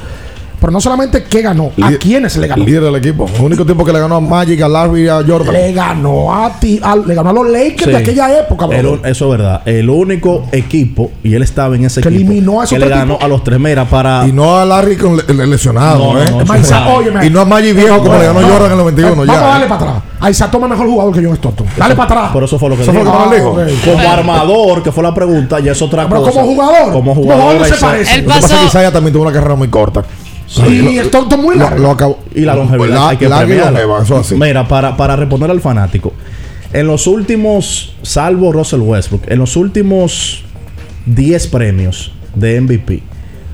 [0.60, 2.64] Pero no solamente que ganó, a Líder- quiénes le ganó.
[2.64, 3.26] Líder del equipo.
[3.34, 5.52] El único tiempo que le ganó a Magic, a Larry y a Jordan.
[5.52, 7.90] Le ganó a ti, a- le ganó a los Lakers Sí.
[7.90, 9.62] de aquella época, El eso es verdad.
[9.66, 12.88] El único equipo, y él estaba en ese Que equipo, eliminó a esos que le
[12.90, 13.58] ganó a los tres.
[13.60, 14.26] Mira, para.
[14.26, 16.30] Y no a Larry con le- le- lesionado, No, no, ¿eh?
[16.30, 17.26] no, es óyeme.
[17.26, 19.16] Y no a Magic viejo como le ganó No, Jordan en el 91.
[19.16, 19.44] Vamos ya.
[19.44, 20.02] a darle para atrás.
[20.30, 21.66] Isaiah Thomas es mejor jugador que John Stockton.
[21.76, 22.32] Dale para atrás.
[22.32, 23.68] Por eso fue lo que Eso fue lo que estaba Ah.
[23.84, 26.32] Como armador, que fue la pregunta, ya es otra Pero cosa.
[26.40, 26.92] como jugador.
[26.92, 27.44] Como jugador.
[27.44, 27.50] no.
[27.52, 28.48] Él Lo que pasa es pasó.
[28.58, 30.02] que Isaiah también tuvo una carrera muy corta.
[30.68, 31.94] Y Stockton muy Lo, largo.
[32.00, 32.18] lo.
[32.34, 33.70] Y la longevidad La- hay que premiarla.
[33.70, 34.34] longeva, eso así.
[34.34, 36.12] Mira, para, para responder al fanático.
[36.72, 40.44] En los últimos, salvo Russell Westbrook, en los últimos
[41.06, 43.02] 10 premios de MVP,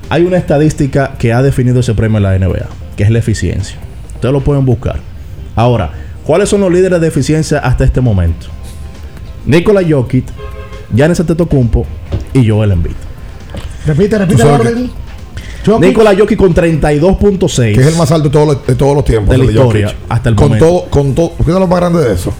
[0.09, 2.65] hay una estadística que ha definido ese premio en la NBA,
[2.95, 3.77] que es la eficiencia.
[4.15, 4.99] Ustedes lo pueden buscar.
[5.55, 5.91] Ahora,
[6.25, 8.47] ¿cuáles son los líderes de eficiencia hasta este momento?
[9.45, 10.25] Nikola Jokic,
[10.93, 11.85] Giannis Antetokounmpo
[12.33, 12.95] y Joel Embiid.
[13.85, 14.89] Repite, repite sabes orden.
[15.65, 17.73] Jokic, Nikola Jokic con 32.6.
[17.75, 19.29] Que es el más alto de todos los, de todos los tiempos.
[19.31, 19.99] De la el historia, Jokic.
[20.09, 20.65] hasta el con momento.
[20.67, 21.31] Todo, con todo.
[21.37, 22.33] ¿Qué es lo más grande de eso?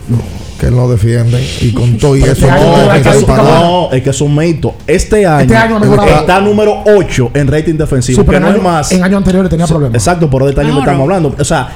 [0.60, 1.45] Que él no defiende.
[1.61, 2.31] Y con todo y eso.
[2.31, 3.10] este año no, hay que.
[3.27, 4.73] No, es que es un mito.
[4.88, 6.07] Este año, año ha mejorado.
[6.19, 8.91] está número 8 en rating defensivo, Sí, pero que en, no es año- más.
[8.91, 9.95] en años anteriores tenía problemas.
[9.95, 10.91] Exacto, por de este año que Claro.
[10.91, 11.35] estamos hablando.
[11.38, 11.69] O sea,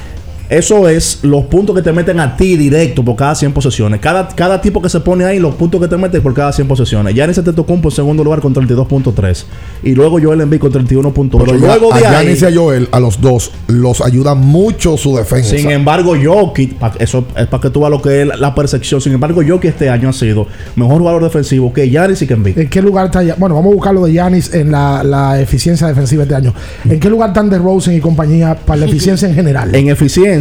[0.50, 4.00] eso es los puntos que te meten a ti directo por cada 100 posesiones.
[4.00, 6.68] Cada, cada tipo que se pone ahí, los puntos que te meten por cada 100
[6.68, 7.14] posesiones.
[7.14, 9.46] Ya en ese te tocó en segundo lugar con 32.3.
[9.84, 11.44] Y luego Joel Embiid con 31.8.
[11.46, 12.26] Pero Luego de a ahí.
[12.26, 15.56] Giannis y a Joel, a los dos, los ayuda mucho su defensa.
[15.56, 19.00] Sin embargo, Jokic, eso es para que tú veas lo que es la, percepción.
[19.02, 22.58] Sin embargo, Jokic este año ha sido mejor jugador defensivo que Giannis y que Embiid.
[22.58, 23.36] ¿En qué lugar está ya?
[23.38, 26.56] Bueno, vamos a buscar lo de Yanis en la, la eficiencia defensiva este año.
[26.90, 29.76] ¿En qué lugar están de Rosen y compañía para la eficiencia en general?
[29.76, 30.39] En eficiencia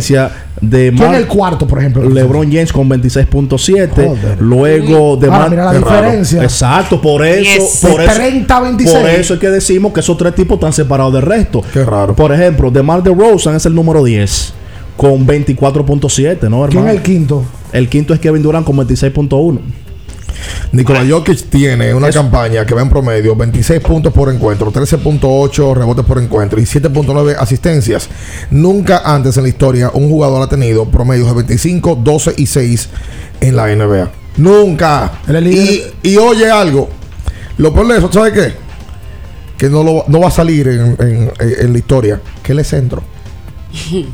[0.61, 2.09] de ¿Quién Mar- el cuarto, por ejemplo?
[2.09, 3.91] LeBron James con 26.7.
[4.07, 4.41] Joder.
[4.41, 6.43] Luego de Ahora, Mar- mira la diferencia.
[6.43, 7.79] Exacto, por eso, Yes.
[7.83, 8.15] por De eso.
[8.15, 8.99] 30 a 26.
[8.99, 11.63] Por eso es que decimos que esos tres tipos están separados del resto.
[11.73, 12.15] Qué raro.
[12.17, 14.53] Por ejemplo, DeMar DeRozan es el número 10
[14.97, 16.89] con 24.7, ¿no, ¿Quién hermano?
[16.89, 17.45] es el quinto?
[17.73, 19.61] El quinto es Kevin Durant con 26.1.
[20.73, 26.05] Nikola Jokic tiene una campaña que va en promedio 26 puntos por encuentro, 13.8 rebotes
[26.05, 28.09] por encuentro y 7.9 asistencias.
[28.51, 32.89] Nunca antes en la historia un jugador ha tenido promedios de 25, 12 y 6
[33.41, 34.11] en la NBA.
[34.37, 35.13] Nunca.
[36.03, 36.89] Y, oye algo.
[37.57, 38.53] Lo peor de eso, ¿sabes qué?
[39.57, 42.21] Que no, lo, no va a salir en, en- en la historia.
[42.43, 43.03] Que él es centro.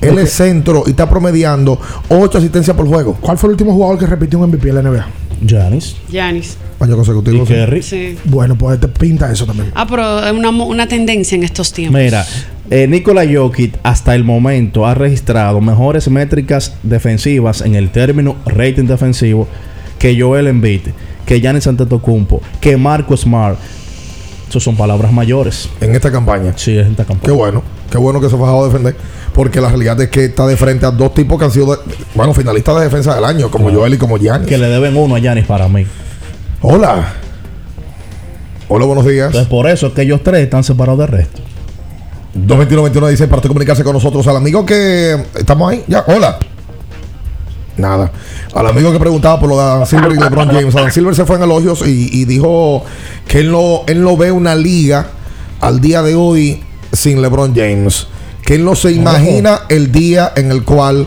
[0.00, 1.78] Él es centro y está promediando
[2.08, 3.18] 8 asistencias por juego.
[3.20, 5.06] ¿Cuál fue el último jugador que repitió un MVP en la NBA?
[5.40, 6.56] Giannis Yanis.
[6.80, 7.46] Año y consecutivo.
[7.46, 7.52] sí.
[7.52, 7.82] Kerry.
[7.82, 8.16] Sí.
[8.24, 9.70] Bueno, pues te pinta eso también.
[9.74, 12.00] Ah, pero es una, una tendencia en estos tiempos.
[12.00, 12.24] Mira,
[12.70, 18.84] eh, Nikola Jokic hasta el momento ha registrado mejores métricas defensivas en el término rating
[18.84, 19.48] defensivo
[19.98, 20.80] que Joel Embiid,
[21.26, 23.58] que Giannis Antetokounmpo, que Marco Smart.
[24.50, 25.68] Esas son palabras mayores.
[25.80, 26.52] En esta campaña.
[26.56, 27.22] Sí, es esta campaña.
[27.24, 28.96] Qué bueno, qué bueno que se ha bajado a defender.
[29.32, 31.78] Porque la realidad es que está de frente a dos tipos que han sido, de-
[32.16, 34.48] bueno, finalistas de defensa del año, como Joel y como Giannis.
[34.48, 35.86] Que le deben uno a Giannis para mí.
[36.62, 37.12] Hola.
[38.68, 39.26] Hola, buenos días.
[39.26, 41.40] Entonces, por eso es que ellos tres están separados del resto.
[42.34, 44.26] 221 dice para comunicarse con nosotros.
[44.26, 45.16] Al amigo que.
[45.36, 46.38] Estamos ahí, ya, hola.
[47.76, 48.12] Nada.
[48.54, 50.74] Al amigo que preguntaba por lo de Adam Silver y LeBron James.
[50.74, 52.84] Adam Silver se fue en elogios y, y dijo
[53.26, 55.06] que él no, él no ve una liga
[55.60, 58.06] al día de hoy sin LeBron James.
[58.44, 61.06] Que él no se imagina el día en el cual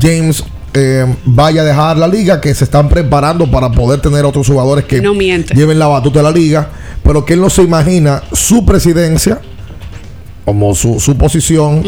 [0.00, 0.42] James
[0.74, 4.84] eh, vaya a dejar la liga, que se están preparando para poder tener otros jugadores
[4.84, 6.68] que No lleven la batuta de la liga,
[7.02, 9.40] pero que él no se imagina su presidencia
[10.44, 11.82] como su, su posición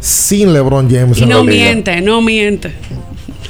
[0.00, 1.64] sin LeBron James Y en no la liga.
[1.64, 2.72] miente, no miente.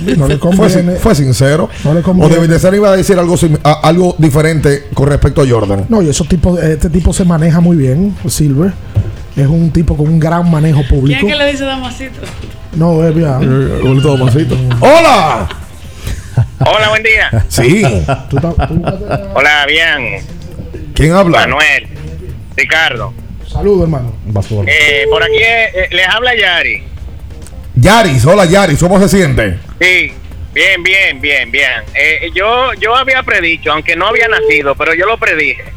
[0.00, 0.92] No le Fue, conviene.
[0.92, 1.68] sin- fue sincero.
[1.84, 2.28] No le o.
[2.28, 3.36] David Deser iba a decir algo,
[3.82, 5.86] algo diferente con respecto a Jordan.
[5.88, 8.72] No, y esos tipos, este tipo se maneja muy bien, Silver.
[9.36, 11.26] Es un tipo con un gran manejo ¿Quién público.
[11.26, 12.20] es que le dice Damasito?
[12.76, 13.28] No, es bien.
[14.80, 15.48] ¡Hola!
[16.60, 17.44] Hola, buen día.
[17.48, 17.82] Sí.
[19.34, 20.22] Hola, bien.
[20.94, 21.38] ¿Quién habla?
[21.40, 21.86] Manuel.
[22.56, 23.12] Ricardo.
[23.48, 24.12] Saludos, hermano.
[24.66, 26.82] Eh, por aquí eh, les habla Yari.
[27.84, 29.58] Yaris, hola Yaris, ¿cómo se siente?
[29.78, 30.10] Sí,
[30.54, 31.82] bien, bien, bien, bien.
[31.94, 35.64] Eh, yo, yo había predicho, aunque no había nacido, pero yo lo predije.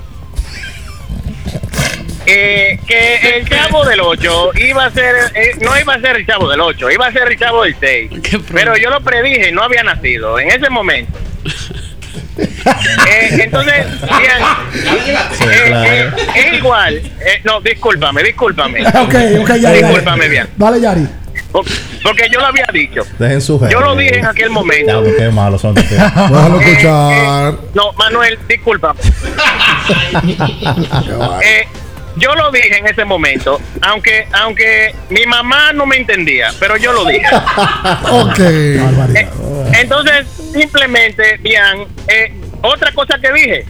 [2.30, 6.26] Eh, que el chavo del 8 iba a ser, eh, no iba a ser el
[6.28, 8.12] chavo del 8, iba a ser el chavo del 6.
[8.52, 11.18] Pero yo lo predije y no había nacido en ese momento.
[12.38, 16.96] Eh, entonces, bien, eh, eh, es igual.
[16.98, 18.82] eh, no, discúlpame, discúlpame.
[18.88, 19.78] ok, ok, Yari.
[19.82, 20.48] Discúlpame bien.
[20.56, 21.08] Dale, Yari.
[21.52, 21.66] Por-
[22.04, 23.02] Porque yo lo había dicho.
[23.20, 25.04] Dejen su Yo lo dije en aquel momento.
[25.04, 25.78] Qué son.
[25.78, 25.90] ustedes.
[26.16, 27.56] Déjalo escuchar.
[27.74, 28.94] No, Manuel, disculpa.
[31.44, 31.68] Eh,
[32.18, 36.92] yo lo dije en ese momento, aunque aunque mi mamá no me entendía, pero yo
[36.94, 37.26] lo dije.
[38.12, 38.40] ok.
[38.40, 39.30] Eh,
[39.80, 43.66] entonces, simplemente, bien, eh, otra cosa que dije,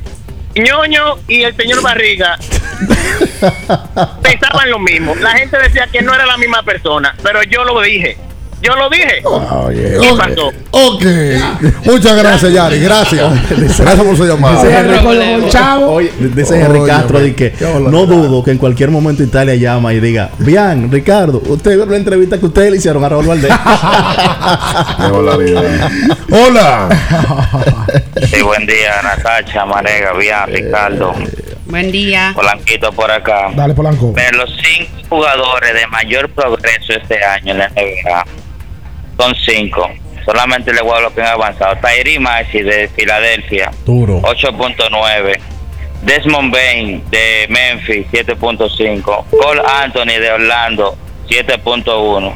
[0.60, 2.38] ñoño y el señor Barriga
[4.22, 5.16] pensaban lo mismo.
[5.16, 8.18] La gente decía que no era la misma persona, pero yo lo dije.
[8.62, 9.22] Yo lo dije.
[9.24, 10.18] Oye, ¿Qué ok.
[10.18, 10.48] pasó?
[10.72, 11.06] Ok.
[11.86, 12.80] Muchas gracias, Yari.
[12.80, 13.50] Gracias.
[13.50, 14.64] Gracias por su llamada.
[14.64, 14.98] Dice Henry,
[15.86, 17.54] Oye, dice Henry Oye, Castro que
[17.90, 21.98] no dudo que en cualquier momento Italia llama y diga, bien, Ricardo, usted vio la
[21.98, 23.52] entrevista que ustedes le hicieron a Raúl Valdés.
[26.32, 26.90] Hola.
[28.32, 31.14] Sí, buen día, Natacha, Marega, bien, Ricardo,
[31.66, 32.32] Buen día.
[32.34, 33.50] Polanquito por acá.
[33.56, 34.14] Dale, Polanco.
[34.16, 38.26] Pero los cinco jugadores de mayor progreso este año en la NBA
[39.18, 39.90] son cinco.
[40.26, 41.78] Solamente le voy a lo que han avanzado.
[41.78, 44.22] Tyree Maxey de Filadelfia, Duro.
[44.24, 45.40] 8.9.
[46.04, 49.26] Desmond Bain de Memphis, 7.5.
[49.30, 50.98] Cole Anthony de Orlando,
[51.30, 52.34] 7.1.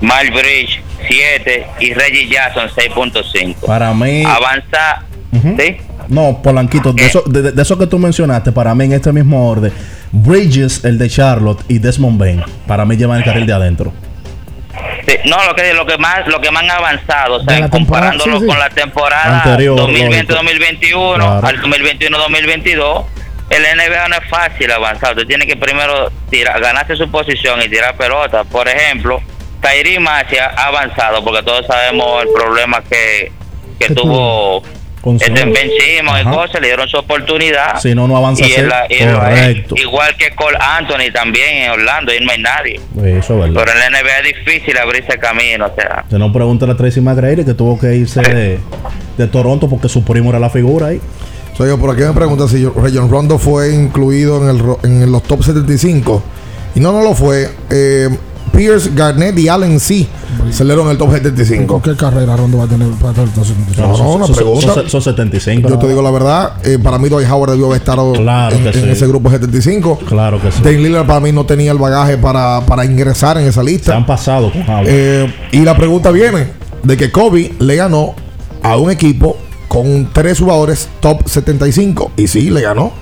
[0.00, 1.66] Mal Bridge, 7.
[1.80, 3.66] Y Reggie Jackson, 6.5.
[3.66, 4.24] Para mí.
[4.24, 5.04] Avanza.
[5.32, 5.56] Ujú.
[6.08, 9.48] No, Polanquito, de eso, de, de eso que tú mencionaste, para mí en este mismo
[9.48, 9.72] orden,
[10.10, 13.92] Bridges, el de Charlotte y Desmond Bain, para mí llevan el carril de adentro.
[15.06, 17.68] Sí, no, lo que lo que más lo que más han avanzado, o sea, la
[17.68, 18.46] temporada, comparándolo sí, sí.
[18.46, 21.46] con la temporada Anterior, 2020-2021 Claro.
[21.46, 23.04] al 2021-2022,
[23.50, 25.10] el NBA no es fácil avanzar.
[25.12, 28.44] Usted tiene que primero tirar, ganarse su posición y tirar pelota.
[28.44, 29.20] Por ejemplo,
[29.60, 33.32] Kyrie Maxey ha avanzado porque todos sabemos el problema que,
[33.78, 34.62] que tuvo
[35.04, 36.30] este Ben Simmons y Ajá.
[36.30, 37.80] cosas, le dieron su oportunidad.
[37.80, 38.86] Si no, no avanza y la-.
[39.76, 42.80] Igual que Cole Anthony también en Orlando, y no hay nadie.
[42.96, 43.64] Eso es verdad.
[43.64, 46.04] Pero en la NBA es difícil abrirse camino, o sea.
[46.10, 48.58] Se no pregunta a Tracy McGrady que tuvo que irse de,
[49.16, 51.00] de Toronto porque su primo era la figura ahí.
[51.56, 54.80] Soy yo, por aquí me preguntan si yo- Rayon Rondo fue incluido en, el, ro-
[54.82, 56.22] en los top 75.
[56.74, 57.48] Y no, no lo fue.
[57.70, 58.08] Eh,
[58.52, 60.08] Pierce, Garnett y Allen sí
[60.50, 61.80] salieron en el top 75.
[61.82, 63.26] ¿Qué carrera Rondo va a tener para estar
[63.78, 64.74] No, no, una son, pregunta.
[64.74, 65.68] son- son 75.
[65.68, 68.62] Yo te digo la verdad, eh, para mí Dwight Howard debió haber estado Claro en,
[68.64, 68.90] que en sí.
[68.90, 69.98] ese grupo 75.
[70.08, 70.60] Claro que sí.
[70.62, 73.92] Dane Lillard para mí no tenía el bagaje para, para ingresar en esa lista.
[73.92, 74.86] Se han pasado con Howard.
[74.88, 76.48] Eh, y la pregunta viene
[76.82, 78.14] de que Kobe le ganó
[78.62, 79.36] a un equipo
[79.68, 82.10] con tres jugadores top 75.
[82.16, 82.92] Y sí, le ganó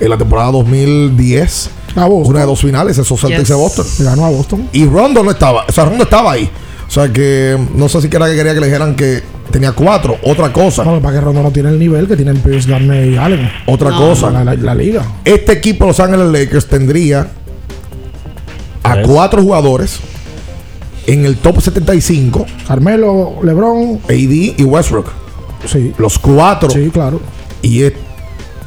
[0.00, 1.70] en la temporada 2010.
[1.96, 3.48] Una de dos finales, esos Celtics Yes.
[3.48, 3.86] de Boston.
[3.98, 4.68] Le ganó a Boston.
[4.72, 5.64] Y Rondo no estaba.
[5.68, 6.48] O sea, Rondo estaba ahí.
[6.86, 10.16] O sea que no sé si era que quería que le dijeran que tenía cuatro.
[10.22, 10.84] Otra cosa.
[10.84, 13.50] No, para que Rondo no tiene el nivel que tienen Pierce, Garnett y Allen.
[13.66, 13.98] Otra No.
[14.00, 14.30] cosa.
[14.30, 15.02] La, la- la liga.
[15.24, 17.28] Este equipo de Los Ángeles Lakers tendría
[18.82, 19.06] a Tres.
[19.06, 19.98] cuatro jugadores
[21.06, 22.46] en el top 75.
[22.66, 24.00] Carmelo, LeBron.
[24.08, 25.10] AD y Westbrook.
[25.66, 25.92] Sí.
[25.98, 26.70] Los cuatro.
[26.70, 27.20] Sí, claro.
[27.62, 27.92] Y es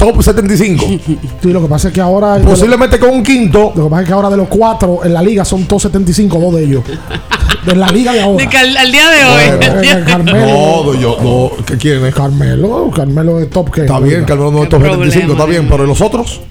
[0.02, 0.86] top 75.
[1.42, 2.38] Sí, lo que pasa es que ahora.
[2.40, 3.72] Posiblemente con un quinto.
[3.76, 6.40] Lo que pasa es que ahora de los cuatro en la liga son todos 75,
[6.40, 6.84] dos de ellos.
[7.66, 8.44] De la liga de ahora.
[8.44, 9.44] De que al, al día de hoy.
[9.62, 10.48] Eh, Carmelo.
[10.48, 11.64] No, yo, no.
[11.64, 12.06] ¿Qué quieren?
[12.06, 12.16] es?
[12.16, 13.82] Carmelo, Carmelo es top que.
[13.82, 16.42] Está bien, Carmelo no es top 75, está bien, pero ¿y los otros?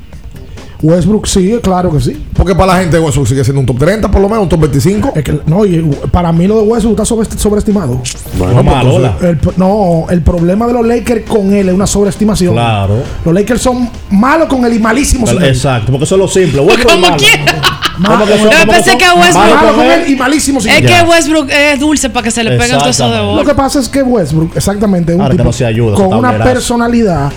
[0.82, 2.26] Westbrook sí, claro que sí.
[2.34, 4.60] Porque para la gente Westbrook sigue siendo un top 30, por lo menos, un top
[4.60, 5.12] 25.
[5.14, 5.80] Es que, no, y
[6.10, 8.00] para mí lo de Westbrook está sobre- sobreestimado.
[8.38, 8.60] Bueno.
[9.20, 12.54] El no, el problema de los Lakers con él es una sobreestimación.
[12.54, 13.02] Claro.
[13.24, 15.48] Los Lakers son malos con él y malísimos sin él.
[15.48, 16.62] Exacto, porque eso es lo simple.
[16.82, 17.16] Como malo.
[17.18, 17.60] quiera.
[18.02, 20.10] ¿Cómo que son- pensé que Westbrook- malos Malo con él?
[20.10, 23.10] y malísimos sin Es que Westbrook es dulce para que se le peguen todos esos
[23.10, 23.44] de Lo bola.
[23.44, 26.42] que pasa es que Westbrook, exactamente, es un Ahora tipo no se ayuda, con una
[26.42, 27.30] personalidad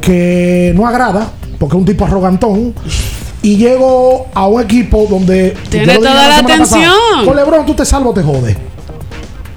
[0.00, 1.28] que no agrada,
[1.62, 2.74] porque es un tipo arrogantón.
[3.40, 5.54] Y llego a un equipo donde.
[5.70, 7.24] Tiene toda la semana pasada, atención.
[7.24, 8.56] con LeBron tú te salvas o te jodes.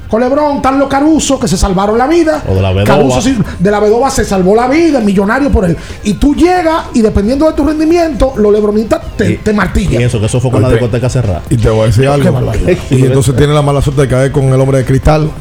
[0.07, 2.43] Con LeBron están los Caruso que se salvaron la vida.
[2.47, 2.97] O de la Vedova.
[2.97, 3.27] Caruso
[3.57, 5.75] de la Vedova se salvó la vida, millonario por él.
[6.03, 9.97] Y tú llegas y dependiendo de tu rendimiento, los Lebronitas te, te martillan.
[9.97, 11.41] Pienso que eso fue con la Oye, discoteca cerrada.
[11.49, 12.51] Y te voy a decir algo.
[12.91, 15.31] Y entonces tiene la mala suerte de caer con el hombre de cristal.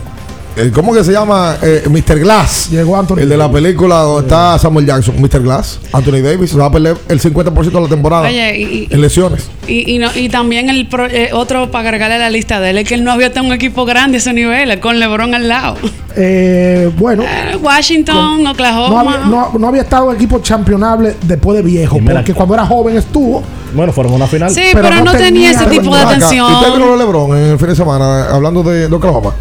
[0.57, 1.57] Eh, ¿Cómo que se llama?
[1.63, 2.19] Eh, Mr.
[2.21, 2.69] Glass.
[2.71, 3.19] Llegó Anthony.
[3.19, 5.15] El de la película donde está Samuel Jackson.
[5.21, 5.41] Mr.
[5.43, 5.81] Glass.
[5.93, 6.59] Anthony Davis.
[6.59, 8.29] Va a perder el 50% de la temporada.
[8.29, 9.49] Oye, y- en lesiones.
[9.67, 12.71] Y, y, no- y también el pro- eh, otro para agregarle a la lista de
[12.71, 15.35] él es que él no había tenido un equipo grande a ese nivel, con LeBron
[15.35, 15.77] al lado.
[16.17, 17.25] Eh, bueno.
[17.25, 19.01] Eh, Washington, No Oklahoma.
[19.01, 22.97] había, no, no había estado en equipo championable después de viejo, porque cuando era joven
[22.97, 23.43] estuvo.
[23.75, 24.51] Bueno, fueron a una final.
[24.51, 26.49] Sí, pero, no, tenía ese tipo de Acá, atención.
[26.53, 29.33] ¿Y usted vio LeBron en el fin de semana hablando de, de Oklahoma?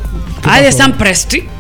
[0.44, 1.44] Ay, de San Presti.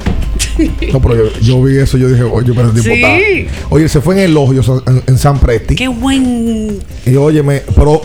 [0.91, 3.47] No, pero yo, yo vi eso, yo dije, oye, pero el tipo Sí.
[3.69, 5.76] Oye, se fue en elogios en, en San Presti.
[5.76, 6.80] Qué buen.
[7.05, 8.01] Y óyeme, pero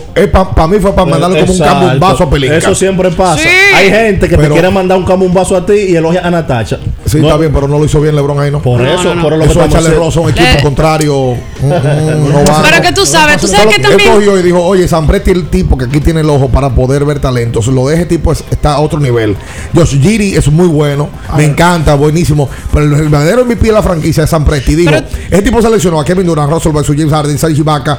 [0.54, 2.56] para mí fue para mandarle como un cambio, un vaso a Pelinka.
[2.56, 3.42] Eso siempre pasa.
[3.42, 3.48] Sí.
[3.74, 6.26] Hay gente que Pero- te quiere mandar un cambio, un vaso a ti y elogia
[6.26, 6.78] a Natacha.
[7.08, 8.60] Sí, No, está bien, pero no lo hizo bien LeBron ahí, ¿no?
[8.60, 9.22] Por No, eso, no, no.
[9.22, 11.16] por lo que Eso es estamos echarle rosa a un equipo contrario.
[11.18, 12.62] un- un novato.
[12.62, 14.12] Pero que tú sabes, tú sabes que Él también.
[14.12, 17.04] cogió y dijo, oye, San Presti el tipo que aquí tiene el ojo para poder
[17.04, 17.66] ver talentos.
[17.68, 19.36] Lo de ese tipo es- está a otro nivel.
[19.74, 22.48] Josh Giri es muy bueno, me encanta, buenísimo.
[22.72, 24.74] Pero el, verdadero MVP de la franquicia es San Presti.
[24.74, 27.98] Dijo, Pero- ese tipo seleccionó a Kevin Durant, Russell Westbrook, James Harden, Serge Ibaka,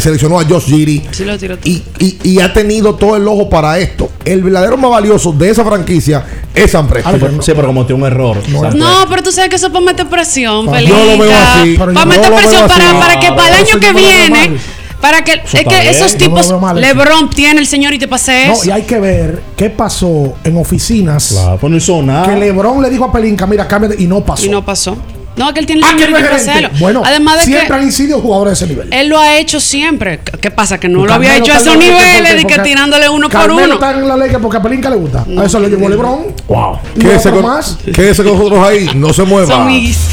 [0.00, 1.02] seleccionó a Josh Giri.
[1.10, 1.56] Sí, lo tiró.
[1.64, 4.10] Y, y- y ha tenido todo el ojo para esto.
[4.24, 7.10] El verdadero más valioso de esa franquicia es San Presti.
[7.10, 8.36] Sí, pero, sí, pero cometió un error.
[8.74, 10.92] No, pero tú sabes que eso es para meter presión, Yo Felipe.
[11.16, 11.72] lo veo así.
[11.72, 14.56] Yo Para no meter presión para, para que para el año yo que no viene.
[15.00, 16.74] Para que, es esos Yo no tipos.
[16.74, 18.64] LeBron tiene el señor y te pase No, eso.
[18.66, 21.28] y hay que ver qué pasó en oficinas.
[21.28, 22.26] Claro, pues no hizo nada.
[22.28, 24.44] Que LeBron le dijo a Pelinka, mira, cámbiate, y no pasó.
[24.44, 24.96] y no pasó.
[25.38, 26.66] No, que él tiene el y pase gerente.
[26.74, 26.78] eso.
[26.80, 28.92] Bueno, Además de siempre que han incidido jugadores de ese nivel.
[28.92, 30.18] él lo ha hecho siempre.
[30.24, 30.78] ¿Qué- ¿Qué pasa?
[30.78, 33.64] Que no lo Carmelo había hecho a esos niveles de que tirándole uno por Carmelo
[33.64, 33.74] uno.
[33.74, 35.24] está en la ley que porque a Pelinka le gusta.
[35.38, 36.34] A eso lo llevó LeBron.
[36.48, 36.78] Wow.
[36.96, 37.78] Y Quédese con, más.
[37.94, 39.68] quédese con nosotros ahí, no se mueva.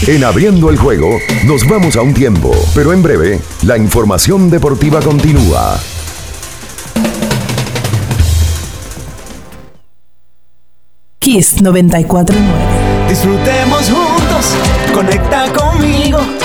[0.07, 4.99] En abriendo el juego, nos vamos a un tiempo, pero en breve, la información deportiva
[5.01, 5.79] continúa.
[11.19, 13.09] Kiss 949.
[13.09, 14.55] Disfrutemos juntos,
[14.95, 16.44] conecta conmigo.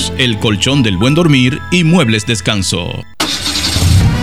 [0.17, 3.05] el colchón del buen dormir y muebles descanso.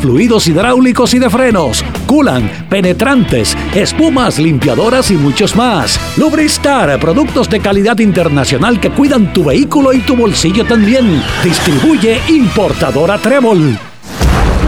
[0.00, 5.98] fluidos hidráulicos y de frenos, culan, penetrantes, espumas, limpiadoras y muchos más.
[6.16, 11.22] Lubristar, productos de calidad internacional que cuidan tu vehículo y tu bolsillo también.
[11.42, 13.78] Distribuye importadora Trébol.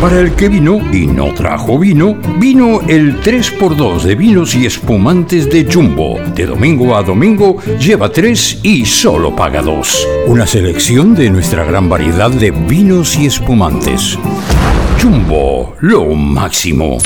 [0.01, 5.49] Para el que vino y no trajo vino, vino el 3x2 de vinos y espumantes
[5.49, 6.20] de Jumbo.
[6.35, 10.09] De domingo a domingo lleva 3 y solo paga 2.
[10.27, 14.19] Una selección de nuestra gran variedad de vinos y espumantes.
[15.01, 16.98] Jumbo, lo máximo.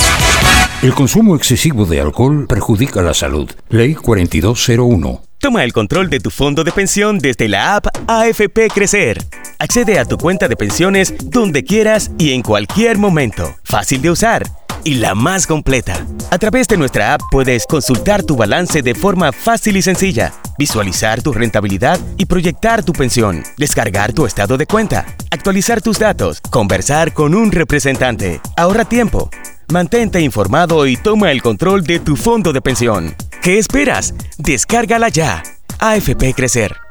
[0.82, 3.50] El consumo excesivo de alcohol perjudica la salud.
[3.68, 5.22] Ley 4201.
[5.38, 9.22] Toma el control de tu fondo de pensión desde la app AFP Crecer.
[9.58, 13.54] Accede a tu cuenta de pensiones donde quieras y en cualquier momento.
[13.64, 14.44] Fácil de usar
[14.84, 16.06] y la más completa.
[16.30, 21.22] A través de nuestra app puedes consultar tu balance de forma fácil y sencilla, visualizar
[21.22, 27.12] tu rentabilidad y proyectar tu pensión, descargar tu estado de cuenta, actualizar tus datos, conversar
[27.12, 28.40] con un representante.
[28.56, 29.30] Ahorra tiempo.
[29.72, 33.14] Mantente informado y toma el control de tu fondo de pensión.
[33.42, 34.14] ¿Qué esperas?
[34.36, 35.42] Descárgala ya.
[35.78, 36.89] AFP Crecer.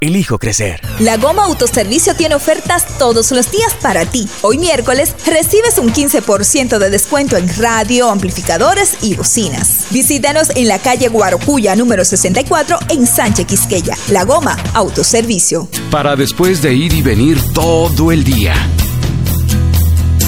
[0.00, 0.80] Elijo crecer.
[0.98, 4.28] La Goma Autoservicio tiene ofertas todos los días para ti.
[4.42, 9.86] Hoy miércoles recibes un 15% de descuento en radio, amplificadores y bocinas.
[9.90, 13.96] Visítanos en la calle Guarocuya número 64 en Sánchez Quisqueya.
[14.08, 15.68] La Goma Autoservicio.
[15.90, 18.54] Para después de ir y venir todo el día.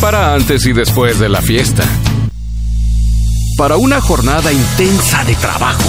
[0.01, 1.85] Para antes y después de la fiesta.
[3.57, 5.89] Para una jornada intensa de trabajo.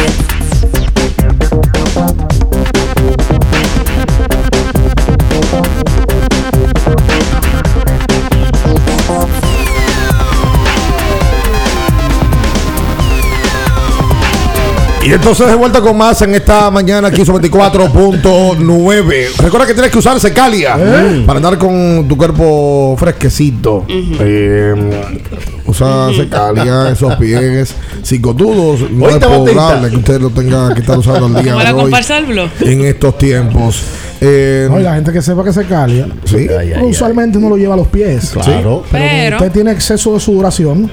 [15.03, 19.35] Y entonces de vuelta con más en esta mañana aquí sobre 24.9.
[19.39, 21.23] Recuerda que tienes que usar secalia Eh.
[21.25, 23.83] para andar con tu cuerpo fresquecito.
[23.89, 24.75] Eh,
[25.65, 27.73] usa secalia, esos pies
[28.03, 28.91] psicotudos.
[28.91, 31.91] No es probable que usted lo tenga que estar usando al día de hoy
[32.61, 33.81] en estos tiempos.
[34.23, 36.47] Eh, No, y la gente que sepa que se calia, Sí.
[36.83, 38.29] usualmente no lo lleva a los pies.
[38.33, 38.83] Claro.
[38.83, 38.89] Sí.
[38.91, 40.91] Pero, Pero- usted tiene exceso de sudoración,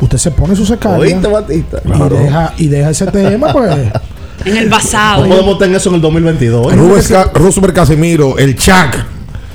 [0.00, 1.78] usted se pone su secalia ¿Oíste, Batista?
[1.84, 3.74] y, deja, y deja ese tema, pues.
[4.44, 5.24] En el basado.
[5.26, 6.72] No podemos tener eso en el 2022.
[6.72, 6.76] ¿eh?
[6.76, 9.04] Rubens Ca- Roosevelt Casimiro, el Chac.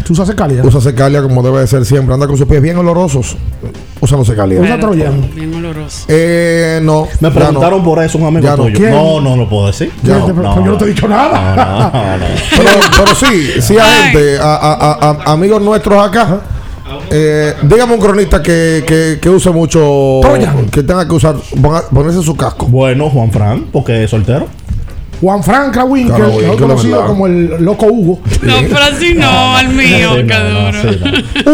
[0.06, 0.62] ¿Tú usas secalia?
[0.64, 2.14] Usa secalia como debe de ser siempre.
[2.14, 3.36] Anda con sus pies bien olorosos.
[4.00, 4.62] Usa los secalia.
[4.62, 5.28] Usa Troyan.
[5.34, 6.06] Bien oloroso.
[6.08, 7.08] Eh, no.
[7.20, 7.84] Me preguntaron no.
[7.84, 8.64] por eso un amigo Ya no.
[8.66, 8.78] tuyo.
[8.78, 8.92] ¿Quién?
[8.92, 9.92] No, no lo puedo decir.
[10.04, 10.34] Ya no, no.
[10.44, 11.56] no, Pues yo no te he dicho nada.
[11.56, 12.26] No, no, no.
[12.56, 16.42] Pero, pero sí, sí hay gente, a, a- a- a- amigos nuestros acá.
[17.18, 20.20] Eh, dígame un cronista que, que, que use mucho.
[20.22, 20.66] Troyan.
[20.70, 22.66] Que tenga que usar, ponga- ponerse su casco.
[22.66, 24.48] Bueno, Juan Fran, porque es soltero.
[25.22, 28.20] Juan Frank Krawinkel, Krawinkel, mejor conocido como el loco Hugo.
[28.42, 30.72] No, pero así no, al mío, Sí, qué no,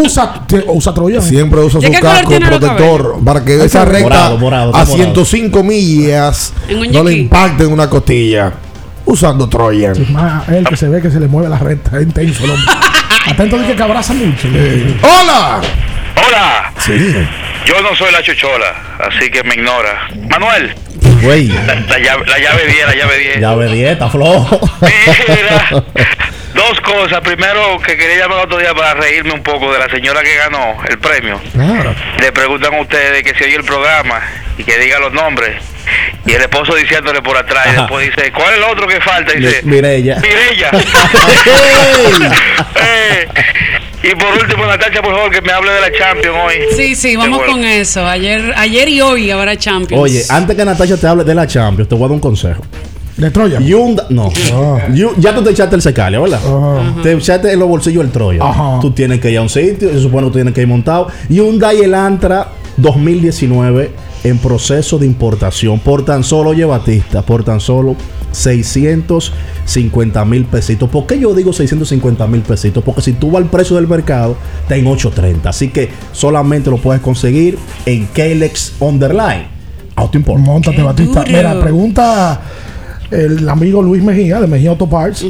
[0.02, 1.22] Usa, te- usa Troyan.
[1.22, 4.90] Siempre usa ¿De su casco protector para que de esa recta Morado, morado, a está
[4.96, 5.04] morado.
[5.24, 6.52] 105 millas
[6.90, 8.52] no le impacten una costilla.
[9.04, 9.92] Usando Troyan.
[9.92, 12.50] Es más, él que se ve que se le mueve la recta, es intenso el
[12.50, 12.66] hombre.
[13.26, 14.48] Atento de que que abraza mucho.
[15.02, 15.60] ¡Hola!
[16.26, 17.14] Hola, Sí.
[17.64, 18.74] yo no soy la chuchola,
[19.08, 20.08] así que me ignora.
[20.28, 20.74] Manuel,
[21.22, 23.40] Güey, la, la llave, la llave 10, la llave 10.
[23.40, 24.60] ya ve dieta, flojo.
[24.80, 25.68] Mira,
[26.54, 27.20] dos cosas.
[27.20, 30.76] Primero, que quería llamar otro día para reírme un poco de la señora que ganó
[30.88, 31.40] el premio.
[31.58, 34.20] Ah, Le preguntan a ustedes que se oye el programa
[34.58, 35.62] y que diga los nombres.
[36.26, 37.66] Y el esposo diciéndole por atrás.
[37.72, 39.34] Y después dice, ¿cuál es el otro que falta?
[39.36, 40.18] Y dice, Mirella.
[40.20, 40.70] Mirella.
[42.84, 43.28] Eh,
[44.02, 46.54] y por último, Natacha, por favor, que me hable de la Champions hoy.
[46.76, 47.52] Sí, sí, vamos bueno.
[47.52, 48.06] con eso.
[48.06, 50.02] Ayer, ayer y hoy habrá Champions.
[50.02, 52.64] Oye, antes que Natacha te hable de la Champions, te voy a dar un consejo.
[53.22, 53.62] De Troyan.
[53.64, 54.28] Hyundai, no.
[54.94, 56.40] Yu- ya tú te echaste el secalia, ¿verdad?
[57.02, 58.42] Te echaste en los bolsillos el Troya.
[58.44, 58.78] Ajá.
[58.80, 61.06] Tú tienes que ir a un sitio, se supone que tú tienes que ir montado.
[61.28, 63.90] Hyundai Elantra 2019
[64.24, 67.96] en proceso de importación por tan solo, oye Batista, por tan solo
[68.30, 70.88] 650 mil pesitos.
[70.88, 72.82] ¿Por qué yo digo 650 mil pesitos?
[72.84, 75.48] Porque si tú vas al precio del mercado, está en 830.
[75.48, 79.46] Así que solamente lo puedes conseguir en Kalex Underline.
[79.96, 80.40] Auto Import.
[80.40, 81.20] Montate, Qué Batista.
[81.24, 81.36] duro.
[81.36, 82.40] Mira, pregunta
[83.12, 85.24] el amigo Luis Mejía de Mejía Auto Parts,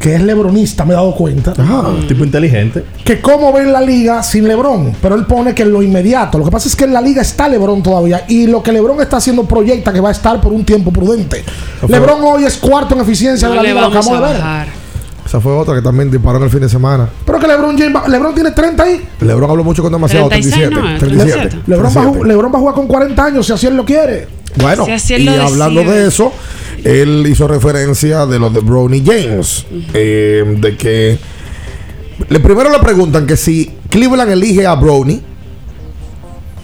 [0.00, 1.52] que es lebronista, me he dado cuenta.
[1.58, 2.84] Ah, tipo inteligente.
[3.04, 6.38] Que cómo ven la liga sin Lebron, pero él pone que en lo inmediato.
[6.38, 9.00] Lo que pasa es que en la liga está Lebron todavía y lo que Lebron
[9.00, 11.44] está haciendo proyecta que va a estar por un tiempo prudente.
[11.88, 14.34] Lebron hoy es cuarto en eficiencia no de la liga, lo vamos a acabamos de
[14.42, 14.86] ver.
[15.26, 17.08] Esa fue otra que también disparó en el fin de semana.
[17.24, 19.04] Pero que Lebron, James va- Lebron tiene 30 ahí.
[19.22, 20.28] Lebron habló mucho con demasiado.
[20.28, 20.92] 36, 37.
[20.92, 21.48] no, 37.
[21.48, 21.62] 37.
[21.68, 22.28] Lebron va, a ju- 37.
[22.28, 24.28] Lebron va a jugar con 40 años si así él lo quiere.
[24.54, 26.00] Bueno, Si y hablando decide.
[26.02, 26.32] de eso,
[26.84, 29.66] él hizo referencia de lo de Brownie James.
[29.94, 31.18] eh, de que.
[32.28, 35.20] Le, primero le preguntan que si Cleveland elige a Brownie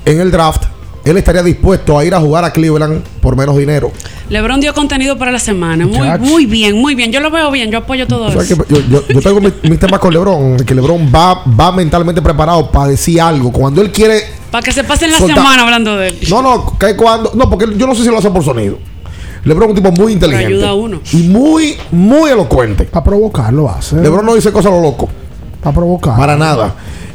[0.04, 0.64] en el draft,
[1.04, 3.92] él estaría dispuesto a ir a jugar a Cleveland por menos dinero.
[4.30, 5.86] LeBron dio contenido para la semana.
[6.18, 7.12] Muy, bien, muy bien.
[7.12, 8.64] Yo lo veo bien, yo apoyo todo O sea, eso.
[8.68, 12.70] yo, yo- yo tengo mis, mis temas con LeBron, que LeBron va, va mentalmente preparado
[12.70, 13.52] para decir algo.
[13.52, 14.20] Cuando él quiere
[14.50, 16.18] Para que se pasen la semana hablando de él.
[16.30, 17.32] No, no, que cuando.
[17.34, 18.78] No, porque yo no sé si lo hace por sonido.
[19.44, 20.46] LeBron es un tipo muy inteligente.
[20.54, 21.00] ayuda a uno.
[21.12, 22.84] Y muy, muy elocuente.
[22.84, 23.96] Para provocarlo hace.
[23.96, 25.08] LeBron no dice cosas a lo loco.
[25.62, 26.16] Para provocar.
[26.16, 26.74] Para nada.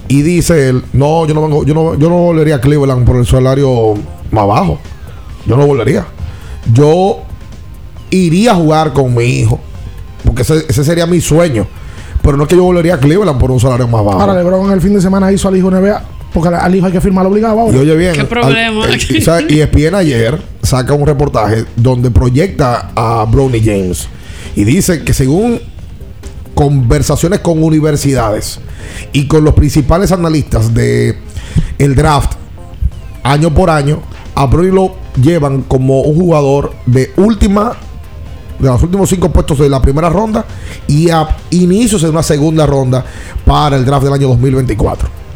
[0.10, 3.18] Y dice él, no, yo no vengo, yo no, yo no volvería a Cleveland por
[3.18, 3.94] el salario
[4.32, 4.80] más bajo.
[5.46, 6.06] Yo no volvería.
[6.74, 7.20] Yo
[8.10, 9.60] iría a jugar con mi hijo.
[10.24, 11.66] Porque ese, ese sería mi sueño.
[12.22, 14.20] Pero no es que yo volvería a Cleveland por un salario más bajo.
[14.22, 16.04] Ahora LeBron el fin de semana hizo al hijo NBA.
[16.34, 17.76] Porque al hijo hay que firmarlo obligado ahora.
[17.78, 18.14] Y oye bien.
[18.14, 18.86] ¿Qué al- problema?
[18.86, 20.38] el- y, y ESPN ayer
[20.68, 24.08] saca un reportaje donde proyecta a Bronny James.
[24.56, 25.62] Y dice que según
[26.54, 28.60] conversaciones con universidades
[29.14, 31.18] y con los principales analistas de
[31.80, 32.34] el draft
[33.24, 34.02] año por año,
[34.36, 37.74] a Bronny lo llevan como un jugador de última
[38.60, 40.44] de los últimos cinco puestos de la primera ronda
[40.88, 43.06] y a inicios de una segunda ronda
[43.46, 45.27] para el draft del año 2024.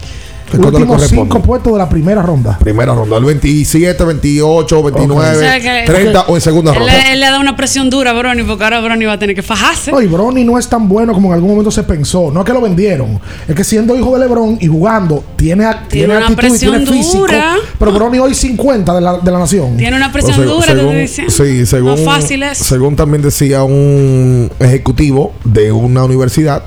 [0.57, 2.57] Últimos cinco puestos de la primera ronda.
[2.60, 6.94] Primera ronda, el 27, 28, 29, O sea que- 30 o en segunda Él, ronda.
[6.94, 9.36] le- él le da una presión dura a Brony porque ahora Brony va a tener
[9.36, 9.91] que fajarse.
[9.91, 12.32] No, y Bronny no es tan bueno como en algún momento se pensó.
[12.32, 13.19] No es que lo vendieron.
[13.48, 16.95] Es que siendo hijo de LeBron y jugando, tiene, tiene, una actitud y tiene presión
[16.98, 17.18] físico.
[17.19, 17.56] dura.
[17.80, 19.78] Pero Bronny hoy 50 de la, de la nación.
[19.78, 21.30] Tiene una presión dura, según- te dicen.
[21.32, 22.57] sí, según, No fácil es.
[22.57, 26.64] según también decía un ejecutivo de una universidad,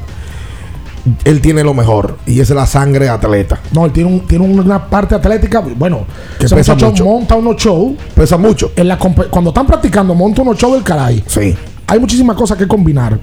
[1.24, 3.60] él tiene lo mejor y es la sangre atleta.
[3.72, 5.60] No, él tiene, un- tiene una parte atlética.
[5.60, 6.05] Bueno,
[6.39, 7.05] Que ese pesa mucho.
[7.05, 7.94] monta unos shows.
[8.14, 8.72] Pesa mucho.
[8.76, 11.22] En la cuando están practicando, monta unos shows del caray.
[11.26, 11.55] Sí.
[11.86, 13.18] Hay muchísimas cosas que combinar.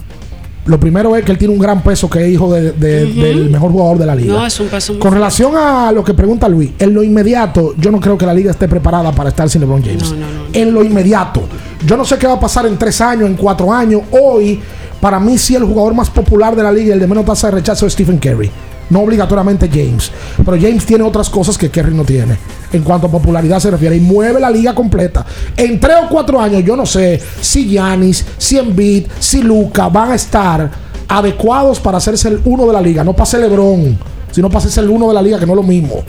[0.63, 3.71] Lo primero es que él tiene un gran peso, que es hijo de- del mejor
[3.71, 4.33] jugador de la liga.
[4.35, 7.89] No, es un peso Con relación a lo que pregunta Luis, en lo inmediato, yo
[7.89, 10.13] no creo que la liga esté preparada para estar sin LeBron James.
[10.53, 11.41] En lo inmediato.
[11.83, 14.01] Yo no sé qué va a pasar en tres años, en cuatro años.
[14.11, 14.59] Hoy,
[15.01, 17.47] para mí, sí, el jugador más popular de la liga y el de menos tasa
[17.47, 18.51] de rechazo es Stephen Curry.
[18.91, 20.11] No obligatoriamente James.
[20.37, 22.37] Pero James tiene otras cosas que Curry no tiene.
[22.71, 23.95] En cuanto a popularidad se refiere.
[23.95, 25.25] Y mueve la liga completa.
[25.57, 30.11] En tres o cuatro años, yo no sé si Giannis, si Embiid, si Luca van
[30.11, 30.69] a estar
[31.07, 33.03] adecuados para hacerse el uno de la liga.
[33.03, 33.97] No pase LeBron,
[34.29, 36.03] sino para hacerse el uno de la liga, que no es lo mismo.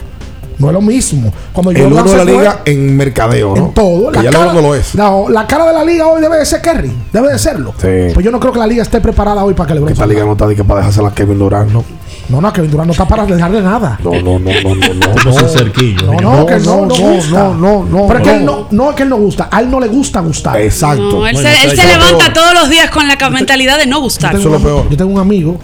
[0.59, 1.33] No es lo mismo.
[1.51, 3.65] Cuando El uno de la fue- liga en mercadeo, ¿no?
[3.67, 4.11] en todo.
[4.11, 4.95] Que ya LeBron no lo es.
[4.95, 6.91] No, la cara de la liga hoy debe de ser Kerry.
[7.11, 7.73] Debe de serlo.
[7.77, 8.13] Sí.
[8.13, 10.23] Pues yo no creo que la liga esté preparada hoy para que LeBron Esta liga
[10.25, 11.83] no está de que para dejársela a Kevin Durant, ¿no?
[12.29, 13.99] No, no, Kevin Durant no está para dejarle nada.
[14.03, 15.33] No, no, no, no, no, no.
[15.39, 16.13] Sin cerquillo.
[16.13, 17.29] No, no, que no, no, no, gusta.
[17.31, 18.37] no, no, no, Pero es que no.
[18.39, 20.59] él no, no es que él no gusta, a él no le gusta gustar.
[20.61, 21.03] Exacto.
[21.03, 24.37] No, él se, él se levanta todos los días con la mentalidad de no gustar.
[24.37, 25.57] Yo tengo, un- yo tengo un amigo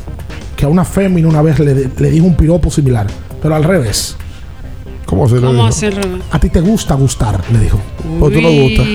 [0.58, 3.08] que a una fémina una vez le, le dijo un piropo similar,
[3.42, 4.18] pero al revés.
[5.10, 6.22] ¿Cómo se lo ¿Cómo revés?
[6.32, 7.80] A ti te gusta gustar, le dijo.
[8.22, 8.86] ¿O tú no gustas?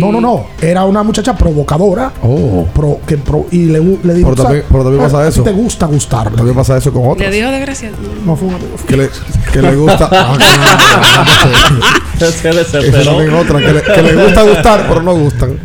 [0.00, 0.46] No, no, no.
[0.60, 2.10] Era una muchacha provocadora.
[2.22, 2.66] Oh.
[2.74, 4.30] pro- que pro- y le, le dijo.
[4.30, 5.42] Pero también- "Sa- pero también a- pasa a ti eso.
[5.44, 6.30] te gusta gustar.
[6.32, 7.30] le También pasa eso con Le otros.
[7.30, 7.96] dijo desgraciado.
[8.24, 8.70] No fue un amigo.
[8.88, 9.10] Que le,
[9.52, 10.10] que le gusta.
[10.12, 10.36] Ah,
[12.18, 13.40] que- Se desesperó.
[13.40, 13.60] otra.
[13.60, 15.58] Que le, que le gusta gustar, pero no gustan.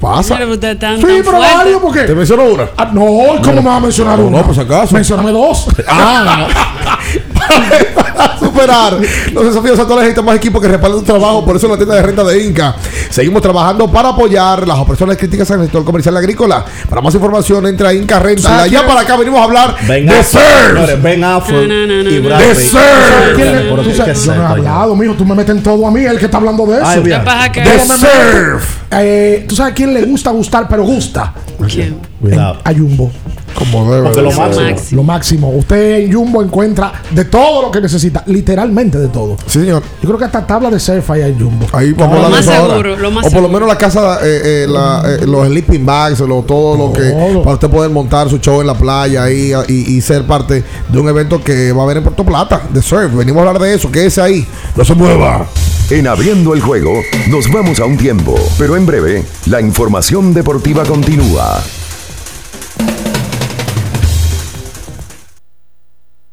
[0.00, 0.36] Pasa.
[0.36, 2.00] Pero están Sí, tan pero válido porque.
[2.02, 2.68] ¿Te menciono una?
[2.76, 3.00] Ah, no,
[3.42, 4.38] ¿cómo me va a mencionar No, una?
[4.38, 4.94] no, por si acaso.
[4.94, 5.66] Mencióname dos.
[5.88, 6.46] Ah,
[7.94, 8.98] para superar
[9.32, 11.44] los desafíos actuales necesita más equipo que respalden tu trabajo.
[11.44, 12.74] Por eso en la tienda de renta de Inca
[13.10, 16.64] seguimos trabajando para apoyar las operaciones críticas en el sector comercial agrícola.
[16.88, 18.56] Para más información, entra a Inca Renta.
[18.58, 21.70] De allá para acá venimos a hablar Ben de Affleck, Ben Affleck
[22.10, 22.18] y.
[22.20, 22.82] Brad De surf.
[23.34, 25.14] ¿Quién le- Pero tú ¿qué- sabes- qué es yo no he hablado, mijo.
[25.14, 26.86] Tú me meten todo a mí, el que está hablando de eso.
[26.86, 27.20] Ay, bien.
[27.20, 28.64] ¿Qué pasa que- De surf.
[28.92, 31.32] Eh, ¿Tú sabes quién le gusta gustar, pero gusta?
[31.68, 31.98] ¿Quién?
[32.20, 32.58] Cuidado.
[32.64, 33.10] A Jumbo.
[33.58, 34.40] Como debe de lo ser.
[34.40, 34.64] máximo.
[34.66, 34.96] Máximo.
[34.96, 35.50] Lo máximo.
[35.50, 38.22] Usted en Jumbo encuentra de todo lo que necesita.
[38.26, 39.36] Literalmente de todo.
[39.46, 39.82] Sí, señor.
[40.02, 41.66] Yo creo que hasta tabla de surf hay en Jumbo.
[41.72, 44.40] Ahí vamos a de más seguro, lo más o por lo menos la casa, eh,
[44.44, 47.10] eh, la, eh, los sleeping bags, lo, todo lo que
[47.42, 50.98] para usted poder montar su show en la playa ahí, y, y ser parte de
[50.98, 53.14] un evento que va a haber en Puerto Plata de surf.
[53.14, 54.46] Venimos a hablar de eso, que es ahí.
[54.76, 55.46] No se mueva.
[55.90, 56.92] En abriendo el juego,
[57.28, 61.62] nos vamos a un tiempo, pero en breve, la información deportiva continúa.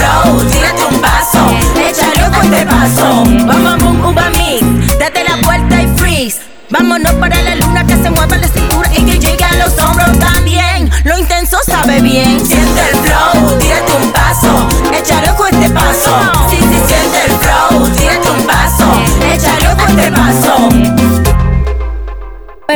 [0.00, 1.38] flow, tírate un paso,
[1.76, 4.98] échale con este paso, bom, bom, bom, uva mix.
[4.98, 6.40] Date la vuelta y freeze.
[6.70, 8.36] Vámonos para la luna que se mueva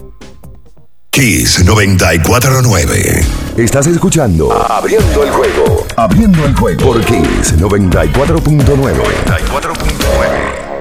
[1.13, 3.25] Kiss 949.
[3.57, 5.85] Estás escuchando Abriendo el juego.
[5.97, 8.63] Abriendo el juego por Kiss 94.9.
[8.63, 10.71] 94.9.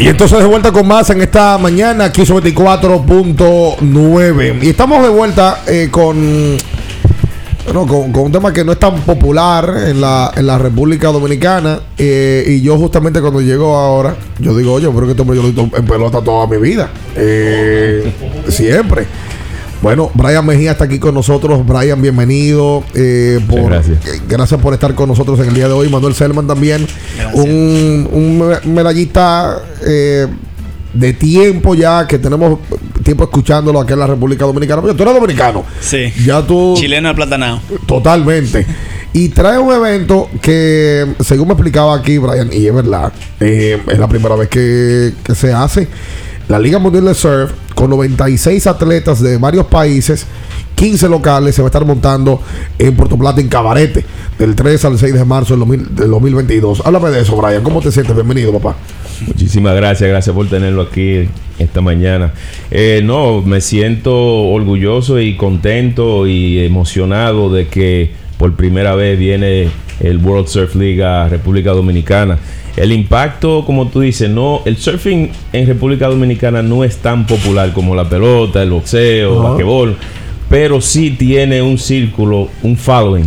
[0.00, 4.62] Y entonces de vuelta con más en esta mañana, aquí 24.9.
[4.62, 6.56] Y estamos de vuelta eh, con,
[7.64, 11.08] bueno, con, con un tema que no es tan popular en la, en la República
[11.08, 11.80] Dominicana.
[11.98, 15.42] eh, y yo justamente cuando llego ahora, yo digo, oye, pero que este hombre yo
[15.42, 16.90] lo he visto en pelota toda mi vida.
[17.16, 18.12] Eh,
[18.48, 19.06] siempre.
[19.82, 21.64] Bueno, Brian Mejía está aquí con nosotros.
[21.66, 22.84] Brian, bienvenido.
[22.94, 24.04] eh, por, gracias.
[24.06, 25.88] eh, gracias por estar con nosotros en el día de hoy.
[25.88, 26.86] Manuel Selman también.
[27.32, 30.26] Un, un me- medallista eh,
[30.92, 32.58] de tiempo ya, que tenemos
[33.04, 34.82] tiempo escuchándolo aquí en la República Dominicana.
[34.82, 35.64] Oye, tú eres dominicano.
[35.80, 36.12] Sí.
[36.24, 36.74] Ya tú.
[36.76, 37.60] Chileno de platanao.
[37.86, 38.66] Totalmente.
[39.12, 43.98] Y trae un evento que, según me explicaba aquí Brian, y es verdad, eh, es
[43.98, 45.88] la primera vez que, que se hace.
[46.48, 50.26] La Liga Mundial de Surf, con 96 atletas de varios países,
[50.74, 52.40] 15 locales, se va a estar montando
[52.78, 54.04] en Puerto Plata, en Cabarete,
[54.38, 56.82] del 3 al 6 de marzo del, 2000 del 2022.
[56.84, 57.62] Háblame de eso, Brian.
[57.62, 58.14] ¿Cómo te sientes?
[58.14, 58.76] Bienvenido, papá.
[59.26, 61.28] Muchísimas gracias, gracias por tenerlo aquí
[61.58, 62.32] esta mañana.
[62.70, 69.68] Eh, no, me siento orgulloso y contento y emocionado de que por primera vez viene
[70.00, 72.38] el World Surf League a República Dominicana.
[72.76, 77.72] El impacto, como tú dices, no, el surfing en República Dominicana no es tan popular
[77.72, 79.96] como la pelota, el boxeo, el basquetbol,
[80.48, 83.26] pero sí tiene un círculo, un following.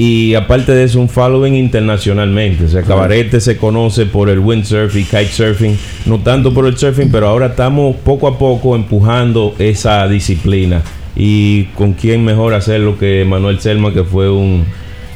[0.00, 2.64] Y aparte de eso, un following internacionalmente.
[2.64, 5.76] O sea, Cabarete se conoce por el windsurf y kitesurfing,
[6.06, 10.82] no tanto por el surfing, pero ahora estamos poco a poco empujando esa disciplina.
[11.16, 14.64] Y con quién mejor hacerlo que Manuel Selma, que fue un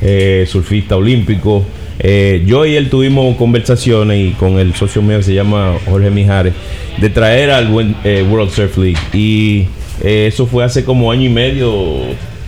[0.01, 1.65] eh, surfista olímpico.
[2.01, 6.11] Eh, yo y él tuvimos conversaciones y con el socio mío que se llama Jorge
[6.11, 6.55] Mijares
[7.01, 7.69] de traer al
[8.03, 8.99] eh, World Surf League.
[9.13, 9.69] Y
[10.03, 11.71] eso fue hace como año y medio,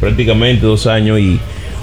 [0.01, 1.20] prácticamente dos años.
[1.20, 1.39] Y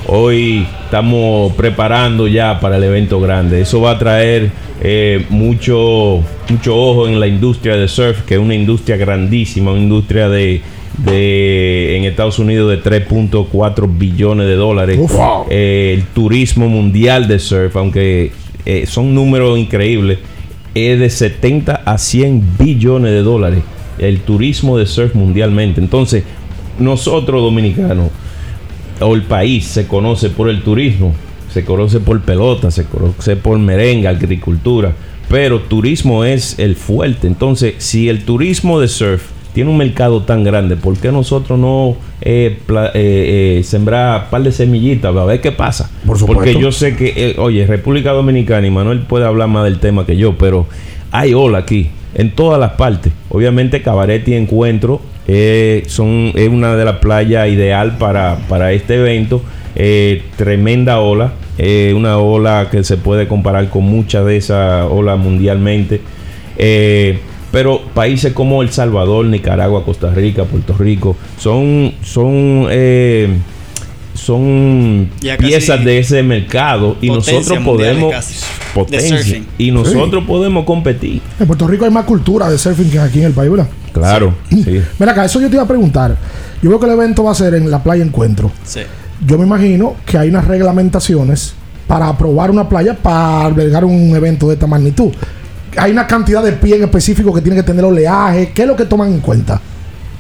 [0.07, 3.61] hoy estamos preparando ya para el evento grande.
[3.61, 4.51] Eso va a traer
[4.81, 9.81] eh, mucho, mucho ojo en la industria de surf, que es una industria grandísima, una
[9.81, 10.61] industria de,
[10.97, 14.97] de en Estados Unidos de 3.4 billones de dólares.
[14.97, 15.45] Wow.
[15.49, 18.31] Eh, el turismo mundial de surf, aunque
[18.65, 20.19] eh, son números increíbles,
[20.73, 23.63] es de 70 a 100 billones de dólares
[24.01, 25.79] el turismo de surf mundialmente.
[25.79, 26.23] Entonces,
[26.79, 28.09] nosotros dominicanos,
[29.01, 31.13] o el país, se conoce por el turismo,
[31.51, 34.93] se conoce por pelota, se conoce por merengue, agricultura,
[35.29, 37.27] pero turismo es el fuerte.
[37.27, 39.23] Entonces, si el turismo de surf
[39.53, 44.43] tiene un mercado tan grande, ¿por qué nosotros no eh, eh, eh, sembrar un par
[44.43, 45.15] de semillitas?
[45.15, 45.89] A ver qué pasa.
[46.05, 46.43] Por supuesto.
[46.43, 50.05] Porque yo sé que, eh, oye, República Dominicana, y Manuel puede hablar más del tema
[50.05, 50.67] que yo, pero
[51.11, 53.13] hay ola aquí, en todas las partes.
[53.29, 58.95] Obviamente, Cabaret y Encuentro eh, son, es una de las playas ideal para, para este
[58.95, 59.41] evento.
[59.75, 65.17] Eh, tremenda ola, eh, una ola que se puede comparar con muchas de esas olas
[65.17, 66.01] mundialmente.
[67.51, 72.67] Pero países como El Salvador, Nicaragua, Costa Rica, Puerto Rico son son
[74.23, 78.13] son piezas de ese mercado y nosotros podemos
[78.73, 81.21] potencia y nosotros podemos competir.
[81.39, 83.67] En Puerto Rico hay más cultura de surfing que aquí en el país, ¿verdad?
[83.91, 84.81] Claro, sí.
[84.99, 86.15] Mira acá, eso yo te iba a preguntar.
[86.61, 88.51] Yo veo que el evento va a ser en la playa Encuentro.
[88.63, 88.81] Sí.
[89.25, 91.53] Yo me imagino que hay unas reglamentaciones
[91.87, 95.11] para aprobar una playa para albergar un evento de esta magnitud.
[95.77, 98.51] Hay una cantidad de pie en específico que tiene que tener oleaje.
[98.53, 99.59] ¿Qué es lo que toman en cuenta?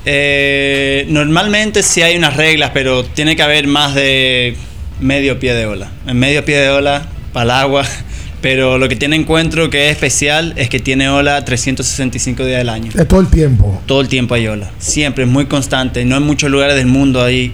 [0.05, 4.55] Eh, normalmente sí hay unas reglas, pero tiene que haber más de
[4.99, 5.91] medio pie de ola.
[6.07, 7.85] En medio pie de ola, para el agua.
[8.41, 12.69] Pero lo que tiene encuentro que es especial es que tiene ola 365 días del
[12.69, 12.91] año.
[12.97, 13.79] Es todo el tiempo.
[13.85, 14.71] Todo el tiempo hay ola.
[14.79, 16.03] Siempre, es muy constante.
[16.05, 17.53] No en muchos lugares del mundo hay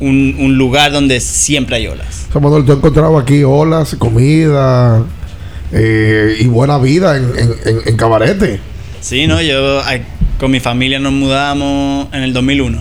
[0.00, 2.26] un, un lugar donde siempre hay olas.
[2.34, 5.04] Manuel, tú has encontrado aquí olas, comida
[5.70, 8.58] eh, y buena vida en, en, en- en Cabarete.
[9.00, 9.80] Sí, no, yo
[10.38, 12.80] con mi familia nos mudamos en el 2001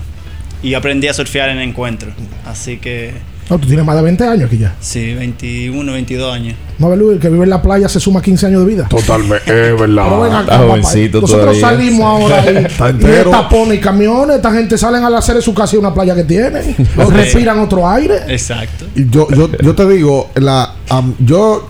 [0.64, 2.10] y yo aprendí a surfear en encuentro.
[2.46, 3.14] Así que
[3.50, 4.76] No, tú tienes más de 20 años aquí ya.
[4.80, 6.56] sí, 21, 22 años.
[6.80, 8.88] No, Belú, el que vive en la playa se suma 15 años de vida.
[8.90, 10.04] Totalmente, es verdad.
[10.06, 10.78] Pero ven acá, papá.
[10.78, 13.32] Nosotros salimos ahora ahí, Está y de entero.
[13.32, 14.36] tapones y camiones.
[14.38, 16.76] Esta gente salen al hacer en su casa y una playa que tienen.
[17.10, 18.16] Respiran otro aire.
[18.28, 18.86] Exacto.
[18.96, 21.70] Y yo, yo, yo te digo, la, am, yo,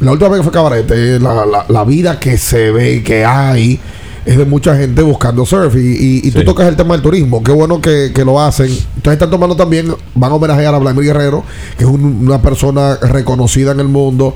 [0.00, 3.24] la última vez que fue a Cabarete, la, la, la vida que se ve, que
[3.24, 3.78] hay,
[4.24, 5.74] es de mucha gente buscando surf.
[5.76, 7.42] Y, y, y tú tocas el tema del turismo.
[7.42, 8.66] Qué bueno que, que lo hacen.
[8.66, 11.44] Entonces están tomando también, van a homenajear a Vladimir Guerrero,
[11.76, 14.34] que es un- una persona reconocida en el mundo,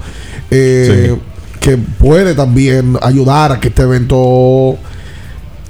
[0.51, 1.15] eh,
[1.61, 4.77] que puede también ayudar a que este evento,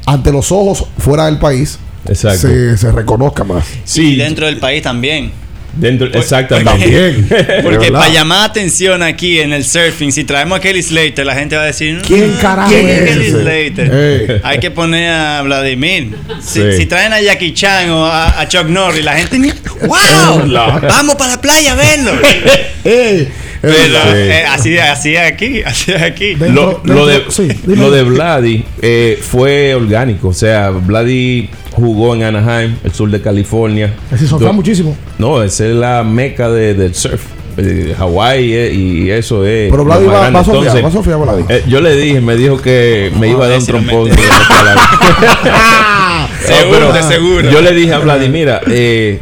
[0.06, 1.78] ante los ojos fuera del país,
[2.38, 3.64] se, se reconozca más.
[4.12, 5.32] Y dentro del país también.
[5.76, 6.70] Dentro, exactamente.
[6.70, 7.28] También.
[7.62, 11.54] Porque para llamar atención aquí en el surfing, si traemos a Kelly Slater, la gente
[11.56, 14.40] va a decir: ¿Quién "Mm, carajo ¿quién es Kelly ese?" Slater?
[14.44, 16.16] Hay que poner a Vladimir.
[16.40, 16.76] Si, Sí.
[16.78, 19.36] si traen a Jackie Chan o a, a Chuck Norris, la gente.
[19.82, 20.48] ¡Wow!
[20.82, 22.12] Vamos para la playa a verlo.
[22.84, 23.28] Ey,
[23.60, 23.90] Pero Sí.
[24.14, 26.34] eh, así, así es aquí, así es aquí.
[26.36, 27.24] Lo, lo de,
[27.66, 30.28] lo de Vladi eh, fue orgánico.
[30.28, 33.94] O sea, Vladi jugó en Anaheim, el sur de California.
[34.18, 34.96] Surfea Do- muchísimo.
[35.18, 37.22] No, esa es la meca de- del surf.
[37.58, 39.70] Eh, Hawái eh, y eso es.
[39.70, 41.44] Pero Vladi va- va a Entonces, va a surfear Vladi.
[41.48, 44.10] eh, yo le dije, me dijo que me iba a dar un trompón.
[45.46, 47.50] No, Seguro, de seguro.
[47.50, 49.20] Yo le dije a Vladi, mira, eh,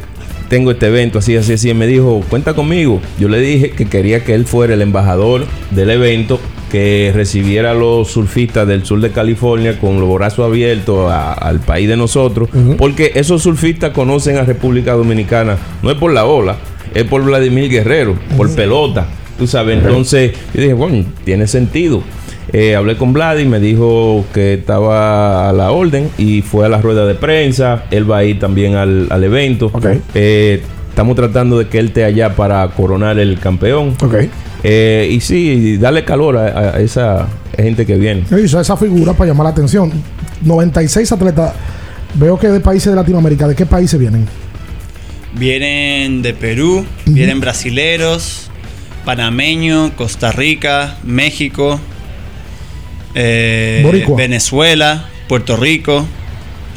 [0.49, 1.71] tengo este evento, así, así, así.
[1.71, 3.01] Y me dijo, cuenta conmigo.
[3.19, 6.41] Yo le dije que quería que él fuera el embajador del evento,
[6.75, 11.61] que recibiera a los surfistas del sur de California con los brazos abiertos a- al
[11.61, 16.57] país de nosotros, porque esos surfistas conocen a República Dominicana, no es por la ola,
[16.93, 19.07] es por Vladimir Guerrero, por pelota.
[19.39, 22.03] Tú sabes, entonces yo dije, bueno, tiene sentido.
[22.53, 26.69] Eh, hablé con Vlad y me dijo que estaba a la orden y fue a
[26.69, 27.85] la rueda de prensa.
[27.93, 29.71] Él va a ir también al, al evento.
[30.15, 33.95] Eh, estamos tratando de que él esté allá para coronar el campeón.
[34.67, 38.25] Eh, y sí, darle calor a, a esa gente que viene.
[38.43, 39.93] Hizo esa figura para llamar la atención.
[40.43, 41.53] 96 atletas.
[42.15, 43.47] Veo que de países de Latinoamérica.
[43.47, 44.27] ¿De qué países vienen?
[45.35, 48.49] Vienen de Perú, vienen brasileros,
[49.05, 51.81] panameños, Costa Rica, México,
[53.15, 54.07] eh.
[54.17, 56.07] Venezuela, Puerto Rico.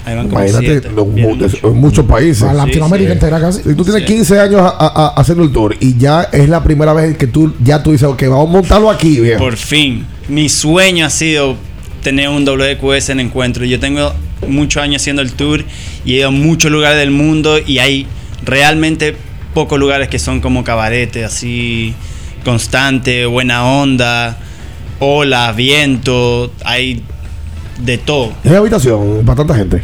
[0.08, 1.68] Ahí van como Imagínate, siete.
[1.68, 2.44] en muchos países.
[2.44, 3.62] A Latinoamérica entera casi.
[3.62, 6.64] Si tú tienes 15 años a- a- a- haciendo el tour y ya es la
[6.64, 9.40] primera vez que tú ya tú dices, ok, vamos a montarlo aquí, viejo.
[9.44, 10.06] Por fin.
[10.30, 11.58] Mi sueño ha sido
[12.04, 13.66] tener un WQS en encuentro.
[13.66, 14.14] Yo tengo
[14.48, 15.66] muchos años haciendo el tour
[16.06, 18.08] y he ido a muchos lugares del mundo y hay
[18.46, 19.14] realmente
[19.54, 21.94] pocos lugares que son como cabarete, así
[22.46, 24.38] constante, buena onda,
[25.00, 27.02] ola, viento, hay
[27.84, 28.32] de todo.
[28.44, 29.82] ¿Es habitación para tanta gente?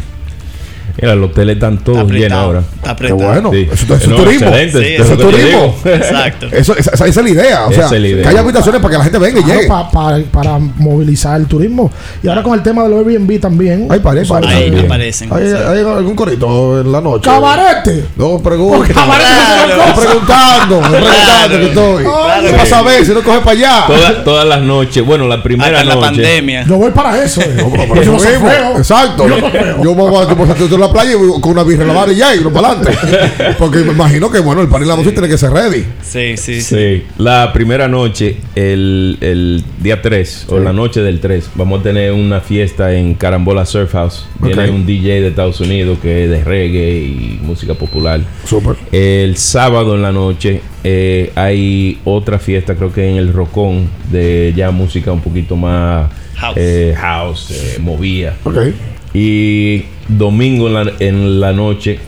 [1.01, 2.61] Mira, los hoteles están todos llenos ahora.
[2.99, 3.49] Qué bueno.
[3.51, 3.67] Sí.
[3.71, 4.47] Eso, eso es No, turismo.
[4.49, 5.75] excelente, Sí, eso eso es es turismo.
[5.85, 6.47] Exacto.
[6.51, 7.65] Eso, esa, esa es la idea.
[7.67, 8.21] O sea, es la idea.
[8.23, 9.65] que haya habitaciones para que la gente venga y llegue.
[9.65, 11.91] Claro, pa- pa- para movilizar el turismo.
[12.21, 13.87] Y ahora con el tema del Airbnb también.
[13.87, 14.85] Tú sabes, Ahí también.
[14.85, 15.33] aparecen.
[15.33, 17.23] ¿Hay, hay algún corito en la noche?
[17.25, 18.05] ¡Cabarete!
[18.15, 18.93] No, pregunto.
[18.93, 19.33] Cabarete
[19.95, 22.03] preguntando, estoy preguntando que estoy.
[22.03, 22.47] Claro.
[22.47, 23.83] ¿Qué pasa a ver si no coge para allá?
[23.87, 26.05] Toda- todas las noches, bueno, la primera Hasta en la noche.
[26.07, 26.65] pandemia.
[26.65, 27.41] Yo voy para eso.
[27.41, 27.65] eh.
[28.05, 28.15] Yo.
[28.77, 29.27] Exacto.
[29.27, 29.37] Yo.
[29.83, 30.53] Yo me voy a yo me voy a
[30.87, 32.97] la playa y con una birra en la mano y ya, y no para adelante.
[33.59, 35.85] Porque me imagino que, bueno, el pan y la música tiene que ser ready.
[36.01, 36.75] Sí, sí, sí.
[36.75, 41.83] Sí, la primera noche, el, el día 3 o la noche del 3, vamos a
[41.83, 44.25] tener una fiesta en Carambola Surf House.
[44.39, 48.21] Viene un DJ de Estados Unidos que es de reggae y música popular.
[48.45, 48.75] Súper.
[48.91, 54.53] El sábado en la noche eh, hay otra fiesta, creo que en el Rocón, de
[54.55, 56.55] ya música un poquito más House.
[56.57, 58.35] eh, house, eh, movía.
[58.43, 58.57] Ok.
[59.13, 61.99] Y domingo en la, en la noche,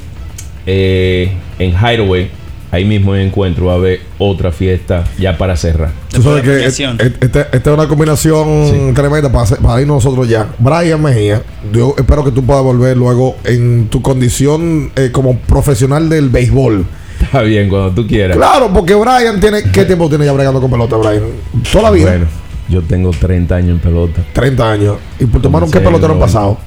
[0.66, 2.30] eh, en Hideaway,
[2.72, 5.92] ahí mismo en encuentro, va a haber otra fiesta ya para cerrar.
[6.14, 9.88] Tú sabes que et- et- esta esta es una combinación tremenda para, hacer- para ir
[9.88, 10.48] nosotros ya.
[10.60, 11.42] Brian Mejía,
[11.72, 16.86] yo espero que tú puedas volver luego en tu condición eh, como profesional del béisbol.
[17.22, 18.36] Está bien, cuando tú quieras.
[18.36, 19.64] Claro, porque Brian tiene.
[19.72, 21.24] ¿Qué tiempo tiene ya bregando con pelota, Brian?
[21.72, 22.10] Toda la vida.
[22.10, 22.26] Bueno,
[22.68, 24.22] yo tengo 30 años en pelota.
[24.34, 24.98] 30 años.
[25.20, 26.58] ¿Y por tu mano qué pelotero han pasado?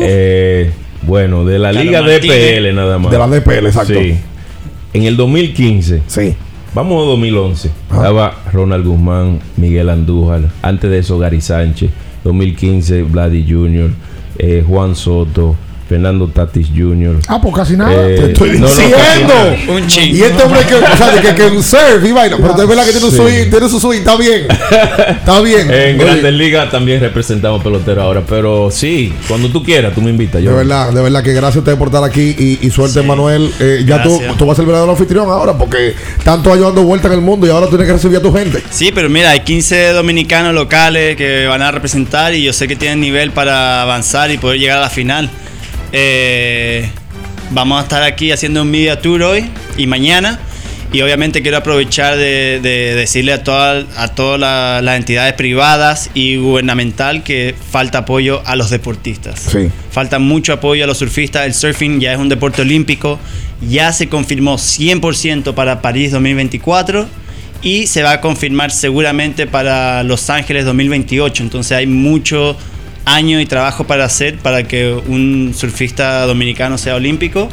[0.00, 0.70] Eh,
[1.02, 2.56] bueno, de la Liga Martínez.
[2.56, 3.10] DPL nada más.
[3.10, 3.94] De la DPL, exacto.
[3.94, 4.16] Sí.
[4.92, 6.02] En el 2015.
[6.06, 6.34] Sí.
[6.74, 7.70] Vamos a 2011.
[7.90, 10.42] Estaba Ronald Guzmán, Miguel Andújar.
[10.62, 11.90] Antes de eso, Gary Sánchez.
[12.24, 13.90] 2015, Vladi Jr.,
[14.38, 15.56] eh, Juan Soto,
[15.88, 17.16] Fernando Tatis Jr.
[17.28, 17.92] Ah, pues casi nada.
[18.08, 19.34] Eh, Te estoy no, no, casi diciendo.
[19.68, 20.14] Un ching.
[20.16, 22.36] y este hombre que, o sea, de que, que un surf y vaina.
[22.36, 23.16] Pero es verdad que tiene un Sí.
[23.16, 24.46] swing, tiene su swing, está bien.
[25.08, 25.70] Está bien.
[25.78, 30.10] En Oye, Grandes Ligas también representamos pelotero ahora, pero sí, cuando tú quieras, tú me
[30.10, 30.40] invitas.
[30.40, 33.00] De Yo, verdad, de verdad que gracias a ustedes por estar aquí y, y suerte,
[33.02, 33.50] Manuel.
[33.60, 35.94] Eh, ya tú, tú vas a ser el verdadero anfitrión ahora porque
[36.24, 38.62] tanto años dando vueltas en el mundo y ahora tienes que recibir a tu gente.
[38.70, 42.76] Sí, pero mira, hay 15 dominicanos locales que van a representar y yo sé que
[42.76, 45.30] tienen nivel para avanzar y poder llegar a la final.
[45.92, 46.88] Eh,
[47.50, 49.44] vamos a estar aquí haciendo un media tour hoy
[49.76, 50.38] y mañana.
[50.90, 56.08] Y obviamente quiero aprovechar de, de decirle a, toda- a todas la- las entidades privadas
[56.14, 59.38] y gubernamental que falta apoyo a los deportistas.
[59.52, 59.68] Sí.
[59.90, 61.44] Falta mucho apoyo a los surfistas.
[61.44, 63.18] El surfing ya es un deporte olímpico.
[63.68, 67.06] Ya se confirmó 100% para París 2024
[67.60, 71.42] y se va a confirmar seguramente para Los Ángeles 2028.
[71.42, 72.56] Entonces hay mucho
[73.14, 77.48] año y trabajo para hacer para que un surfista dominicano sea olímpico.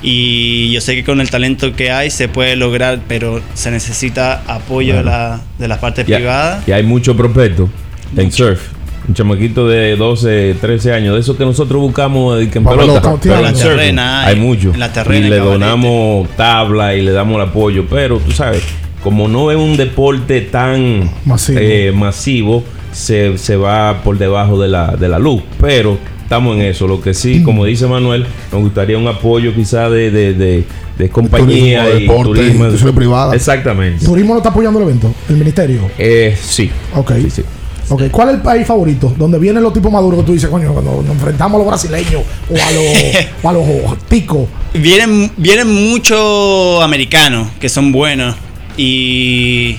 [0.00, 4.42] Y yo sé que con el talento que hay se puede lograr, pero se necesita
[4.46, 6.66] apoyo de, la, de las partes privadas.
[6.68, 7.68] Y hay mucho prospecto
[8.16, 8.60] en surf.
[9.08, 13.16] Un chamaquito de 12, 13 años, de esos que nosotros buscamos en pelota.
[13.22, 14.72] pero En la terrena hay hay, mucho.
[14.74, 15.58] en la terrena y le cabalete.
[15.64, 17.86] donamos tabla y le damos el apoyo.
[17.88, 18.62] Pero tú sabes,
[19.02, 21.58] como no es un deporte tan Masivo.
[21.60, 22.62] eh, masivo,
[22.92, 25.42] se, se va por debajo de la, de la luz.
[25.60, 26.86] Pero estamos en eso.
[26.86, 30.64] Lo que sí, como dice Manuel, nos gustaría un apoyo quizá de, de, de,
[30.98, 32.64] de compañía Turismo, y deporte, turismo.
[32.64, 33.34] instituciones privadas.
[33.34, 34.04] Exactamente.
[34.04, 35.90] Turismo no está apoyando el evento, el ministerio.
[35.98, 36.70] Eh, sí.
[36.94, 37.12] Ok.
[37.22, 37.42] Sí, sí.
[37.90, 39.14] Ok, ¿cuál es el país favorito?
[39.16, 42.22] Donde vienen los tipos maduros que tú dices, coño, cuando nos enfrentamos a los brasileños
[42.50, 44.46] o a los, o a los ticos.
[44.74, 48.36] Vienen, vienen muchos americanos que son buenos
[48.76, 49.78] y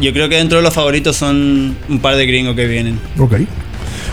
[0.00, 2.98] yo creo que dentro de los favoritos son un par de gringos que vienen.
[3.18, 3.34] Ok.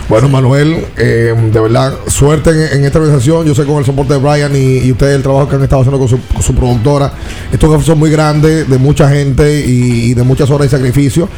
[0.08, 3.46] Bueno, Manuel, eh, de verdad, suerte en, esta organización.
[3.46, 5.98] Yo sé con el soporte de Brian y, ustedes el trabajo que han estado haciendo
[5.98, 7.06] con su, con su productora.
[7.50, 11.28] Esto es organización muy grande, de mucha gente y, y de muchas horas de sacrificio.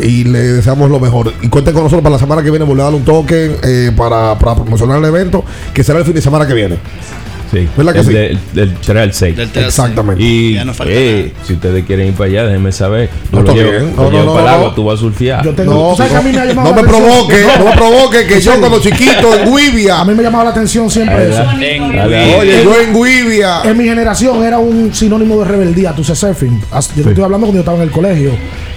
[0.00, 1.32] Y le deseamos lo mejor.
[1.40, 3.92] Y cuenten con nosotros para la semana que viene, volver a darle un toque eh,
[3.96, 6.78] para, para promocionar el evento, que será el fin de semana que viene.
[7.50, 8.12] Sí, ¿Verdad que el sí?
[8.12, 9.36] del, del Trail 6.
[9.36, 10.22] Del Trail Exactamente.
[10.22, 13.08] Y Ya no falta eh, si ustedes quieren ir para allá, déjenme saber.
[13.30, 13.92] No, lo llevo, bien.
[13.96, 14.74] No, llevo no, para no, el agua, no.
[14.74, 15.44] tú vas a surfear.
[15.44, 17.44] Yo tengo, No, ¿tú sabes que a mí me ha no, llamado no me provoque,
[17.58, 20.00] no me provoque, que yo cuando chiquito en Guivia.
[20.00, 21.42] A mí me llamaba la atención siempre eso.
[22.38, 23.62] Oye, yo en Guivia.
[23.64, 26.60] En mi generación era un sinónimo de rebeldía, tú sé surfing.
[26.96, 28.30] Yo te estoy hablando cuando yo estaba en el colegio.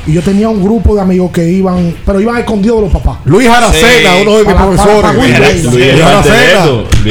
[0.10, 3.20] Y yo tenía un grupo de amigos que iban, pero iban escondidos de los papás.
[3.26, 4.22] Luis Aracena, Sí.
[4.24, 4.96] uno de mis Para- profesores.
[5.02, 6.66] para- para Luis Luis Luis Aracena.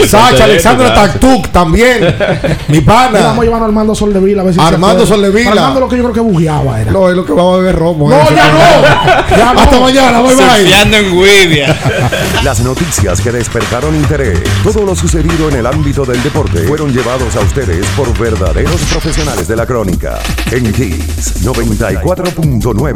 [0.09, 0.95] Sacha, Alexandra.
[0.95, 2.15] Taktuk también.
[2.69, 3.21] Mi pana.
[3.21, 5.07] Vamos llevando a Armando Soldevila a ver si Armando.
[5.07, 5.51] Soldevila.
[5.53, 6.91] Armando lo que yo creo que bugueaba era.
[6.91, 8.11] No, es lo que vamos a beber romo.
[8.11, 8.27] No, eh.
[8.35, 9.37] ya no.
[9.37, 9.61] Ya no.
[9.61, 10.73] Hasta mañana, bye bye.
[10.75, 11.67] en.
[12.43, 17.37] Las noticias que despertaron interés, todo lo sucedido en el ámbito del deporte, fueron llevados
[17.37, 20.19] a ustedes por verdaderos profesionales de la crónica.
[20.51, 22.88] En Kiss 94.9.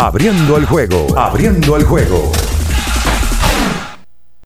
[0.00, 2.32] Abriendo el juego, abriendo el juego.